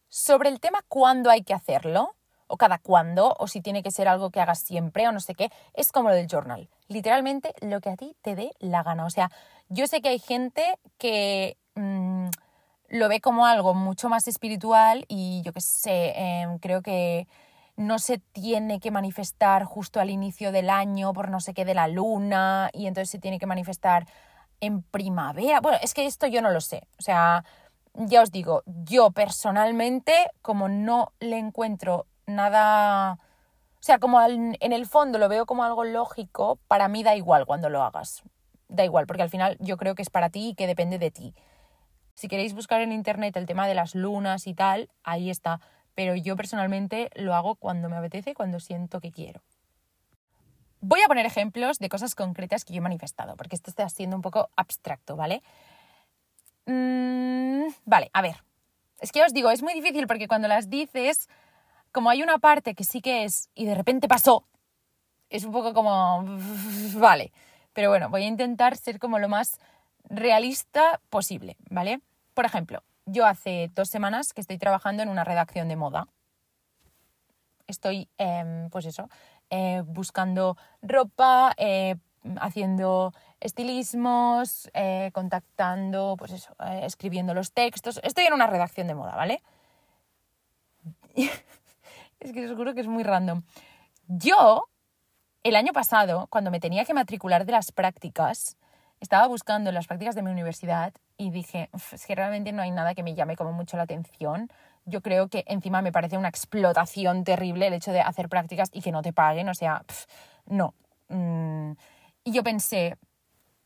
Sobre 0.08 0.48
el 0.48 0.60
tema 0.60 0.84
cuándo 0.86 1.30
hay 1.30 1.42
que 1.42 1.54
hacerlo, 1.54 2.14
o 2.46 2.56
cada 2.56 2.78
cuándo, 2.78 3.34
o 3.38 3.48
si 3.48 3.60
tiene 3.60 3.82
que 3.82 3.90
ser 3.90 4.08
algo 4.08 4.30
que 4.30 4.40
hagas 4.40 4.60
siempre, 4.60 5.08
o 5.08 5.12
no 5.12 5.20
sé 5.20 5.34
qué, 5.34 5.50
es 5.74 5.90
como 5.92 6.10
lo 6.10 6.14
del 6.14 6.28
journal. 6.28 6.68
Literalmente 6.88 7.54
lo 7.60 7.80
que 7.80 7.90
a 7.90 7.96
ti 7.96 8.16
te 8.22 8.34
dé 8.34 8.52
la 8.58 8.82
gana. 8.82 9.06
O 9.06 9.10
sea, 9.10 9.30
yo 9.68 9.86
sé 9.86 10.02
que 10.02 10.08
hay 10.10 10.18
gente 10.18 10.78
que 10.98 11.56
mm, 11.76 12.28
lo 12.88 13.08
ve 13.08 13.20
como 13.20 13.46
algo 13.46 13.72
mucho 13.72 14.08
más 14.08 14.26
espiritual 14.28 15.04
y 15.08 15.42
yo 15.42 15.52
qué 15.52 15.60
sé, 15.60 16.12
em, 16.16 16.58
creo 16.58 16.82
que 16.82 17.28
no 17.76 17.98
se 17.98 18.18
tiene 18.18 18.80
que 18.80 18.90
manifestar 18.90 19.64
justo 19.64 20.00
al 20.00 20.10
inicio 20.10 20.52
del 20.52 20.68
año 20.68 21.12
por 21.12 21.30
no 21.30 21.40
sé 21.40 21.54
qué 21.54 21.64
de 21.64 21.74
la 21.74 21.88
luna 21.88 22.68
y 22.72 22.86
entonces 22.86 23.10
se 23.10 23.18
tiene 23.18 23.38
que 23.38 23.46
manifestar 23.46 24.06
en 24.60 24.82
primavera. 24.82 25.60
Bueno, 25.60 25.78
es 25.82 25.94
que 25.94 26.06
esto 26.06 26.26
yo 26.26 26.42
no 26.42 26.50
lo 26.50 26.60
sé. 26.60 26.86
O 26.98 27.02
sea, 27.02 27.44
ya 27.94 28.22
os 28.22 28.30
digo, 28.30 28.62
yo 28.66 29.10
personalmente, 29.10 30.12
como 30.42 30.68
no 30.68 31.12
le 31.20 31.38
encuentro 31.38 32.06
nada... 32.26 33.18
O 33.74 33.82
sea, 33.82 33.98
como 33.98 34.20
en 34.20 34.56
el 34.60 34.86
fondo 34.86 35.18
lo 35.18 35.28
veo 35.28 35.46
como 35.46 35.64
algo 35.64 35.84
lógico, 35.84 36.58
para 36.68 36.88
mí 36.88 37.02
da 37.02 37.16
igual 37.16 37.46
cuando 37.46 37.70
lo 37.70 37.82
hagas 37.82 38.22
da 38.70 38.84
igual, 38.84 39.06
porque 39.06 39.22
al 39.22 39.30
final 39.30 39.56
yo 39.60 39.76
creo 39.76 39.94
que 39.94 40.02
es 40.02 40.10
para 40.10 40.30
ti 40.30 40.50
y 40.50 40.54
que 40.54 40.66
depende 40.66 40.98
de 40.98 41.10
ti. 41.10 41.34
Si 42.14 42.28
queréis 42.28 42.54
buscar 42.54 42.80
en 42.80 42.92
internet 42.92 43.36
el 43.36 43.46
tema 43.46 43.66
de 43.66 43.74
las 43.74 43.94
lunas 43.94 44.46
y 44.46 44.54
tal, 44.54 44.90
ahí 45.02 45.30
está. 45.30 45.60
Pero 45.94 46.14
yo 46.14 46.36
personalmente 46.36 47.10
lo 47.14 47.34
hago 47.34 47.56
cuando 47.56 47.88
me 47.88 47.96
apetece, 47.96 48.34
cuando 48.34 48.60
siento 48.60 49.00
que 49.00 49.10
quiero. 49.10 49.42
Voy 50.80 51.00
a 51.02 51.08
poner 51.08 51.26
ejemplos 51.26 51.78
de 51.78 51.88
cosas 51.88 52.14
concretas 52.14 52.64
que 52.64 52.72
yo 52.72 52.78
he 52.78 52.82
manifestado, 52.82 53.36
porque 53.36 53.56
esto 53.56 53.70
está 53.70 53.88
siendo 53.88 54.16
un 54.16 54.22
poco 54.22 54.48
abstracto, 54.56 55.14
¿vale? 55.14 55.42
Mm, 56.66 57.68
vale, 57.84 58.10
a 58.12 58.22
ver. 58.22 58.42
Es 59.00 59.12
que 59.12 59.22
os 59.22 59.32
digo, 59.32 59.50
es 59.50 59.62
muy 59.62 59.74
difícil 59.74 60.06
porque 60.06 60.28
cuando 60.28 60.48
las 60.48 60.70
dices, 60.70 61.28
como 61.92 62.10
hay 62.10 62.22
una 62.22 62.38
parte 62.38 62.74
que 62.74 62.84
sí 62.84 63.00
que 63.00 63.24
es 63.24 63.50
y 63.54 63.66
de 63.66 63.74
repente 63.74 64.08
pasó, 64.08 64.44
es 65.28 65.44
un 65.44 65.52
poco 65.52 65.74
como, 65.74 66.24
vale. 66.96 67.32
Pero 67.72 67.90
bueno, 67.90 68.08
voy 68.08 68.24
a 68.24 68.28
intentar 68.28 68.76
ser 68.76 68.98
como 68.98 69.18
lo 69.18 69.28
más 69.28 69.58
realista 70.08 71.00
posible, 71.08 71.56
¿vale? 71.68 72.00
Por 72.34 72.44
ejemplo, 72.44 72.82
yo 73.06 73.26
hace 73.26 73.70
dos 73.74 73.88
semanas 73.88 74.32
que 74.32 74.40
estoy 74.40 74.58
trabajando 74.58 75.02
en 75.02 75.08
una 75.08 75.24
redacción 75.24 75.68
de 75.68 75.76
moda. 75.76 76.08
Estoy, 77.66 78.08
em, 78.18 78.68
pues 78.70 78.86
eso, 78.86 79.08
eh, 79.50 79.82
buscando 79.84 80.56
ropa, 80.82 81.52
eh, 81.56 81.96
haciendo 82.40 83.12
estilismos, 83.40 84.70
eh, 84.74 85.10
contactando, 85.12 86.14
pues 86.18 86.32
eso, 86.32 86.54
escribiendo 86.82 87.34
los 87.34 87.52
textos. 87.52 88.00
Estoy 88.02 88.24
en 88.24 88.34
una 88.34 88.46
redacción 88.46 88.86
de 88.86 88.94
moda, 88.94 89.16
¿vale? 89.16 89.42
es 91.16 92.32
que 92.32 92.46
os 92.46 92.56
juro 92.56 92.74
que 92.74 92.80
es 92.80 92.86
muy 92.86 93.02
random. 93.02 93.42
Yo 94.06 94.64
el 95.42 95.56
año 95.56 95.72
pasado, 95.72 96.26
cuando 96.28 96.50
me 96.50 96.60
tenía 96.60 96.84
que 96.84 96.92
matricular 96.92 97.46
de 97.46 97.52
las 97.52 97.72
prácticas, 97.72 98.56
estaba 99.00 99.26
buscando 99.26 99.72
las 99.72 99.86
prácticas 99.86 100.14
de 100.14 100.22
mi 100.22 100.30
universidad 100.30 100.92
y 101.16 101.30
dije, 101.30 101.70
es 101.92 102.06
que 102.06 102.14
realmente 102.14 102.52
no 102.52 102.60
hay 102.62 102.70
nada 102.70 102.94
que 102.94 103.02
me 103.02 103.14
llame 103.14 103.36
como 103.36 103.52
mucho 103.52 103.76
la 103.78 103.84
atención. 103.84 104.50
Yo 104.84 105.00
creo 105.02 105.28
que 105.28 105.44
encima 105.46 105.82
me 105.82 105.92
parece 105.92 106.16
una 106.16 106.28
explotación 106.28 107.24
terrible 107.24 107.66
el 107.66 107.74
hecho 107.74 107.92
de 107.92 108.00
hacer 108.00 108.28
prácticas 108.28 108.70
y 108.72 108.80
que 108.80 108.92
no 108.92 109.02
te 109.02 109.12
paguen, 109.12 109.48
o 109.48 109.54
sea, 109.54 109.84
no. 110.46 110.74
Mm. 111.08 111.72
Y 112.24 112.32
yo 112.32 112.42
pensé, 112.42 112.96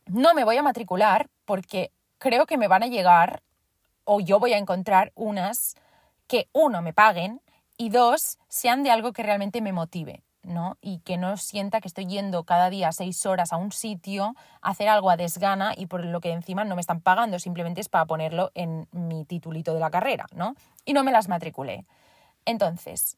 no 0.05 0.33
me 0.33 0.43
voy 0.43 0.57
a 0.57 0.63
matricular 0.63 1.27
porque 1.45 1.91
creo 2.17 2.45
que 2.45 2.57
me 2.57 2.67
van 2.67 2.83
a 2.83 2.87
llegar 2.87 3.41
o 4.03 4.19
yo 4.19 4.39
voy 4.39 4.53
a 4.53 4.57
encontrar 4.57 5.11
unas 5.15 5.75
que, 6.27 6.47
uno, 6.53 6.81
me 6.81 6.93
paguen 6.93 7.41
y 7.77 7.89
dos, 7.89 8.37
sean 8.47 8.83
de 8.83 8.91
algo 8.91 9.13
que 9.13 9.23
realmente 9.23 9.61
me 9.61 9.73
motive. 9.73 10.23
¿No? 10.45 10.77
Y 10.81 10.99
que 10.99 11.17
no 11.17 11.37
sienta 11.37 11.81
que 11.81 11.87
estoy 11.87 12.05
yendo 12.05 12.43
cada 12.43 12.69
día 12.69 12.91
seis 12.91 13.25
horas 13.25 13.51
a 13.53 13.57
un 13.57 13.71
sitio 13.71 14.35
a 14.61 14.69
hacer 14.69 14.87
algo 14.87 15.09
a 15.09 15.17
desgana 15.17 15.73
y 15.75 15.87
por 15.87 16.05
lo 16.05 16.21
que 16.21 16.31
encima 16.31 16.63
no 16.63 16.75
me 16.75 16.81
están 16.81 17.01
pagando, 17.01 17.39
simplemente 17.39 17.81
es 17.81 17.89
para 17.89 18.05
ponerlo 18.05 18.51
en 18.55 18.87
mi 18.91 19.25
titulito 19.25 19.73
de 19.73 19.79
la 19.79 19.91
carrera, 19.91 20.25
¿no? 20.33 20.55
Y 20.85 20.93
no 20.93 21.03
me 21.03 21.11
las 21.11 21.27
matriculé. 21.27 21.85
Entonces, 22.45 23.17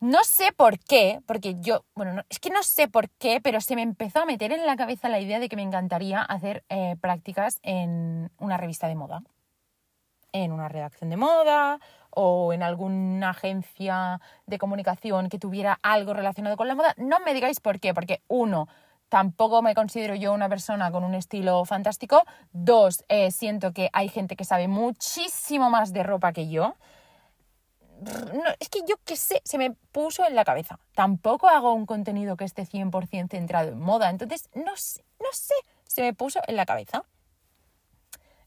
no 0.00 0.24
sé 0.24 0.52
por 0.52 0.78
qué, 0.78 1.20
porque 1.26 1.56
yo, 1.60 1.84
bueno, 1.94 2.22
es 2.30 2.38
que 2.40 2.48
no 2.48 2.62
sé 2.62 2.88
por 2.88 3.10
qué, 3.10 3.40
pero 3.42 3.60
se 3.60 3.76
me 3.76 3.82
empezó 3.82 4.20
a 4.20 4.24
meter 4.24 4.50
en 4.50 4.64
la 4.64 4.76
cabeza 4.76 5.10
la 5.10 5.20
idea 5.20 5.38
de 5.38 5.48
que 5.48 5.56
me 5.56 5.62
encantaría 5.62 6.22
hacer 6.22 6.64
eh, 6.70 6.96
prácticas 7.00 7.58
en 7.62 8.30
una 8.38 8.56
revista 8.56 8.88
de 8.88 8.94
moda, 8.94 9.22
en 10.32 10.52
una 10.52 10.68
redacción 10.68 11.10
de 11.10 11.16
moda 11.16 11.78
o 12.10 12.52
en 12.52 12.62
alguna 12.62 13.30
agencia 13.30 14.20
de 14.46 14.58
comunicación 14.58 15.28
que 15.28 15.38
tuviera 15.38 15.78
algo 15.82 16.12
relacionado 16.12 16.56
con 16.56 16.68
la 16.68 16.74
moda. 16.74 16.94
No 16.96 17.20
me 17.20 17.34
digáis 17.34 17.60
por 17.60 17.80
qué, 17.80 17.94
porque 17.94 18.22
uno, 18.28 18.68
tampoco 19.08 19.62
me 19.62 19.74
considero 19.74 20.14
yo 20.14 20.32
una 20.32 20.48
persona 20.48 20.90
con 20.90 21.04
un 21.04 21.14
estilo 21.14 21.64
fantástico. 21.64 22.22
Dos, 22.52 23.04
eh, 23.08 23.30
siento 23.30 23.72
que 23.72 23.90
hay 23.92 24.08
gente 24.08 24.36
que 24.36 24.44
sabe 24.44 24.68
muchísimo 24.68 25.70
más 25.70 25.92
de 25.92 26.02
ropa 26.02 26.32
que 26.32 26.48
yo 26.48 26.74
es 28.58 28.68
que 28.68 28.80
yo 28.88 28.96
qué 29.04 29.16
sé, 29.16 29.42
se 29.44 29.58
me 29.58 29.72
puso 29.92 30.26
en 30.26 30.34
la 30.34 30.44
cabeza. 30.44 30.78
Tampoco 30.94 31.48
hago 31.48 31.72
un 31.72 31.86
contenido 31.86 32.36
que 32.36 32.44
esté 32.44 32.62
100% 32.62 33.30
centrado 33.30 33.68
en 33.70 33.78
moda, 33.78 34.10
entonces 34.10 34.48
no, 34.54 34.64
no 34.64 35.32
sé, 35.32 35.54
se 35.86 36.02
me 36.02 36.14
puso 36.14 36.40
en 36.46 36.56
la 36.56 36.66
cabeza. 36.66 37.04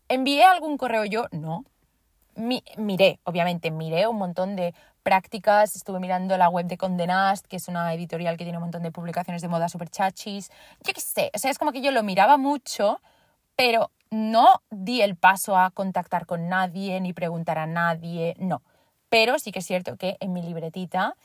¿Envié 0.07 0.43
algún 0.43 0.77
correo 0.77 1.05
yo? 1.05 1.25
No. 1.31 1.65
Miré, 2.35 3.19
obviamente, 3.23 3.71
miré 3.71 4.07
un 4.07 4.17
montón 4.17 4.55
de 4.55 4.73
prácticas, 5.03 5.75
estuve 5.75 5.99
mirando 5.99 6.37
la 6.37 6.49
web 6.49 6.65
de 6.65 6.77
Condenast, 6.77 7.45
que 7.47 7.57
es 7.57 7.67
una 7.67 7.93
editorial 7.93 8.37
que 8.37 8.45
tiene 8.45 8.57
un 8.57 8.63
montón 8.63 8.83
de 8.83 8.91
publicaciones 8.91 9.41
de 9.41 9.47
moda 9.47 9.69
super 9.69 9.89
chachis. 9.89 10.49
Yo 10.85 10.93
qué 10.93 11.01
sé, 11.01 11.31
o 11.33 11.39
sea, 11.39 11.51
es 11.51 11.57
como 11.57 11.71
que 11.71 11.81
yo 11.81 11.91
lo 11.91 12.03
miraba 12.03 12.37
mucho, 12.37 13.01
pero 13.55 13.91
no 14.11 14.61
di 14.69 15.01
el 15.01 15.15
paso 15.15 15.57
a 15.57 15.71
contactar 15.71 16.25
con 16.25 16.47
nadie 16.47 17.01
ni 17.01 17.13
preguntar 17.13 17.57
a 17.57 17.65
nadie, 17.65 18.35
no 18.37 18.61
pero 19.13 19.37
sí 19.37 19.51
que 19.51 19.59
es 19.59 19.67
cierto 19.67 19.95
que 19.95 20.17
en 20.21 20.33
mi 20.33 20.41
libretita 20.41 21.15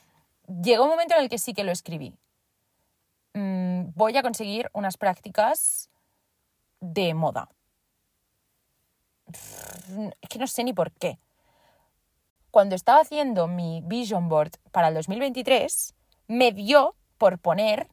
llegó 0.62 0.84
un 0.84 0.90
momento 0.90 1.14
en 1.14 1.22
el 1.22 1.30
que 1.30 1.38
sí 1.38 1.54
que 1.54 1.64
lo 1.64 1.72
escribí. 1.72 2.12
Mm, 3.32 3.92
voy 3.94 4.14
a 4.14 4.20
conseguir 4.20 4.68
unas 4.74 4.98
prácticas 4.98 5.88
de 6.80 7.14
moda. 7.14 7.48
Es 10.20 10.28
que 10.28 10.38
no 10.38 10.46
sé 10.46 10.64
ni 10.64 10.72
por 10.72 10.92
qué. 10.92 11.18
Cuando 12.50 12.74
estaba 12.74 13.00
haciendo 13.00 13.46
mi 13.46 13.82
vision 13.84 14.28
board 14.28 14.52
para 14.72 14.88
el 14.88 14.94
2023, 14.94 15.94
me 16.28 16.52
dio 16.52 16.94
por 17.18 17.38
poner 17.38 17.88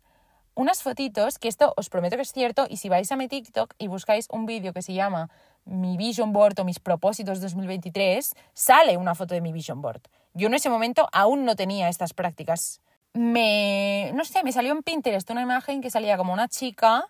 unas 0.56 0.82
fotitos, 0.82 1.38
que 1.38 1.50
esto 1.50 1.74
os 1.76 1.90
prometo 1.90 2.16
que 2.16 2.22
es 2.22 2.32
cierto, 2.32 2.66
y 2.70 2.78
si 2.78 2.88
vais 2.88 3.12
a 3.12 3.18
mi 3.18 3.28
TikTok 3.28 3.74
y 3.78 3.88
buscáis 3.88 4.28
un 4.32 4.46
vídeo 4.46 4.72
que 4.72 4.82
se 4.82 4.94
llama 4.94 5.30
mi 5.66 5.98
vision 5.98 6.32
board 6.32 6.60
o 6.60 6.64
mis 6.64 6.80
propósitos 6.80 7.42
2023, 7.42 8.34
sale 8.54 8.96
una 8.98 9.16
foto 9.16 9.34
de 9.34 9.42
mi 9.42 9.52
vision 9.52 9.82
board. 9.82 10.02
Yo 10.34 10.48
en 10.48 10.54
ese 10.54 10.70
momento 10.70 11.10
aún 11.12 11.44
no 11.44 11.56
tenía 11.56 11.90
estas 11.90 12.14
prácticas. 12.14 12.82
Me, 13.14 14.12
no 14.14 14.24
sé, 14.24 14.44
me 14.44 14.52
salió 14.52 14.72
en 14.72 14.84
Pinterest 14.84 15.30
una 15.30 15.42
imagen 15.42 15.82
que 15.82 15.90
salía 15.90 16.18
como 16.18 16.32
una 16.32 16.48
chica, 16.48 17.10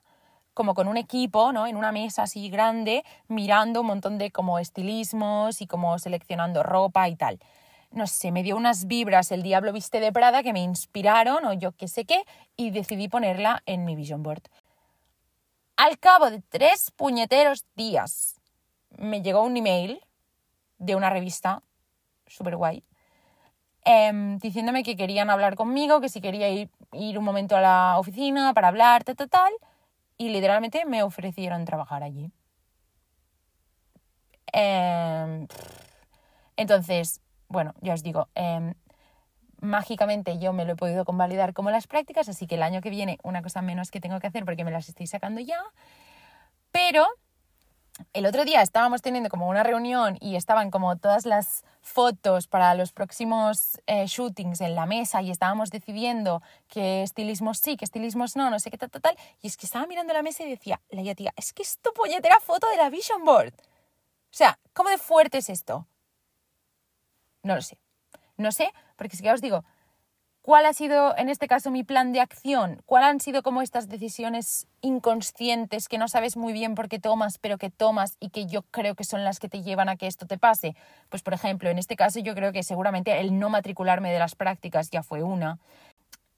como 0.55 0.73
con 0.73 0.87
un 0.87 0.97
equipo, 0.97 1.51
¿no? 1.51 1.67
En 1.67 1.75
una 1.75 1.91
mesa 1.91 2.23
así 2.23 2.49
grande, 2.49 3.03
mirando 3.27 3.81
un 3.81 3.87
montón 3.87 4.17
de 4.17 4.31
como 4.31 4.57
estilismos 4.57 5.61
y 5.61 5.67
como 5.67 5.99
seleccionando 5.99 6.63
ropa 6.63 7.07
y 7.09 7.15
tal. 7.15 7.39
No 7.91 8.07
sé, 8.07 8.31
me 8.31 8.41
dio 8.41 8.55
unas 8.55 8.87
vibras 8.87 9.31
el 9.31 9.43
Diablo 9.43 9.73
Viste 9.73 9.99
de 9.99 10.11
Prada 10.11 10.41
que 10.43 10.53
me 10.53 10.61
inspiraron 10.61 11.45
o 11.45 11.53
yo 11.53 11.73
qué 11.73 11.87
sé 11.87 12.05
qué 12.05 12.23
y 12.55 12.71
decidí 12.71 13.09
ponerla 13.09 13.61
en 13.65 13.85
mi 13.85 13.95
vision 13.95 14.23
board. 14.23 14.43
Al 15.75 15.99
cabo 15.99 16.31
de 16.31 16.41
tres 16.41 16.91
puñeteros 16.95 17.65
días 17.75 18.39
me 18.97 19.21
llegó 19.21 19.43
un 19.43 19.57
email 19.57 19.99
de 20.77 20.95
una 20.95 21.09
revista 21.09 21.63
súper 22.27 22.55
guay 22.55 22.81
em, 23.83 24.39
diciéndome 24.39 24.83
que 24.83 24.95
querían 24.95 25.29
hablar 25.29 25.55
conmigo, 25.55 25.99
que 25.99 26.09
si 26.09 26.21
quería 26.21 26.49
ir, 26.49 26.69
ir, 26.93 27.19
un 27.19 27.25
momento 27.25 27.57
a 27.57 27.61
la 27.61 27.99
oficina 27.99 28.53
para 28.53 28.69
hablar, 28.69 29.03
tal, 29.03 29.17
tal, 29.17 29.29
tal, 29.29 29.53
y 30.17 30.29
literalmente 30.29 30.85
me 30.85 31.03
ofrecieron 31.03 31.65
trabajar 31.65 32.03
allí. 32.03 32.31
Em, 34.53 35.47
entonces, 36.55 37.21
bueno, 37.47 37.73
ya 37.81 37.93
os 37.93 38.03
digo, 38.03 38.29
em, 38.35 38.73
mágicamente 39.61 40.37
yo 40.39 40.53
me 40.53 40.65
lo 40.65 40.73
he 40.73 40.75
podido 40.75 41.05
convalidar 41.05 41.53
como 41.53 41.71
las 41.71 41.87
prácticas, 41.87 42.29
así 42.29 42.47
que 42.47 42.55
el 42.55 42.63
año 42.63 42.81
que 42.81 42.89
viene 42.89 43.17
una 43.23 43.41
cosa 43.41 43.61
menos 43.61 43.91
que 43.91 43.99
tengo 43.99 44.19
que 44.19 44.27
hacer 44.27 44.45
porque 44.45 44.63
me 44.63 44.71
las 44.71 44.87
estoy 44.89 45.07
sacando 45.07 45.41
ya, 45.41 45.61
pero 46.71 47.05
el 48.13 48.25
otro 48.25 48.43
día 48.43 48.61
estábamos 48.61 49.01
teniendo 49.01 49.29
como 49.29 49.47
una 49.47 49.63
reunión 49.63 50.17
y 50.19 50.35
estaban 50.35 50.71
como 50.71 50.97
todas 50.97 51.25
las 51.25 51.63
fotos 51.81 52.47
para 52.47 52.75
los 52.75 52.91
próximos 52.91 53.79
eh, 53.87 54.05
shootings 54.07 54.61
en 54.61 54.75
la 54.75 54.85
mesa 54.85 55.21
y 55.21 55.31
estábamos 55.31 55.69
decidiendo 55.69 56.41
qué 56.67 57.03
estilismos 57.03 57.59
sí, 57.59 57.77
qué 57.77 57.85
estilismos 57.85 58.35
no, 58.35 58.49
no 58.49 58.59
sé 58.59 58.69
qué 58.69 58.77
tal, 58.77 58.89
tal. 58.89 59.17
Y 59.41 59.47
es 59.47 59.57
que 59.57 59.65
estaba 59.65 59.85
mirando 59.87 60.13
la 60.13 60.23
mesa 60.23 60.43
y 60.43 60.49
decía, 60.49 60.81
la 60.89 61.15
tía, 61.15 61.33
es 61.37 61.53
que 61.53 61.63
es 61.63 61.79
tu 61.79 61.93
puñetera 61.93 62.39
foto 62.39 62.69
de 62.69 62.77
la 62.77 62.89
Vision 62.89 63.23
Board. 63.23 63.53
O 63.53 64.37
sea, 64.37 64.59
¿cómo 64.73 64.89
de 64.89 64.97
fuerte 64.97 65.37
es 65.37 65.49
esto? 65.49 65.87
No 67.43 67.55
lo 67.55 67.61
sé. 67.61 67.77
No 68.37 68.51
sé, 68.51 68.73
porque 68.97 69.15
es 69.15 69.21
que 69.21 69.27
ya 69.27 69.33
os 69.33 69.41
digo, 69.41 69.63
¿Cuál 70.45 70.67
ha 70.67 70.73
sido, 70.73 71.17
en 71.17 71.27
este 71.29 71.47
caso, 71.47 71.71
mi 71.71 71.83
plan 71.83 72.13
de 72.13 72.21
acción? 72.21 72.79
¿Cuáles 72.85 73.09
han 73.09 73.19
sido 73.19 73.41
como 73.41 73.63
estas 73.63 73.89
decisiones 73.89 74.67
inconscientes 74.81 75.87
que 75.87 75.97
no 75.97 76.07
sabes 76.07 76.37
muy 76.37 76.53
bien 76.53 76.75
por 76.75 76.87
qué 76.87 76.99
tomas, 76.99 77.39
pero 77.39 77.57
que 77.57 77.71
tomas 77.71 78.15
y 78.19 78.29
que 78.29 78.45
yo 78.45 78.61
creo 78.61 78.93
que 78.93 79.05
son 79.05 79.23
las 79.23 79.39
que 79.39 79.49
te 79.49 79.63
llevan 79.63 79.89
a 79.89 79.95
que 79.95 80.05
esto 80.05 80.27
te 80.27 80.37
pase? 80.37 80.75
Pues, 81.09 81.23
por 81.23 81.33
ejemplo, 81.33 81.71
en 81.71 81.79
este 81.79 81.95
caso 81.95 82.19
yo 82.19 82.35
creo 82.35 82.51
que 82.51 82.61
seguramente 82.61 83.19
el 83.19 83.39
no 83.39 83.49
matricularme 83.49 84.13
de 84.13 84.19
las 84.19 84.35
prácticas 84.35 84.91
ya 84.91 85.01
fue 85.01 85.23
una. 85.23 85.57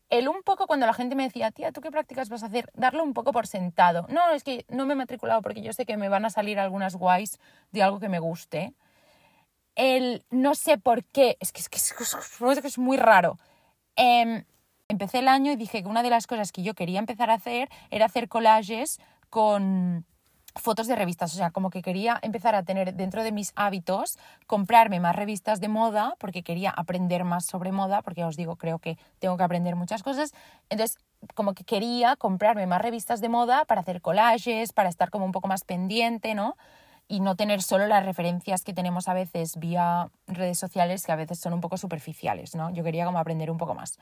El 0.10 0.30
un 0.30 0.42
poco 0.42 0.68
cuando 0.68 0.86
la 0.86 0.94
gente 0.94 1.16
me 1.18 1.24
decía, 1.24 1.52
tía, 1.52 1.74
¿tú 1.74 1.82
qué 1.82 1.92
prácticas 1.92 2.30
vas 2.30 2.44
a 2.44 2.46
hacer? 2.46 2.72
Darlo 2.76 3.04
un 3.04 3.14
poco 3.14 3.34
por 3.34 3.46
sentado. 3.46 4.06
No, 4.08 4.30
es 4.30 4.46
que 4.46 4.66
no 4.70 4.86
me 4.86 4.94
he 4.94 4.96
matriculado 4.96 5.42
porque 5.42 5.62
yo 5.62 5.74
sé 5.74 5.86
que 5.86 5.98
me 5.98 6.08
van 6.08 6.24
a 6.24 6.30
salir 6.30 6.60
algunas 6.60 6.96
guays 6.96 7.42
de 7.74 7.84
algo 7.84 8.00
que 8.00 8.08
me 8.08 8.20
guste. 8.20 8.74
El 9.76 10.24
no 10.30 10.56
sé 10.56 10.78
por 10.78 11.04
qué, 11.04 11.36
es 11.42 11.52
que 11.52 11.60
es, 11.60 11.68
que 11.68 11.76
es, 11.76 12.66
es 12.66 12.78
muy 12.78 12.96
raro 12.96 13.38
Em, 13.98 14.46
empecé 14.88 15.20
el 15.20 15.28
año 15.28 15.52
y 15.52 15.56
dije 15.56 15.84
que 15.84 15.90
una 15.90 16.04
de 16.04 16.10
las 16.10 16.28
cosas 16.28 16.52
que 16.52 16.64
yo 16.64 16.74
quería 16.76 17.00
empezar 17.00 17.30
a 17.30 17.34
hacer 17.36 17.70
era 17.92 18.06
hacer 18.06 18.30
collages 18.30 19.00
con 19.30 20.06
fotos 20.56 20.88
de 20.88 20.96
revistas, 20.96 21.34
o 21.34 21.38
sea, 21.38 21.52
como 21.52 21.70
que 21.70 21.82
quería 21.82 22.18
empezar 22.22 22.56
a 22.56 22.64
tener 22.64 22.94
dentro 22.96 23.24
de 23.24 23.32
mis 23.32 23.54
hábitos 23.56 24.18
comprarme 24.48 25.00
más 25.00 25.16
revistas 25.16 25.60
de 25.60 25.68
moda 25.68 26.16
porque 26.20 26.44
quería 26.44 26.72
aprender 26.72 27.24
más 27.24 27.46
sobre 27.46 27.72
moda, 27.72 28.02
porque 28.02 28.24
os 28.24 28.38
digo, 28.38 28.56
creo 28.56 28.80
que 28.80 28.98
tengo 29.20 29.38
que 29.38 29.44
aprender 29.44 29.76
muchas 29.76 30.04
cosas. 30.04 30.34
Entonces, 30.70 30.98
como 31.36 31.54
que 31.54 31.64
quería 31.64 32.16
comprarme 32.16 32.66
más 32.68 32.82
revistas 32.82 33.22
de 33.22 33.30
moda 33.30 33.66
para 33.66 33.82
hacer 33.82 34.02
collages, 34.02 34.74
para 34.74 34.90
estar 34.90 35.10
como 35.10 35.26
un 35.26 35.32
poco 35.32 35.48
más 35.48 35.64
pendiente, 35.64 36.34
¿no? 36.34 36.56
Y 37.08 37.20
no 37.22 37.36
tener 37.36 37.62
solo 37.62 37.88
las 37.88 38.06
referencias 38.06 38.64
que 38.64 38.74
tenemos 38.74 39.08
a 39.08 39.14
veces 39.14 39.58
vía 39.58 40.10
redes 40.28 40.60
sociales 40.60 41.06
que 41.06 41.12
a 41.12 41.16
veces 41.16 41.40
son 41.40 41.54
un 41.54 41.62
poco 41.62 41.78
superficiales, 41.78 42.56
¿no? 42.56 42.70
Yo 42.72 42.84
quería 42.84 43.06
como 43.06 43.20
aprender 43.20 43.50
un 43.50 43.58
poco 43.58 43.74
más. 43.74 43.98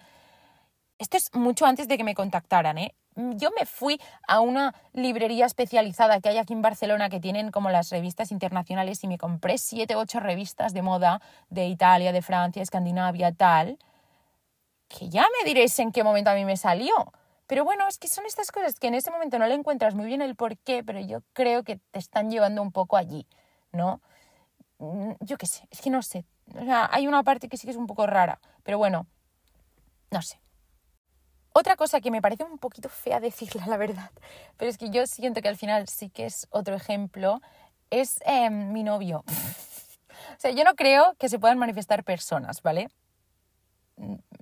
Esto 0.97 1.17
es 1.17 1.33
mucho 1.33 1.65
antes 1.65 1.87
de 1.87 1.97
que 1.97 2.03
me 2.03 2.15
contactaran, 2.15 2.77
¿eh? 2.77 2.95
Yo 3.15 3.49
me 3.57 3.65
fui 3.65 3.99
a 4.27 4.39
una 4.39 4.73
librería 4.93 5.45
especializada 5.45 6.19
que 6.19 6.29
hay 6.29 6.37
aquí 6.37 6.53
en 6.53 6.61
Barcelona 6.61 7.09
que 7.09 7.19
tienen 7.19 7.51
como 7.51 7.69
las 7.69 7.89
revistas 7.89 8.31
internacionales 8.31 9.03
y 9.03 9.07
me 9.07 9.17
compré 9.17 9.57
siete, 9.57 9.95
ocho 9.95 10.19
revistas 10.19 10.73
de 10.73 10.81
moda 10.81 11.21
de 11.49 11.67
Italia, 11.67 12.11
de 12.11 12.21
Francia, 12.21 12.61
Escandinavia, 12.61 13.31
tal, 13.31 13.77
que 14.87 15.09
ya 15.09 15.25
me 15.37 15.47
diréis 15.47 15.77
en 15.79 15.91
qué 15.91 16.03
momento 16.03 16.29
a 16.29 16.35
mí 16.35 16.43
me 16.43 16.57
salió. 16.57 16.93
Pero 17.47 17.63
bueno, 17.63 17.87
es 17.87 17.97
que 17.97 18.07
son 18.07 18.25
estas 18.25 18.51
cosas 18.51 18.79
que 18.79 18.87
en 18.87 18.95
ese 18.95 19.11
momento 19.11 19.37
no 19.37 19.47
le 19.47 19.53
encuentras 19.53 19.93
muy 19.93 20.07
bien 20.07 20.21
el 20.21 20.35
por 20.35 20.57
qué, 20.57 20.83
pero 20.83 20.99
yo 20.99 21.21
creo 21.33 21.63
que 21.63 21.77
te 21.91 21.99
están 21.99 22.31
llevando 22.31 22.61
un 22.61 22.71
poco 22.71 22.97
allí, 22.97 23.27
¿no? 23.71 24.01
Mm, 24.79 25.11
yo 25.21 25.37
qué 25.37 25.45
sé, 25.45 25.67
es 25.69 25.81
que 25.81 25.89
no 25.89 26.01
sé. 26.01 26.25
Hay 26.89 27.07
una 27.07 27.23
parte 27.23 27.47
que 27.47 27.57
sí 27.57 27.65
que 27.67 27.71
es 27.71 27.77
un 27.77 27.87
poco 27.87 28.07
rara, 28.07 28.39
pero 28.63 28.77
bueno, 28.77 29.07
no 30.11 30.21
sé. 30.21 30.39
Otra 31.53 31.75
cosa 31.77 32.01
que 32.01 32.11
me 32.11 32.21
parece 32.21 32.43
un 32.43 32.57
poquito 32.57 32.89
fea 32.89 33.19
decirla, 33.19 33.65
la 33.67 33.77
verdad, 33.77 34.11
pero 34.57 34.69
es 34.69 34.77
que 34.77 34.89
yo 34.89 35.07
siento 35.07 35.41
que 35.41 35.47
al 35.47 35.55
final 35.55 35.87
sí 35.87 36.09
que 36.09 36.25
es 36.25 36.47
otro 36.49 36.75
ejemplo, 36.75 37.41
es 37.91 38.19
em, 38.25 38.73
mi 38.73 38.83
novio. 38.83 39.23
o 40.37 40.39
sea, 40.39 40.51
yo 40.51 40.63
no 40.63 40.75
creo 40.75 41.15
que 41.17 41.29
se 41.29 41.39
puedan 41.39 41.57
manifestar 41.57 42.03
personas, 42.03 42.61
¿vale? 42.61 42.89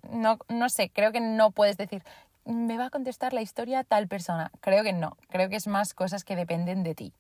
No, 0.10 0.40
no 0.48 0.70
sé, 0.70 0.90
creo 0.90 1.12
que 1.12 1.20
no 1.20 1.52
puedes 1.52 1.78
decir, 1.78 2.04
me 2.46 2.78
va 2.78 2.86
a 2.86 2.90
contestar 2.90 3.34
la 3.34 3.42
historia 3.42 3.84
tal 3.84 4.08
persona. 4.08 4.52
Creo 4.62 4.84
que 4.84 4.94
no, 4.94 5.18
creo 5.30 5.50
que 5.50 5.56
es 5.56 5.68
más 5.68 5.94
cosas 5.94 6.24
que 6.24 6.36
dependen 6.36 6.84
de 6.84 6.96
ti. 6.96 7.14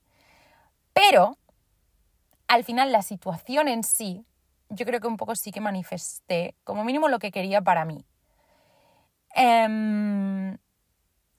Pero, 0.93 1.37
al 2.47 2.63
final, 2.63 2.91
la 2.91 3.01
situación 3.01 3.67
en 3.67 3.83
sí, 3.83 4.25
yo 4.69 4.85
creo 4.85 4.99
que 4.99 5.07
un 5.07 5.17
poco 5.17 5.35
sí 5.35 5.51
que 5.51 5.61
manifesté, 5.61 6.55
como 6.63 6.83
mínimo, 6.83 7.07
lo 7.07 7.19
que 7.19 7.31
quería 7.31 7.61
para 7.61 7.85
mí. 7.85 8.05
Em, 9.35 10.57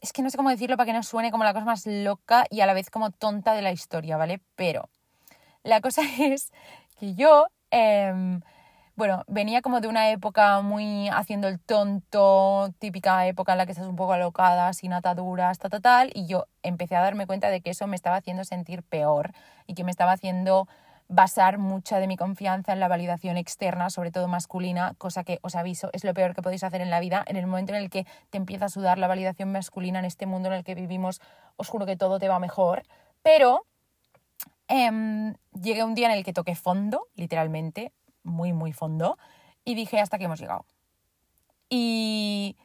es 0.00 0.12
que 0.12 0.22
no 0.22 0.30
sé 0.30 0.36
cómo 0.36 0.50
decirlo 0.50 0.76
para 0.76 0.86
que 0.86 0.92
no 0.92 1.02
suene 1.02 1.30
como 1.30 1.44
la 1.44 1.52
cosa 1.52 1.64
más 1.64 1.86
loca 1.86 2.46
y 2.50 2.60
a 2.60 2.66
la 2.66 2.74
vez 2.74 2.90
como 2.90 3.10
tonta 3.10 3.54
de 3.54 3.62
la 3.62 3.72
historia, 3.72 4.16
¿vale? 4.16 4.40
Pero 4.56 4.88
la 5.62 5.80
cosa 5.80 6.02
es 6.20 6.52
que 6.98 7.14
yo, 7.14 7.46
em, 7.70 8.40
bueno, 8.96 9.24
venía 9.26 9.60
como 9.60 9.80
de 9.80 9.88
una 9.88 10.10
época 10.10 10.60
muy 10.60 11.08
haciendo 11.08 11.48
el 11.48 11.58
tonto, 11.58 12.72
típica 12.78 13.26
época 13.26 13.52
en 13.52 13.58
la 13.58 13.66
que 13.66 13.72
estás 13.72 13.88
un 13.88 13.96
poco 13.96 14.12
alocada, 14.12 14.72
sin 14.72 14.92
ataduras, 14.92 15.58
tal, 15.58 15.70
tal, 15.72 15.82
tal, 15.82 16.10
y 16.14 16.26
yo 16.26 16.46
empecé 16.62 16.94
a 16.94 17.00
darme 17.00 17.26
cuenta 17.26 17.50
de 17.50 17.60
que 17.60 17.70
eso 17.70 17.88
me 17.88 17.96
estaba 17.96 18.16
haciendo 18.16 18.44
sentir 18.44 18.84
peor 18.84 19.32
y 19.66 19.74
que 19.74 19.82
me 19.82 19.90
estaba 19.90 20.12
haciendo 20.12 20.68
basar 21.08 21.58
mucha 21.58 21.98
de 21.98 22.06
mi 22.06 22.16
confianza 22.16 22.72
en 22.72 22.78
la 22.78 22.86
validación 22.86 23.36
externa, 23.36 23.90
sobre 23.90 24.12
todo 24.12 24.28
masculina, 24.28 24.94
cosa 24.96 25.24
que 25.24 25.40
os 25.42 25.56
aviso, 25.56 25.90
es 25.92 26.04
lo 26.04 26.14
peor 26.14 26.34
que 26.34 26.42
podéis 26.42 26.62
hacer 26.62 26.80
en 26.80 26.90
la 26.90 27.00
vida. 27.00 27.24
En 27.26 27.36
el 27.36 27.46
momento 27.48 27.74
en 27.74 27.82
el 27.82 27.90
que 27.90 28.06
te 28.30 28.38
empieza 28.38 28.66
a 28.66 28.68
sudar 28.68 28.98
la 28.98 29.08
validación 29.08 29.50
masculina 29.50 29.98
en 29.98 30.04
este 30.04 30.26
mundo 30.26 30.48
en 30.48 30.54
el 30.54 30.64
que 30.64 30.76
vivimos, 30.76 31.20
os 31.56 31.68
juro 31.68 31.84
que 31.84 31.96
todo 31.96 32.20
te 32.20 32.28
va 32.28 32.38
mejor. 32.38 32.84
Pero 33.22 33.66
eh, 34.68 35.34
llegué 35.60 35.82
un 35.82 35.94
día 35.94 36.06
en 36.06 36.16
el 36.16 36.24
que 36.24 36.32
toqué 36.32 36.54
fondo, 36.54 37.08
literalmente, 37.16 37.92
muy, 38.24 38.52
muy 38.52 38.72
fondo, 38.72 39.18
y 39.64 39.74
dije 39.74 40.00
hasta 40.00 40.18
que 40.18 40.24
hemos 40.24 40.40
llegado. 40.40 40.66
Y 41.68 42.56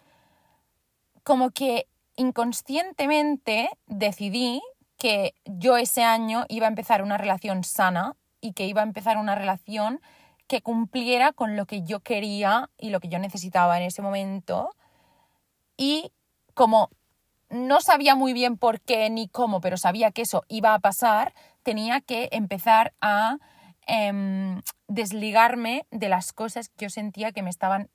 como 1.23 1.51
que 1.51 1.87
inconscientemente 2.15 3.69
decidí 3.87 4.61
que 4.97 5.33
yo 5.45 5.77
ese 5.77 6.03
año 6.03 6.45
iba 6.49 6.65
a 6.65 6.69
empezar 6.69 7.01
una 7.01 7.17
relación 7.17 7.63
sana 7.63 8.15
y 8.41 8.53
que 8.53 8.65
iba 8.65 8.81
a 8.81 8.85
empezar 8.85 9.17
una 9.17 9.35
relación 9.35 10.01
que 10.47 10.61
cumpliera 10.61 11.31
con 11.31 11.55
lo 11.55 11.65
que 11.65 11.83
yo 11.83 11.99
quería 12.01 12.69
y 12.77 12.89
lo 12.89 12.99
que 12.99 13.07
yo 13.07 13.19
necesitaba 13.19 13.77
en 13.77 13.83
ese 13.83 14.01
momento. 14.01 14.71
Y 15.77 16.11
como 16.53 16.89
no 17.49 17.81
sabía 17.81 18.15
muy 18.15 18.33
bien 18.33 18.57
por 18.57 18.81
qué 18.81 19.09
ni 19.09 19.27
cómo, 19.27 19.61
pero 19.61 19.77
sabía 19.77 20.11
que 20.11 20.23
eso 20.23 20.43
iba 20.47 20.73
a 20.73 20.79
pasar, 20.79 21.33
tenía 21.63 22.01
que 22.01 22.29
empezar 22.31 22.93
a 22.99 23.37
em, 23.89 24.61
desligarme 24.87 25.85
de 25.89 26.09
las 26.09 26.31
cosas 26.31 26.69
que 26.69 26.85
yo 26.85 26.89
sentía 26.89 27.31
que 27.31 27.43
me 27.43 27.49
estaban 27.49 27.89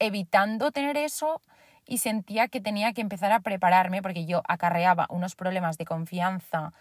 evitando 0.00 0.72
tener 0.72 0.96
eso 0.96 1.40
y 1.86 1.98
sentía 1.98 2.48
que 2.48 2.60
tenía 2.60 2.92
que 2.92 3.00
empezar 3.00 3.30
a 3.32 3.40
prepararme 3.40 4.02
porque 4.02 4.26
yo 4.26 4.42
acarreaba 4.48 5.06
unos 5.10 5.36
problemas 5.36 5.78
de 5.78 5.84
confianza 5.84 6.72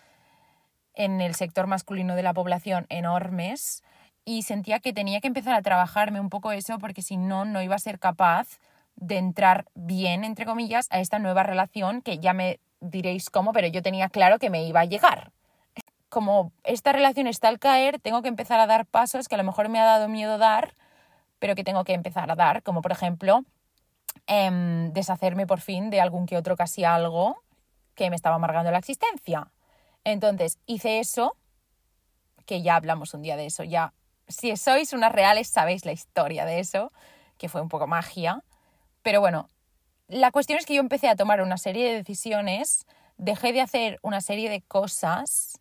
en 0.95 1.21
el 1.21 1.35
sector 1.35 1.67
masculino 1.67 2.15
de 2.15 2.23
la 2.23 2.33
población 2.33 2.87
enormes 2.89 3.83
y 4.25 4.43
sentía 4.43 4.79
que 4.79 4.91
tenía 4.91 5.21
que 5.21 5.27
empezar 5.27 5.53
a 5.53 5.61
trabajarme 5.61 6.19
un 6.19 6.29
poco 6.29 6.51
eso 6.51 6.79
porque 6.79 7.03
si 7.03 7.17
no, 7.17 7.45
no 7.45 7.61
iba 7.61 7.75
a 7.75 7.79
ser 7.79 7.99
capaz 7.99 8.59
de 8.95 9.17
entrar 9.17 9.65
bien, 9.75 10.23
entre 10.23 10.45
comillas, 10.45 10.87
a 10.89 10.99
esta 10.99 11.19
nueva 11.19 11.43
relación 11.43 12.01
que 12.01 12.19
ya 12.19 12.33
me 12.33 12.59
diréis 12.81 13.29
cómo, 13.29 13.53
pero 13.53 13.67
yo 13.67 13.81
tenía 13.81 14.09
claro 14.09 14.39
que 14.39 14.49
me 14.49 14.65
iba 14.65 14.81
a 14.81 14.85
llegar. 14.85 15.31
Como 16.11 16.51
esta 16.65 16.91
relación 16.91 17.27
está 17.27 17.47
al 17.47 17.57
caer, 17.57 17.97
tengo 18.01 18.21
que 18.21 18.27
empezar 18.27 18.59
a 18.59 18.67
dar 18.67 18.85
pasos 18.85 19.29
que 19.29 19.35
a 19.35 19.37
lo 19.37 19.45
mejor 19.45 19.69
me 19.69 19.79
ha 19.79 19.85
dado 19.85 20.09
miedo 20.09 20.37
dar, 20.37 20.75
pero 21.39 21.55
que 21.55 21.63
tengo 21.63 21.85
que 21.85 21.93
empezar 21.93 22.29
a 22.29 22.35
dar, 22.35 22.63
como 22.63 22.81
por 22.81 22.91
ejemplo 22.91 23.45
em, 24.27 24.91
deshacerme 24.91 25.47
por 25.47 25.61
fin 25.61 25.89
de 25.89 26.01
algún 26.01 26.25
que 26.25 26.35
otro 26.35 26.57
casi 26.57 26.83
algo 26.83 27.41
que 27.95 28.09
me 28.09 28.17
estaba 28.17 28.35
amargando 28.35 28.71
la 28.71 28.79
existencia. 28.79 29.53
Entonces 30.03 30.59
hice 30.65 30.99
eso, 30.99 31.37
que 32.45 32.61
ya 32.61 32.75
hablamos 32.75 33.13
un 33.13 33.21
día 33.21 33.37
de 33.37 33.45
eso, 33.45 33.63
ya 33.63 33.93
si 34.27 34.57
sois 34.57 34.91
unas 34.91 35.13
reales 35.13 35.47
sabéis 35.47 35.85
la 35.85 35.93
historia 35.93 36.43
de 36.43 36.59
eso, 36.59 36.91
que 37.37 37.47
fue 37.47 37.61
un 37.61 37.69
poco 37.69 37.87
magia. 37.87 38.43
Pero 39.01 39.21
bueno, 39.21 39.47
la 40.09 40.31
cuestión 40.31 40.59
es 40.59 40.65
que 40.65 40.75
yo 40.75 40.81
empecé 40.81 41.07
a 41.07 41.15
tomar 41.15 41.41
una 41.41 41.57
serie 41.57 41.87
de 41.89 41.95
decisiones, 41.95 42.85
dejé 43.15 43.53
de 43.53 43.61
hacer 43.61 43.97
una 44.01 44.19
serie 44.19 44.49
de 44.49 44.61
cosas. 44.61 45.57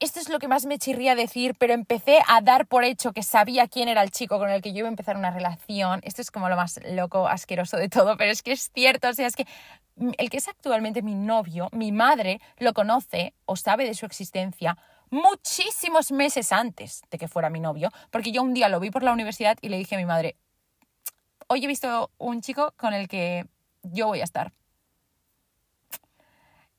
Esto 0.00 0.18
es 0.18 0.30
lo 0.30 0.38
que 0.38 0.48
más 0.48 0.64
me 0.64 0.78
chirría 0.78 1.14
decir, 1.14 1.54
pero 1.58 1.74
empecé 1.74 2.20
a 2.26 2.40
dar 2.40 2.66
por 2.66 2.84
hecho 2.84 3.12
que 3.12 3.22
sabía 3.22 3.68
quién 3.68 3.86
era 3.86 4.02
el 4.02 4.10
chico 4.10 4.38
con 4.38 4.48
el 4.48 4.62
que 4.62 4.72
yo 4.72 4.78
iba 4.78 4.88
a 4.88 4.90
empezar 4.90 5.14
una 5.14 5.30
relación. 5.30 6.00
Esto 6.02 6.22
es 6.22 6.30
como 6.30 6.48
lo 6.48 6.56
más 6.56 6.80
loco, 6.88 7.28
asqueroso 7.28 7.76
de 7.76 7.90
todo, 7.90 8.16
pero 8.16 8.32
es 8.32 8.42
que 8.42 8.52
es 8.52 8.70
cierto, 8.72 9.10
o 9.10 9.12
sea, 9.12 9.26
es 9.26 9.36
que 9.36 9.46
el 10.16 10.30
que 10.30 10.38
es 10.38 10.48
actualmente 10.48 11.02
mi 11.02 11.14
novio, 11.14 11.68
mi 11.72 11.92
madre 11.92 12.40
lo 12.56 12.72
conoce 12.72 13.34
o 13.44 13.56
sabe 13.56 13.84
de 13.84 13.92
su 13.92 14.06
existencia 14.06 14.78
muchísimos 15.10 16.12
meses 16.12 16.50
antes 16.50 17.02
de 17.10 17.18
que 17.18 17.28
fuera 17.28 17.50
mi 17.50 17.60
novio, 17.60 17.90
porque 18.10 18.32
yo 18.32 18.42
un 18.42 18.54
día 18.54 18.70
lo 18.70 18.80
vi 18.80 18.90
por 18.90 19.02
la 19.02 19.12
universidad 19.12 19.58
y 19.60 19.68
le 19.68 19.76
dije 19.76 19.96
a 19.96 19.98
mi 19.98 20.06
madre, 20.06 20.36
hoy 21.48 21.62
he 21.62 21.68
visto 21.68 22.10
un 22.16 22.40
chico 22.40 22.72
con 22.78 22.94
el 22.94 23.06
que 23.06 23.44
yo 23.82 24.06
voy 24.06 24.22
a 24.22 24.24
estar. 24.24 24.52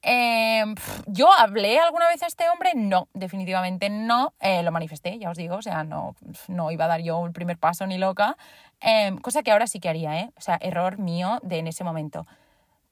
Em, 0.04 0.76
¿Yo 1.06 1.32
hablé 1.32 1.80
alguna 1.80 2.08
vez 2.08 2.24
a 2.24 2.28
este 2.28 2.50
hombre? 2.50 2.72
No, 2.76 3.08
definitivamente 3.14 3.90
no. 3.90 4.34
Eh, 4.40 4.64
lo 4.64 4.72
manifesté, 4.72 5.20
ya 5.20 5.30
os 5.30 5.38
digo, 5.38 5.56
o 5.58 5.62
sea, 5.62 5.84
no, 5.84 6.16
no 6.48 6.72
iba 6.72 6.86
a 6.86 6.88
dar 6.88 7.02
yo 7.02 7.26
el 7.26 7.34
primer 7.34 7.58
paso 7.58 7.86
ni 7.86 7.98
loca. 7.98 8.38
Em, 8.80 9.18
cosa 9.18 9.44
que 9.44 9.52
ahora 9.52 9.68
sí 9.68 9.80
que 9.80 9.90
haría, 9.90 10.20
¿eh? 10.20 10.32
O 10.38 10.42
sea, 10.42 10.58
error 10.62 10.98
mío 10.98 11.40
de 11.44 11.60
en 11.60 11.68
ese 11.68 11.84
momento. 11.84 12.26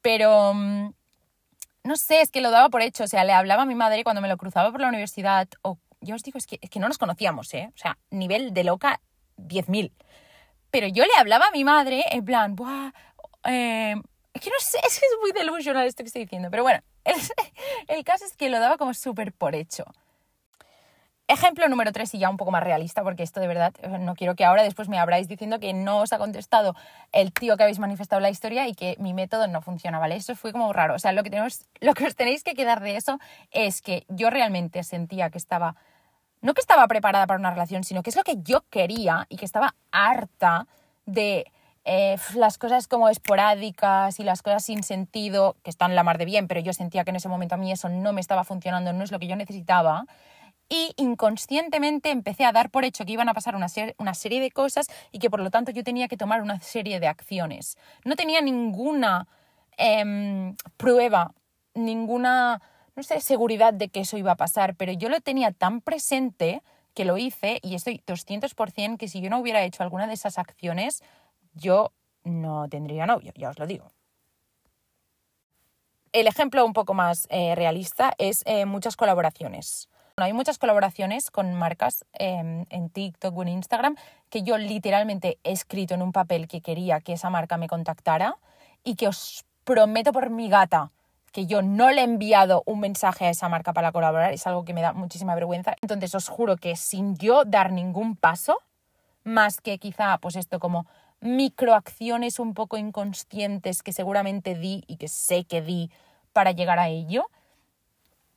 Pero 0.02 0.54
mm, 0.54 0.94
no 1.84 1.96
sé, 1.98 2.22
es 2.22 2.32
que 2.32 2.42
lo 2.42 2.52
daba 2.52 2.70
por 2.70 2.82
hecho. 2.82 3.04
O 3.06 3.08
sea, 3.08 3.24
le 3.24 3.34
hablaba 3.34 3.64
a 3.64 3.66
mi 3.66 3.76
madre 3.76 4.04
cuando 4.04 4.22
me 4.22 4.28
lo 4.28 4.38
cruzaba 4.38 4.72
por 4.72 4.82
la 4.82 4.90
universidad. 4.90 5.48
O 5.64 5.80
yo 6.02 6.16
os 6.16 6.24
digo, 6.24 6.38
es 6.38 6.48
que, 6.48 6.60
es 6.62 6.70
que 6.70 6.80
no 6.80 6.88
nos 6.88 6.98
conocíamos, 6.98 7.54
¿eh? 7.54 7.72
O 7.74 7.78
sea, 7.78 7.98
nivel 8.12 8.54
de 8.54 8.64
loca 8.64 9.02
10.000. 9.38 9.92
Pero 10.72 10.88
yo 10.88 11.04
le 11.06 11.14
hablaba 11.18 11.48
a 11.48 11.52
mi 11.52 11.64
madre 11.64 12.06
en 12.12 12.24
plan, 12.26 12.56
Buah, 12.56 12.92
eh, 13.46 13.96
es 14.34 14.42
que 14.42 14.50
no 14.50 14.60
sé, 14.60 14.78
es 14.88 15.00
que 15.00 15.06
es 15.06 15.18
muy 15.22 15.32
delusional 15.32 15.88
esto 15.88 16.04
que 16.04 16.08
estoy 16.08 16.24
diciendo, 16.24 16.50
pero 16.52 16.64
bueno, 16.64 16.82
el, 17.88 18.04
caso 18.04 18.26
es 18.26 18.36
que 18.36 18.50
lo 18.50 18.60
daba 18.60 18.78
como 18.78 18.94
súper 18.94 19.34
por 19.34 19.56
hecho. 19.56 19.86
Ejemplo 21.28 21.68
número 21.70 21.92
tres 21.92 22.12
y 22.16 22.20
ya 22.20 22.28
un 22.28 22.38
poco 22.38 22.50
más 22.50 22.64
realista, 22.64 23.04
porque 23.04 23.22
esto 23.22 23.40
de 23.40 23.48
verdad 23.48 23.72
eh, 23.84 24.00
no 24.00 24.16
quiero 24.16 24.34
que 24.36 24.46
ahora 24.46 24.64
después 24.64 24.90
me 24.90 24.98
abráis 24.98 25.28
diciendo 25.28 25.60
que 25.60 25.74
no 25.74 26.00
os 26.00 26.12
ha 26.12 26.18
contestado 26.18 26.76
el 27.12 27.32
tío 27.34 27.56
que 27.56 27.62
habéis 27.62 27.78
manifestado 27.78 28.20
la 28.20 28.32
historia 28.32 28.68
y 28.68 28.74
que 28.74 28.96
mi 28.98 29.14
método 29.14 29.48
no 29.48 29.62
funciona, 29.62 30.00
¿vale? 30.00 30.16
Eso 30.16 30.36
fue 30.36 30.52
como 30.52 30.74
raro. 30.74 30.96
O 30.96 31.00
sea, 31.00 31.12
lo 31.12 31.22
que, 31.22 31.30
tenemos, 31.30 31.68
lo 31.82 31.94
que 31.94 32.08
os 32.08 32.16
tenéis 32.16 32.44
que 32.44 32.56
quedar 32.56 32.82
de 32.82 32.96
eso 32.96 33.20
es 33.52 33.84
que 33.84 34.06
yo 34.08 34.32
realmente 34.32 34.84
sentía 34.84 35.30
que 35.30 35.38
estaba 35.38 35.76
no 36.42 36.54
que 36.54 36.62
estaba 36.62 36.88
preparada 36.88 37.28
para 37.28 37.40
una 37.40 37.52
relación, 37.52 37.84
sino 37.84 38.02
que 38.02 38.10
es 38.10 38.16
lo 38.16 38.24
que 38.24 38.38
yo 38.42 38.64
quería 38.70 39.26
y 39.28 39.36
que 39.36 39.46
estaba 39.46 39.76
harta 39.92 40.68
de 41.06 41.52
eh, 41.92 42.18
las 42.36 42.60
cosas 42.60 42.88
como 42.88 43.10
esporádicas 43.10 44.20
y 44.20 44.24
las 44.24 44.44
cosas 44.44 44.64
sin 44.64 44.84
sentido, 44.84 45.56
que 45.64 45.72
están 45.72 45.96
la 45.96 46.04
mar 46.04 46.20
de 46.20 46.26
bien, 46.26 46.48
pero 46.48 46.60
yo 46.60 46.72
sentía 46.72 47.04
que 47.04 47.10
en 47.10 47.16
ese 47.16 47.30
momento 47.30 47.56
a 47.56 47.58
mí 47.58 47.72
eso 47.72 47.90
no 47.90 48.14
me 48.14 48.22
estaba 48.22 48.44
funcionando, 48.44 48.94
no 48.94 49.04
es 49.04 49.12
lo 49.12 49.18
que 49.18 49.26
yo 49.26 49.36
necesitaba. 49.36 50.06
Y 50.70 50.94
inconscientemente 50.98 52.12
empecé 52.12 52.46
a 52.46 52.52
dar 52.52 52.70
por 52.70 52.86
hecho 52.86 53.06
que 53.06 53.14
iban 53.14 53.28
a 53.28 53.34
pasar 53.34 53.56
una, 53.56 53.66
una 53.98 54.14
serie 54.14 54.40
de 54.40 54.52
cosas 54.52 54.86
y 55.12 55.18
que 55.18 55.32
por 55.32 55.40
lo 55.40 55.50
tanto 55.50 55.72
yo 55.72 55.84
tenía 55.84 56.08
que 56.08 56.16
tomar 56.16 56.44
una 56.44 56.60
serie 56.60 57.00
de 57.00 57.08
acciones. 57.08 57.76
No 58.06 58.16
tenía 58.16 58.40
ninguna 58.42 59.28
em, 59.76 60.56
prueba, 60.78 61.34
ninguna 61.74 62.62
no 62.96 63.02
sé, 63.02 63.20
seguridad 63.20 63.74
de 63.74 63.90
que 63.90 64.02
eso 64.02 64.16
iba 64.16 64.34
a 64.34 64.36
pasar, 64.36 64.76
pero 64.76 64.92
yo 64.92 65.10
lo 65.10 65.22
tenía 65.22 65.54
tan 65.54 65.82
presente 65.82 66.62
que 66.94 67.06
lo 67.06 67.18
hice 67.18 67.60
y 67.64 67.76
estoy 67.76 68.04
200% 68.06 68.98
que 68.98 69.08
si 69.08 69.22
yo 69.22 69.30
no 69.30 69.40
hubiera 69.40 69.64
hecho 69.64 69.84
alguna 69.84 70.06
de 70.06 70.14
esas 70.14 70.38
acciones, 70.38 71.02
yo 71.60 71.92
no 72.24 72.68
tendría 72.70 73.06
novio, 73.06 73.32
ya 73.36 73.50
os 73.50 73.60
lo 73.60 73.68
digo. 73.68 73.92
El 76.12 76.26
ejemplo 76.28 76.66
un 76.66 76.74
poco 76.74 76.94
más 76.94 77.28
eh, 77.30 77.54
realista 77.56 78.14
es 78.18 78.42
eh, 78.46 78.66
muchas 78.66 78.96
colaboraciones. 78.96 79.90
Bueno, 80.18 80.26
hay 80.26 80.34
muchas 80.34 80.58
colaboraciones 80.58 81.30
con 81.30 81.54
marcas 81.54 82.04
em, 82.14 82.66
en 82.70 82.90
TikTok 82.90 83.38
o 83.38 83.42
en 83.44 83.50
Instagram 83.50 83.96
que 84.30 84.44
yo 84.44 84.58
literalmente 84.58 85.38
he 85.44 85.52
escrito 85.52 85.94
en 85.94 86.02
un 86.02 86.12
papel 86.12 86.48
que 86.48 86.62
quería 86.62 87.00
que 87.00 87.14
esa 87.14 87.30
marca 87.30 87.58
me 87.58 87.68
contactara 87.68 88.36
y 88.84 88.96
que 88.96 89.08
os 89.08 89.46
prometo 89.64 90.12
por 90.12 90.30
mi 90.30 90.50
gata 90.50 90.92
que 91.32 91.46
yo 91.46 91.62
no 91.62 91.92
le 91.92 92.02
he 92.02 92.04
enviado 92.04 92.64
un 92.66 92.80
mensaje 92.80 93.28
a 93.28 93.30
esa 93.30 93.50
marca 93.50 93.74
para 93.74 93.92
colaborar, 93.92 94.34
es 94.34 94.46
algo 94.48 94.66
que 94.66 94.74
me 94.74 94.82
da 94.82 94.94
muchísima 94.94 95.36
vergüenza. 95.36 95.76
Entonces 95.82 96.14
os 96.16 96.28
juro 96.28 96.58
que 96.58 96.76
sin 96.76 97.16
yo 97.16 97.46
dar 97.46 97.72
ningún 97.72 98.16
paso, 98.16 98.58
más 99.24 99.62
que 99.62 99.78
quizá 99.78 100.18
pues 100.18 100.36
esto 100.36 100.60
como 100.60 100.86
microacciones 101.22 102.40
un 102.40 102.54
poco 102.54 102.78
inconscientes 102.78 103.84
que 103.84 103.94
seguramente 103.94 104.56
di 104.56 104.84
y 104.88 104.98
que 104.98 105.08
sé 105.08 105.46
que 105.46 105.62
di 105.62 105.92
para 106.34 106.52
llegar 106.52 106.80
a 106.80 106.90
ello, 106.90 107.30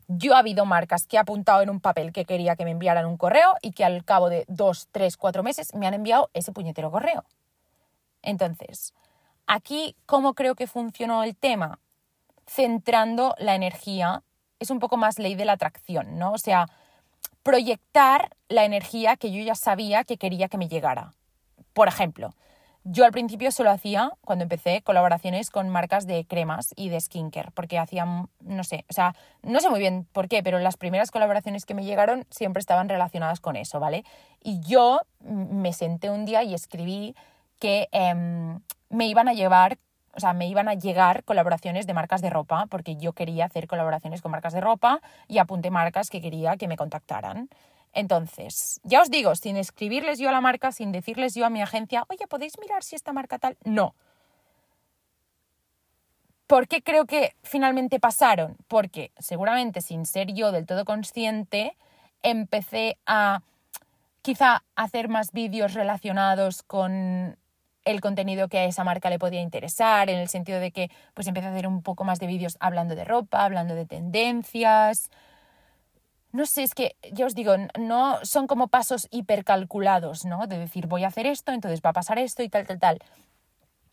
yo 0.09 0.35
ha 0.35 0.39
habido 0.39 0.67
marcas 0.67 1.07
que 1.07 1.17
he 1.17 1.21
apuntado 1.21 1.63
en 1.63 1.71
un 1.71 1.81
papel 1.81 2.13
que 2.13 2.25
quería 2.25 2.57
que 2.57 2.65
me 2.65 2.73
enviaran 2.73 3.07
un 3.07 3.17
correo 3.17 3.55
y 3.63 3.73
que 3.73 3.85
al 3.85 4.05
cabo 4.05 4.29
de 4.29 4.45
dos, 4.49 4.89
tres, 4.91 5.17
cuatro 5.17 5.43
meses 5.43 5.75
me 5.75 5.87
han 5.87 5.95
enviado 5.95 6.31
ese 6.35 6.53
puñetero 6.53 6.91
correo. 6.91 7.25
Entonces, 8.23 8.93
aquí, 9.47 9.97
¿cómo 10.07 10.35
creo 10.35 10.55
que 10.55 10.67
funcionó 10.67 11.23
el 11.23 11.37
tema? 11.37 11.79
centrando 12.47 13.35
la 13.39 13.55
energía. 13.55 14.23
Es 14.59 14.71
un 14.71 14.79
poco 14.79 14.97
más 14.97 15.19
ley 15.19 15.35
de 15.35 15.45
la 15.45 15.53
atracción, 15.53 16.19
¿no? 16.19 16.33
O 16.33 16.39
sea, 16.39 16.69
proyectar 17.43 18.37
la 18.49 18.65
energía 18.65 19.17
que 19.17 19.33
yo 19.33 19.43
ya 19.43 19.55
sabía 19.55 20.05
que 20.05 20.19
quería 20.19 20.49
que 20.49 20.59
me 20.59 20.69
llegara. 20.69 21.13
Por 21.73 21.89
ejemplo, 21.89 22.35
yo 22.85 23.05
al 23.05 23.13
principio 23.13 23.53
solo 23.53 23.71
hacía, 23.71 24.13
cuando 24.25 24.43
empecé, 24.43 24.83
colaboraciones 24.83 25.51
con 25.51 25.69
marcas 25.69 26.07
de 26.07 26.25
cremas 26.25 26.75
y 26.77 26.89
de 26.89 27.01
skincare, 27.01 27.51
porque 27.53 27.79
hacían, 27.79 28.29
no 28.41 28.65
sé, 28.65 28.85
o 28.91 28.93
sea, 28.93 29.15
no 29.43 29.61
sé 29.61 29.71
muy 29.71 29.79
bien 29.79 30.07
por 30.13 30.29
qué, 30.29 30.43
pero 30.43 30.59
las 30.59 30.77
primeras 30.77 31.11
colaboraciones 31.11 31.65
que 31.65 31.75
me 31.75 31.85
llegaron 31.85 32.27
siempre 32.31 32.61
estaban 32.61 32.89
relacionadas 32.89 33.41
con 33.41 33.57
eso, 33.57 33.79
¿vale? 33.79 34.05
Y 34.43 34.61
yo 34.61 35.01
me 35.21 35.73
senté 35.73 36.11
un 36.11 36.25
día 36.25 36.43
y 36.43 36.55
escribí 36.55 37.15
que 37.61 37.89
em, 37.93 38.61
me 38.91 39.07
iban 39.07 39.29
a 39.29 39.33
llevar, 39.33 39.79
o 40.15 40.21
sea, 40.21 40.33
me 40.33 40.49
iban 40.49 40.69
a 40.69 40.75
llegar 40.75 41.23
colaboraciones 41.23 41.87
de 41.87 41.95
marcas 41.95 42.21
de 42.21 42.31
ropa, 42.31 42.67
porque 42.67 42.97
yo 42.97 43.13
quería 43.13 43.45
hacer 43.45 43.69
colaboraciones 43.69 44.21
con 44.23 44.33
marcas 44.33 44.53
de 44.53 44.61
ropa 44.61 45.01
y 45.29 45.39
apunté 45.39 45.71
marcas 45.71 46.11
que 46.11 46.21
quería 46.21 46.57
que 46.57 46.67
me 46.67 46.77
contactaran. 46.77 47.49
Entonces, 47.93 48.81
ya 48.85 49.03
os 49.03 49.11
digo, 49.11 49.35
sin 49.35 49.57
escribirles 49.57 50.19
yo 50.19 50.29
a 50.29 50.33
la 50.33 50.41
marca, 50.41 50.73
sin 50.73 50.93
decirles 50.93 51.35
yo 51.35 51.45
a 51.45 51.51
mi 51.51 51.61
agencia, 51.63 52.05
oye, 52.09 52.27
¿podéis 52.27 52.59
mirar 52.59 52.83
si 52.83 52.97
esta 52.97 53.13
marca 53.13 53.39
tal? 53.39 53.57
No. 53.65 53.95
¿Por 56.47 56.69
qué 56.69 56.83
creo 56.83 57.07
que 57.07 57.35
finalmente 57.43 58.01
pasaron? 58.01 58.57
Porque 58.69 59.13
seguramente 59.19 59.81
sin 59.81 60.07
ser 60.07 60.33
yo 60.33 60.53
del 60.53 60.67
todo 60.67 60.85
consciente, 60.85 61.77
empecé 62.23 62.99
a 63.07 63.43
quizá 64.23 64.63
hacer 64.77 65.09
más 65.09 65.33
vídeos 65.33 65.75
relacionados 65.75 66.63
con 66.63 67.37
el 67.85 68.01
contenido 68.01 68.49
que 68.49 68.59
a 68.59 68.65
esa 68.65 68.85
marca 68.85 69.11
le 69.11 69.19
podía 69.19 69.41
interesar, 69.41 70.09
en 70.09 70.19
el 70.19 70.29
sentido 70.29 70.61
de 70.61 70.71
que 70.71 70.91
pues 71.15 71.27
empecé 71.27 71.49
a 71.49 71.51
hacer 71.51 71.67
un 71.67 71.83
poco 71.83 72.05
más 72.05 72.21
de 72.21 72.27
vídeos 72.27 72.57
hablando 72.61 72.95
de 72.95 73.05
ropa, 73.05 73.45
hablando 73.45 73.75
de 73.75 73.87
tendencias, 73.87 75.11
no 76.33 76.47
sé, 76.47 76.63
es 76.63 76.75
que 76.75 76.97
yo 77.13 77.27
os 77.27 77.35
digo, 77.35 77.55
no 77.79 78.19
son 78.25 78.47
como 78.47 78.69
pasos 78.69 79.07
hipercalculados, 79.11 80.25
¿no? 80.25 80.47
De 80.47 80.59
decir, 80.59 80.87
voy 80.87 81.05
a 81.05 81.09
hacer 81.09 81.27
esto, 81.27 81.53
entonces 81.53 81.81
va 81.85 81.91
a 81.91 81.95
pasar 81.95 82.19
esto 82.19 82.43
y 82.43 82.49
tal, 82.49 82.67
tal, 82.67 82.79
tal. 82.79 82.99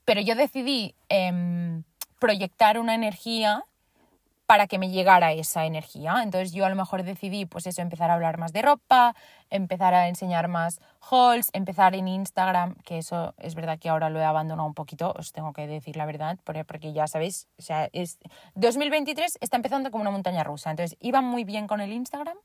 Pero 0.06 0.22
yo 0.22 0.36
decidí 0.36 0.96
em, 1.10 1.84
proyectar 2.18 2.80
una 2.80 2.96
energía 2.96 3.64
para 4.50 4.66
que 4.66 4.80
me 4.80 4.90
llegara 4.90 5.32
esa 5.32 5.68
energía. 5.68 6.24
Entonces 6.24 6.54
yo 6.54 6.66
a 6.66 6.70
lo 6.70 6.76
mejor 6.76 7.04
decidí, 7.04 7.46
pues 7.46 7.68
eso, 7.68 7.84
empezar 7.84 8.10
a 8.10 8.16
hablar 8.16 8.40
más 8.40 8.52
de 8.52 8.64
ropa, 8.64 9.16
empezar 9.52 9.94
a 9.94 10.08
enseñar 10.08 10.48
más 10.48 10.82
hauls, 11.08 11.52
empezar 11.54 11.94
en 11.94 12.08
Instagram, 12.08 12.74
que 12.84 12.98
eso 12.98 13.36
es 13.38 13.54
verdad 13.54 13.78
que 13.78 13.90
ahora 13.90 14.10
lo 14.10 14.20
he 14.20 14.24
abandonado 14.24 14.68
un 14.68 14.74
poquito, 14.74 15.14
os 15.16 15.34
tengo 15.34 15.54
que 15.54 15.68
decir 15.68 15.98
la 15.98 16.08
verdad, 16.08 16.40
porque 16.66 16.94
ya 16.94 17.06
sabéis, 17.06 17.48
o 17.60 17.62
sea, 17.62 17.90
es 17.94 18.18
2023 18.56 19.38
está 19.40 19.56
empezando 19.56 19.92
como 19.92 20.02
una 20.02 20.10
montaña 20.10 20.44
rusa, 20.44 20.72
entonces 20.72 20.98
iba 21.00 21.22
muy 21.22 21.44
bien 21.44 21.68
con 21.68 21.80
el 21.80 21.94
Instagram 21.94 22.38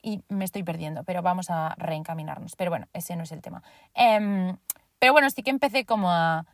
y 0.00 0.22
me 0.30 0.46
estoy 0.46 0.62
perdiendo, 0.62 1.04
pero 1.04 1.20
vamos 1.20 1.50
a 1.50 1.74
reencaminarnos. 1.76 2.56
Pero 2.56 2.70
bueno, 2.70 2.86
ese 2.94 3.16
no 3.16 3.24
es 3.24 3.32
el 3.32 3.42
tema. 3.42 3.62
Em, 3.92 4.56
pero 4.98 5.12
bueno, 5.12 5.28
sí 5.28 5.42
que 5.42 5.50
empecé 5.50 5.84
como 5.84 6.10
a... 6.10 6.46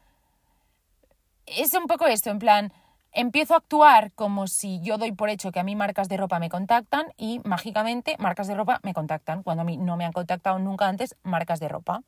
Es 1.46 1.74
un 1.74 1.86
poco 1.86 2.08
esto, 2.08 2.30
en 2.30 2.40
plan, 2.40 2.72
empiezo 3.12 3.54
a 3.54 3.58
actuar 3.58 4.12
como 4.12 4.46
si 4.46 4.80
yo 4.80 4.98
doy 4.98 5.12
por 5.12 5.30
hecho 5.30 5.52
que 5.52 5.60
a 5.60 5.64
mí 5.64 5.76
marcas 5.76 6.08
de 6.08 6.16
ropa 6.16 6.38
me 6.38 6.48
contactan 6.48 7.06
y 7.16 7.40
mágicamente 7.44 8.16
marcas 8.18 8.46
de 8.46 8.54
ropa 8.54 8.80
me 8.82 8.94
contactan, 8.94 9.42
cuando 9.42 9.62
a 9.62 9.64
mí 9.64 9.76
no 9.76 9.96
me 9.96 10.04
han 10.04 10.12
contactado 10.12 10.58
nunca 10.58 10.88
antes 10.88 11.16
marcas 11.22 11.60
de 11.60 11.68
ropa. 11.68 12.02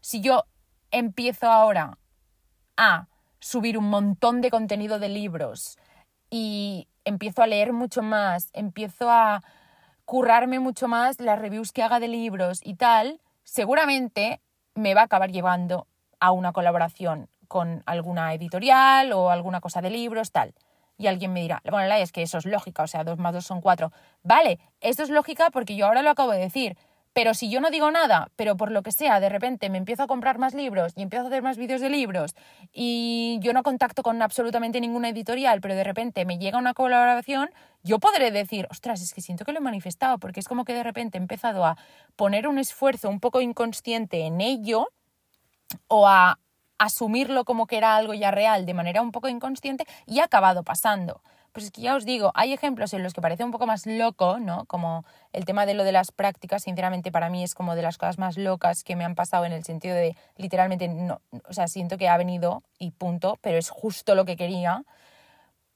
Si 0.00 0.20
yo 0.20 0.44
empiezo 0.90 1.50
ahora 1.50 1.98
a 2.76 3.08
subir 3.40 3.78
un 3.78 3.88
montón 3.88 4.40
de 4.40 4.50
contenido 4.50 4.98
de 4.98 5.08
libros 5.08 5.78
y 6.30 6.88
empiezo 7.04 7.42
a 7.42 7.46
leer 7.46 7.72
mucho 7.72 8.02
más, 8.02 8.50
empiezo 8.52 9.10
a 9.10 9.42
currarme 10.04 10.60
mucho 10.60 10.88
más 10.88 11.20
las 11.20 11.38
reviews 11.38 11.72
que 11.72 11.82
haga 11.82 12.00
de 12.00 12.08
libros 12.08 12.60
y 12.62 12.74
tal, 12.74 13.20
seguramente 13.44 14.40
me 14.74 14.94
va 14.94 15.02
a 15.02 15.04
acabar 15.04 15.30
llevando 15.30 15.86
a 16.20 16.32
una 16.32 16.52
colaboración 16.52 17.28
con 17.46 17.82
alguna 17.86 18.34
editorial 18.34 19.12
o 19.12 19.30
alguna 19.30 19.60
cosa 19.60 19.80
de 19.80 19.90
libros, 19.90 20.32
tal. 20.32 20.54
Y 20.98 21.08
alguien 21.08 21.32
me 21.32 21.42
dirá, 21.42 21.60
bueno, 21.70 21.86
la 21.88 21.98
es 21.98 22.12
que 22.12 22.22
eso 22.22 22.38
es 22.38 22.46
lógica, 22.46 22.82
o 22.82 22.86
sea, 22.86 23.04
dos 23.04 23.18
más 23.18 23.34
dos 23.34 23.44
son 23.44 23.60
cuatro. 23.60 23.92
Vale, 24.22 24.58
esto 24.80 25.02
es 25.02 25.10
lógica 25.10 25.50
porque 25.50 25.76
yo 25.76 25.86
ahora 25.86 26.02
lo 26.02 26.10
acabo 26.10 26.32
de 26.32 26.38
decir, 26.38 26.76
pero 27.16 27.32
si 27.32 27.48
yo 27.48 27.62
no 27.62 27.70
digo 27.70 27.90
nada, 27.90 28.28
pero 28.36 28.58
por 28.58 28.70
lo 28.70 28.82
que 28.82 28.92
sea, 28.92 29.20
de 29.20 29.30
repente 29.30 29.70
me 29.70 29.78
empiezo 29.78 30.02
a 30.02 30.06
comprar 30.06 30.38
más 30.38 30.52
libros 30.52 30.92
y 30.96 31.00
empiezo 31.00 31.24
a 31.24 31.28
hacer 31.28 31.42
más 31.42 31.56
vídeos 31.56 31.80
de 31.80 31.88
libros 31.88 32.34
y 32.74 33.38
yo 33.40 33.54
no 33.54 33.62
contacto 33.62 34.02
con 34.02 34.20
absolutamente 34.20 34.82
ninguna 34.82 35.08
editorial, 35.08 35.62
pero 35.62 35.74
de 35.74 35.82
repente 35.82 36.26
me 36.26 36.36
llega 36.36 36.58
una 36.58 36.74
colaboración, 36.74 37.48
yo 37.82 38.00
podré 38.00 38.30
decir, 38.30 38.68
ostras, 38.70 39.00
es 39.00 39.14
que 39.14 39.22
siento 39.22 39.46
que 39.46 39.52
lo 39.52 39.60
he 39.60 39.62
manifestado, 39.62 40.18
porque 40.18 40.40
es 40.40 40.46
como 40.46 40.66
que 40.66 40.74
de 40.74 40.82
repente 40.82 41.16
he 41.16 41.20
empezado 41.22 41.64
a 41.64 41.78
poner 42.16 42.46
un 42.46 42.58
esfuerzo 42.58 43.08
un 43.08 43.18
poco 43.18 43.40
inconsciente 43.40 44.26
en 44.26 44.42
ello 44.42 44.88
o 45.88 46.06
a 46.06 46.38
asumirlo 46.78 47.44
como 47.44 47.66
que 47.66 47.76
era 47.78 47.96
algo 47.96 48.14
ya 48.14 48.30
real 48.30 48.66
de 48.66 48.74
manera 48.74 49.02
un 49.02 49.12
poco 49.12 49.28
inconsciente 49.28 49.86
y 50.06 50.20
ha 50.20 50.24
acabado 50.24 50.62
pasando. 50.62 51.22
Pues 51.52 51.64
es 51.64 51.72
que 51.72 51.80
ya 51.80 51.96
os 51.96 52.04
digo, 52.04 52.32
hay 52.34 52.52
ejemplos 52.52 52.92
en 52.92 53.02
los 53.02 53.14
que 53.14 53.22
parece 53.22 53.42
un 53.42 53.50
poco 53.50 53.66
más 53.66 53.86
loco, 53.86 54.38
¿no? 54.38 54.66
Como 54.66 55.06
el 55.32 55.46
tema 55.46 55.64
de 55.64 55.72
lo 55.72 55.84
de 55.84 55.92
las 55.92 56.12
prácticas, 56.12 56.64
sinceramente 56.64 57.10
para 57.10 57.30
mí 57.30 57.42
es 57.42 57.54
como 57.54 57.74
de 57.74 57.80
las 57.80 57.96
cosas 57.96 58.18
más 58.18 58.36
locas 58.36 58.84
que 58.84 58.94
me 58.94 59.04
han 59.06 59.14
pasado 59.14 59.46
en 59.46 59.52
el 59.52 59.64
sentido 59.64 59.94
de 59.94 60.16
literalmente, 60.36 60.86
no, 60.88 61.22
o 61.48 61.54
sea, 61.54 61.66
siento 61.66 61.96
que 61.96 62.10
ha 62.10 62.16
venido 62.18 62.62
y 62.78 62.90
punto, 62.90 63.38
pero 63.40 63.56
es 63.56 63.70
justo 63.70 64.14
lo 64.14 64.26
que 64.26 64.36
quería. 64.36 64.84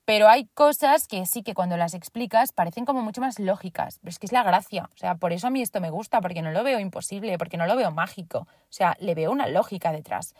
Pero 0.05 0.29
hay 0.29 0.47
cosas 0.55 1.07
que 1.07 1.25
sí 1.25 1.43
que 1.43 1.55
cuando 1.55 1.77
las 1.79 1.95
explicas 1.95 2.53
parecen 2.53 2.85
como 2.85 3.01
mucho 3.01 3.23
más 3.23 3.39
lógicas, 3.39 4.01
pero 4.01 4.11
es 4.11 4.19
que 4.19 4.27
es 4.27 4.33
la 4.33 4.43
gracia. 4.43 4.91
O 4.93 4.99
sea, 4.99 5.15
por 5.15 5.33
eso 5.33 5.47
a 5.47 5.51
mí 5.51 5.63
esto 5.63 5.81
me 5.81 5.89
gusta, 5.89 6.21
porque 6.21 6.43
no 6.43 6.51
lo 6.51 6.63
veo 6.63 6.79
imposible, 6.79 7.39
porque 7.39 7.57
no 7.57 7.67
lo 7.67 7.77
veo 7.77 7.91
mágico. 7.91 8.41
O 8.41 8.73
sea, 8.73 8.97
le 9.01 9.15
veo 9.15 9.31
una 9.31 9.47
lógica 9.47 9.93
detrás. 9.93 10.35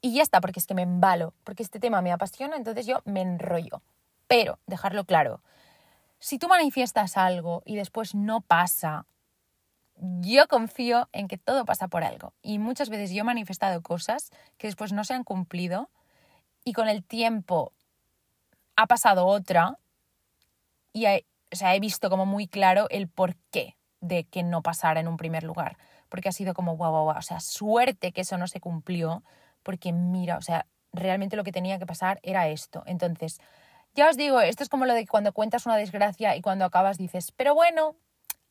Y 0.00 0.14
ya 0.14 0.22
está, 0.22 0.40
porque 0.40 0.60
es 0.60 0.66
que 0.66 0.74
me 0.74 0.82
embalo, 0.82 1.34
porque 1.44 1.62
este 1.62 1.80
tema 1.80 2.00
me 2.00 2.12
apasiona, 2.12 2.56
entonces 2.56 2.86
yo 2.86 3.02
me 3.04 3.20
enrollo. 3.20 3.82
Pero, 4.26 4.58
dejarlo 4.66 5.04
claro, 5.04 5.42
si 6.18 6.38
tú 6.38 6.48
manifiestas 6.48 7.16
algo 7.16 7.62
y 7.66 7.76
después 7.76 8.14
no 8.14 8.40
pasa, 8.40 9.06
yo 9.96 10.48
confío 10.48 11.08
en 11.12 11.28
que 11.28 11.38
todo 11.38 11.64
pasa 11.64 11.88
por 11.88 12.04
algo. 12.04 12.32
Y 12.42 12.58
muchas 12.58 12.88
veces 12.88 13.10
yo 13.10 13.20
he 13.20 13.24
manifestado 13.24 13.82
cosas 13.82 14.30
que 14.56 14.66
después 14.66 14.92
no 14.92 15.04
se 15.04 15.14
han 15.14 15.24
cumplido 15.24 15.90
y 16.64 16.72
con 16.72 16.88
el 16.88 17.04
tiempo 17.04 17.72
ha 18.76 18.86
pasado 18.86 19.26
otra 19.26 19.78
y 20.92 21.06
he, 21.06 21.26
o 21.52 21.56
sea, 21.56 21.74
he 21.74 21.80
visto 21.80 22.08
como 22.08 22.26
muy 22.26 22.46
claro 22.48 22.86
el 22.90 23.08
porqué 23.08 23.76
de 24.00 24.24
que 24.24 24.42
no 24.42 24.62
pasara 24.62 25.00
en 25.00 25.08
un 25.08 25.16
primer 25.16 25.42
lugar. 25.42 25.76
Porque 26.08 26.28
ha 26.28 26.32
sido 26.32 26.54
como, 26.54 26.76
guau, 26.76 26.90
guau, 26.90 27.04
guau, 27.04 27.18
o 27.18 27.22
sea, 27.22 27.40
suerte 27.40 28.12
que 28.12 28.22
eso 28.22 28.38
no 28.38 28.46
se 28.46 28.60
cumplió 28.60 29.22
porque 29.62 29.92
mira, 29.92 30.36
o 30.36 30.42
sea, 30.42 30.66
realmente 30.92 31.36
lo 31.36 31.44
que 31.44 31.52
tenía 31.52 31.78
que 31.78 31.86
pasar 31.86 32.20
era 32.22 32.48
esto. 32.48 32.82
Entonces, 32.86 33.38
ya 33.94 34.08
os 34.08 34.16
digo, 34.16 34.40
esto 34.40 34.62
es 34.62 34.68
como 34.68 34.86
lo 34.86 34.94
de 34.94 35.06
cuando 35.06 35.32
cuentas 35.32 35.66
una 35.66 35.76
desgracia 35.76 36.36
y 36.36 36.42
cuando 36.42 36.64
acabas 36.64 36.98
dices, 36.98 37.32
pero 37.32 37.54
bueno, 37.54 37.96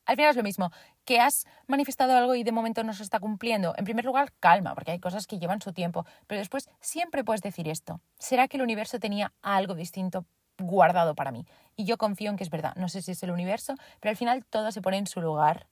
al 0.06 0.16
final 0.16 0.30
es 0.30 0.36
lo 0.36 0.42
mismo, 0.42 0.70
que 1.04 1.20
has 1.20 1.46
manifestado 1.66 2.16
algo 2.16 2.34
y 2.34 2.42
de 2.42 2.52
momento 2.52 2.84
no 2.84 2.92
se 2.92 3.02
está 3.02 3.20
cumpliendo. 3.20 3.74
En 3.76 3.84
primer 3.84 4.04
lugar, 4.04 4.32
calma, 4.40 4.74
porque 4.74 4.92
hay 4.92 5.00
cosas 5.00 5.26
que 5.26 5.38
llevan 5.38 5.62
su 5.62 5.72
tiempo, 5.72 6.04
pero 6.26 6.40
después 6.40 6.68
siempre 6.80 7.24
puedes 7.24 7.42
decir 7.42 7.68
esto. 7.68 8.00
¿Será 8.18 8.48
que 8.48 8.56
el 8.56 8.62
universo 8.62 8.98
tenía 8.98 9.32
algo 9.40 9.74
distinto 9.74 10.26
guardado 10.58 11.14
para 11.14 11.30
mí? 11.30 11.46
Y 11.76 11.84
yo 11.84 11.96
confío 11.96 12.30
en 12.30 12.36
que 12.36 12.44
es 12.44 12.50
verdad. 12.50 12.74
No 12.76 12.88
sé 12.88 13.02
si 13.02 13.12
es 13.12 13.22
el 13.22 13.30
universo, 13.30 13.74
pero 14.00 14.10
al 14.10 14.16
final 14.16 14.44
todo 14.44 14.72
se 14.72 14.82
pone 14.82 14.98
en 14.98 15.06
su 15.06 15.20
lugar 15.20 15.66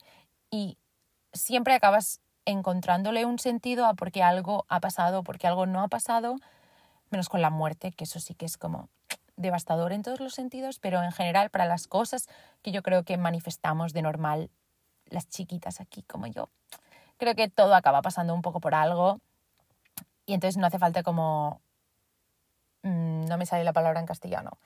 y 0.51 0.79
siempre 1.33 1.75
acabas 1.75 2.21
encontrándole 2.49 3.27
un 3.27 3.39
sentido 3.39 3.85
a 3.85 3.95
por 3.95 4.11
qué 4.11 4.23
algo 4.23 4.65
ha 4.69 4.81
pasado, 4.81 5.23
por 5.23 5.39
qué 5.39 5.47
algo 5.47 5.67
no 5.67 5.83
ha 5.83 5.89
pasado, 5.89 6.37
menos 7.11 7.29
con 7.29 7.43
la 7.43 7.51
muerte, 7.51 7.93
que 7.93 8.05
eso 8.05 8.21
sí 8.21 8.35
que 8.35 8.47
es 8.47 8.57
como 8.57 8.89
devastador 9.37 9.93
en 9.93 10.03
todos 10.03 10.21
los 10.21 10.35
sentidos, 10.35 10.79
pero 10.79 11.03
en 11.03 11.13
general 11.13 11.51
para 11.51 11.67
las 11.67 11.87
cosas 11.87 12.27
que 12.63 12.73
yo 12.73 12.83
creo 12.83 13.05
que 13.05 13.19
manifestamos 13.19 13.93
de 13.93 14.03
normal, 14.03 14.51
las 15.11 15.29
chiquitas 15.29 15.81
aquí 15.81 16.03
como 16.03 16.27
yo, 16.27 16.49
creo 17.19 17.35
que 17.35 17.49
todo 17.51 17.75
acaba 17.75 18.01
pasando 18.01 18.35
un 18.35 18.43
poco 18.43 18.61
por 18.61 18.75
algo. 18.75 19.21
Y 20.25 20.35
entonces 20.35 20.59
no 20.59 20.67
hace 20.67 20.79
falta 20.79 21.03
como... 21.03 21.61
Mm, 22.83 23.27
no 23.27 23.39
me 23.39 23.47
sale 23.47 23.65
la 23.65 23.73
palabra 23.73 24.01
en 24.01 24.07
castellano 24.07 24.59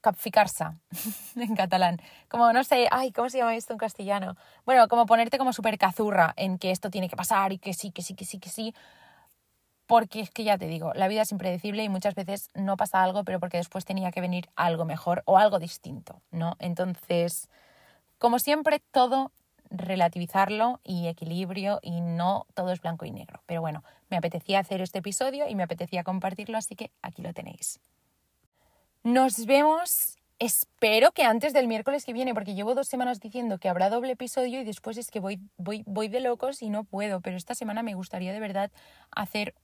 capficarse 0.00 0.64
en 1.36 1.54
catalán. 1.54 2.00
Como 2.28 2.52
no 2.52 2.64
sé, 2.64 2.88
ay, 2.90 3.12
¿cómo 3.12 3.30
se 3.30 3.38
llama 3.38 3.56
esto 3.56 3.72
en 3.72 3.78
castellano? 3.78 4.36
Bueno, 4.64 4.88
como 4.88 5.06
ponerte 5.06 5.38
como 5.38 5.52
súper 5.52 5.78
cazurra 5.78 6.34
en 6.36 6.58
que 6.58 6.70
esto 6.70 6.90
tiene 6.90 7.08
que 7.08 7.16
pasar 7.16 7.52
y 7.52 7.58
que 7.58 7.74
sí, 7.74 7.90
que 7.90 8.02
sí, 8.02 8.14
que 8.14 8.24
sí, 8.24 8.38
que 8.38 8.48
sí. 8.48 8.74
Porque 9.86 10.20
es 10.20 10.30
que 10.30 10.44
ya 10.44 10.58
te 10.58 10.66
digo, 10.66 10.92
la 10.94 11.08
vida 11.08 11.22
es 11.22 11.32
impredecible 11.32 11.82
y 11.82 11.88
muchas 11.88 12.14
veces 12.14 12.50
no 12.54 12.76
pasa 12.76 13.02
algo, 13.02 13.24
pero 13.24 13.40
porque 13.40 13.56
después 13.56 13.86
tenía 13.86 14.10
que 14.10 14.20
venir 14.20 14.50
algo 14.54 14.84
mejor 14.84 15.22
o 15.24 15.38
algo 15.38 15.58
distinto, 15.58 16.20
¿no? 16.30 16.56
Entonces, 16.58 17.48
como 18.18 18.38
siempre, 18.38 18.82
todo 18.90 19.32
relativizarlo 19.70 20.80
y 20.84 21.08
equilibrio 21.08 21.78
y 21.82 22.00
no 22.00 22.46
todo 22.54 22.72
es 22.72 22.80
blanco 22.80 23.04
y 23.06 23.12
negro. 23.12 23.42
Pero 23.46 23.60
bueno, 23.60 23.82
me 24.10 24.16
apetecía 24.16 24.60
hacer 24.60 24.80
este 24.80 24.98
episodio 24.98 25.48
y 25.48 25.54
me 25.54 25.62
apetecía 25.62 26.04
compartirlo, 26.04 26.58
así 26.58 26.74
que 26.74 26.90
aquí 27.02 27.22
lo 27.22 27.32
tenéis. 27.32 27.80
Nos 29.04 29.46
vemos 29.46 30.18
espero 30.38 31.12
que 31.12 31.24
antes 31.24 31.52
del 31.52 31.66
miércoles 31.66 32.04
que 32.04 32.12
viene, 32.12 32.34
porque 32.34 32.54
llevo 32.54 32.74
dos 32.74 32.88
semanas 32.88 33.20
diciendo 33.20 33.58
que 33.58 33.68
habrá 33.68 33.90
doble 33.90 34.12
episodio 34.12 34.60
y 34.60 34.64
después 34.64 34.96
es 34.96 35.10
que 35.10 35.20
voy, 35.20 35.40
voy, 35.56 35.82
voy 35.86 36.08
de 36.08 36.20
locos 36.20 36.62
y 36.62 36.70
no 36.70 36.84
puedo, 36.84 37.20
pero 37.20 37.36
esta 37.36 37.54
semana 37.54 37.82
me 37.82 37.94
gustaría 37.94 38.32
de 38.32 38.40
verdad 38.40 38.70
hacer 39.10 39.54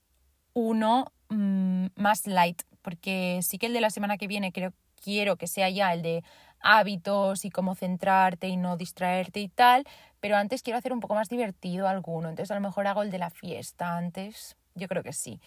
uno 0.52 1.12
mm, 1.28 1.86
más 1.96 2.26
light, 2.26 2.62
porque 2.82 3.40
sí 3.42 3.58
que 3.58 3.66
el 3.66 3.72
de 3.72 3.80
la 3.80 3.90
semana 3.90 4.18
que 4.18 4.26
viene 4.26 4.52
creo 4.52 4.72
quiero 5.02 5.36
que 5.36 5.46
sea 5.46 5.68
ya 5.68 5.92
el 5.92 6.02
de 6.02 6.24
hábitos 6.60 7.44
y 7.44 7.50
cómo 7.50 7.74
centrarte 7.74 8.48
y 8.48 8.56
no 8.56 8.76
distraerte 8.76 9.40
y 9.40 9.48
tal, 9.48 9.84
pero 10.20 10.36
antes 10.36 10.62
quiero 10.62 10.78
hacer 10.78 10.92
un 10.92 11.00
poco 11.00 11.14
más 11.14 11.28
divertido 11.28 11.86
alguno, 11.86 12.30
entonces 12.30 12.50
a 12.50 12.54
lo 12.54 12.60
mejor 12.60 12.86
hago 12.86 13.02
el 13.02 13.10
de 13.10 13.18
la 13.18 13.30
fiesta 13.30 13.96
antes, 13.96 14.56
yo 14.74 14.88
creo 14.88 15.02
que 15.02 15.12
sí. 15.12 15.40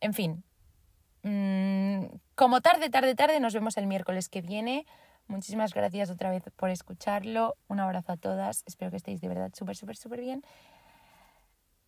En 0.00 0.14
fin, 0.14 0.44
mm, 1.22 2.04
como 2.34 2.60
tarde, 2.60 2.90
tarde, 2.90 3.14
tarde, 3.14 3.40
nos 3.40 3.54
vemos 3.54 3.76
el 3.76 3.86
miércoles 3.86 4.28
que 4.28 4.40
viene. 4.40 4.86
Muchísimas 5.26 5.72
gracias 5.72 6.10
otra 6.10 6.30
vez 6.30 6.42
por 6.56 6.70
escucharlo. 6.70 7.56
Un 7.68 7.80
abrazo 7.80 8.12
a 8.12 8.16
todas. 8.16 8.64
Espero 8.66 8.90
que 8.90 8.96
estéis 8.96 9.20
de 9.20 9.28
verdad 9.28 9.50
súper, 9.54 9.76
súper, 9.76 9.96
súper 9.96 10.20
bien. 10.20 10.42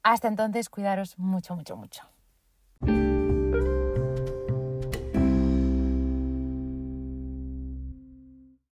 Hasta 0.03 0.29
entonces, 0.29 0.69
cuidaros 0.69 1.19
mucho, 1.19 1.57
mucho, 1.57 1.77
mucho. 1.77 3.14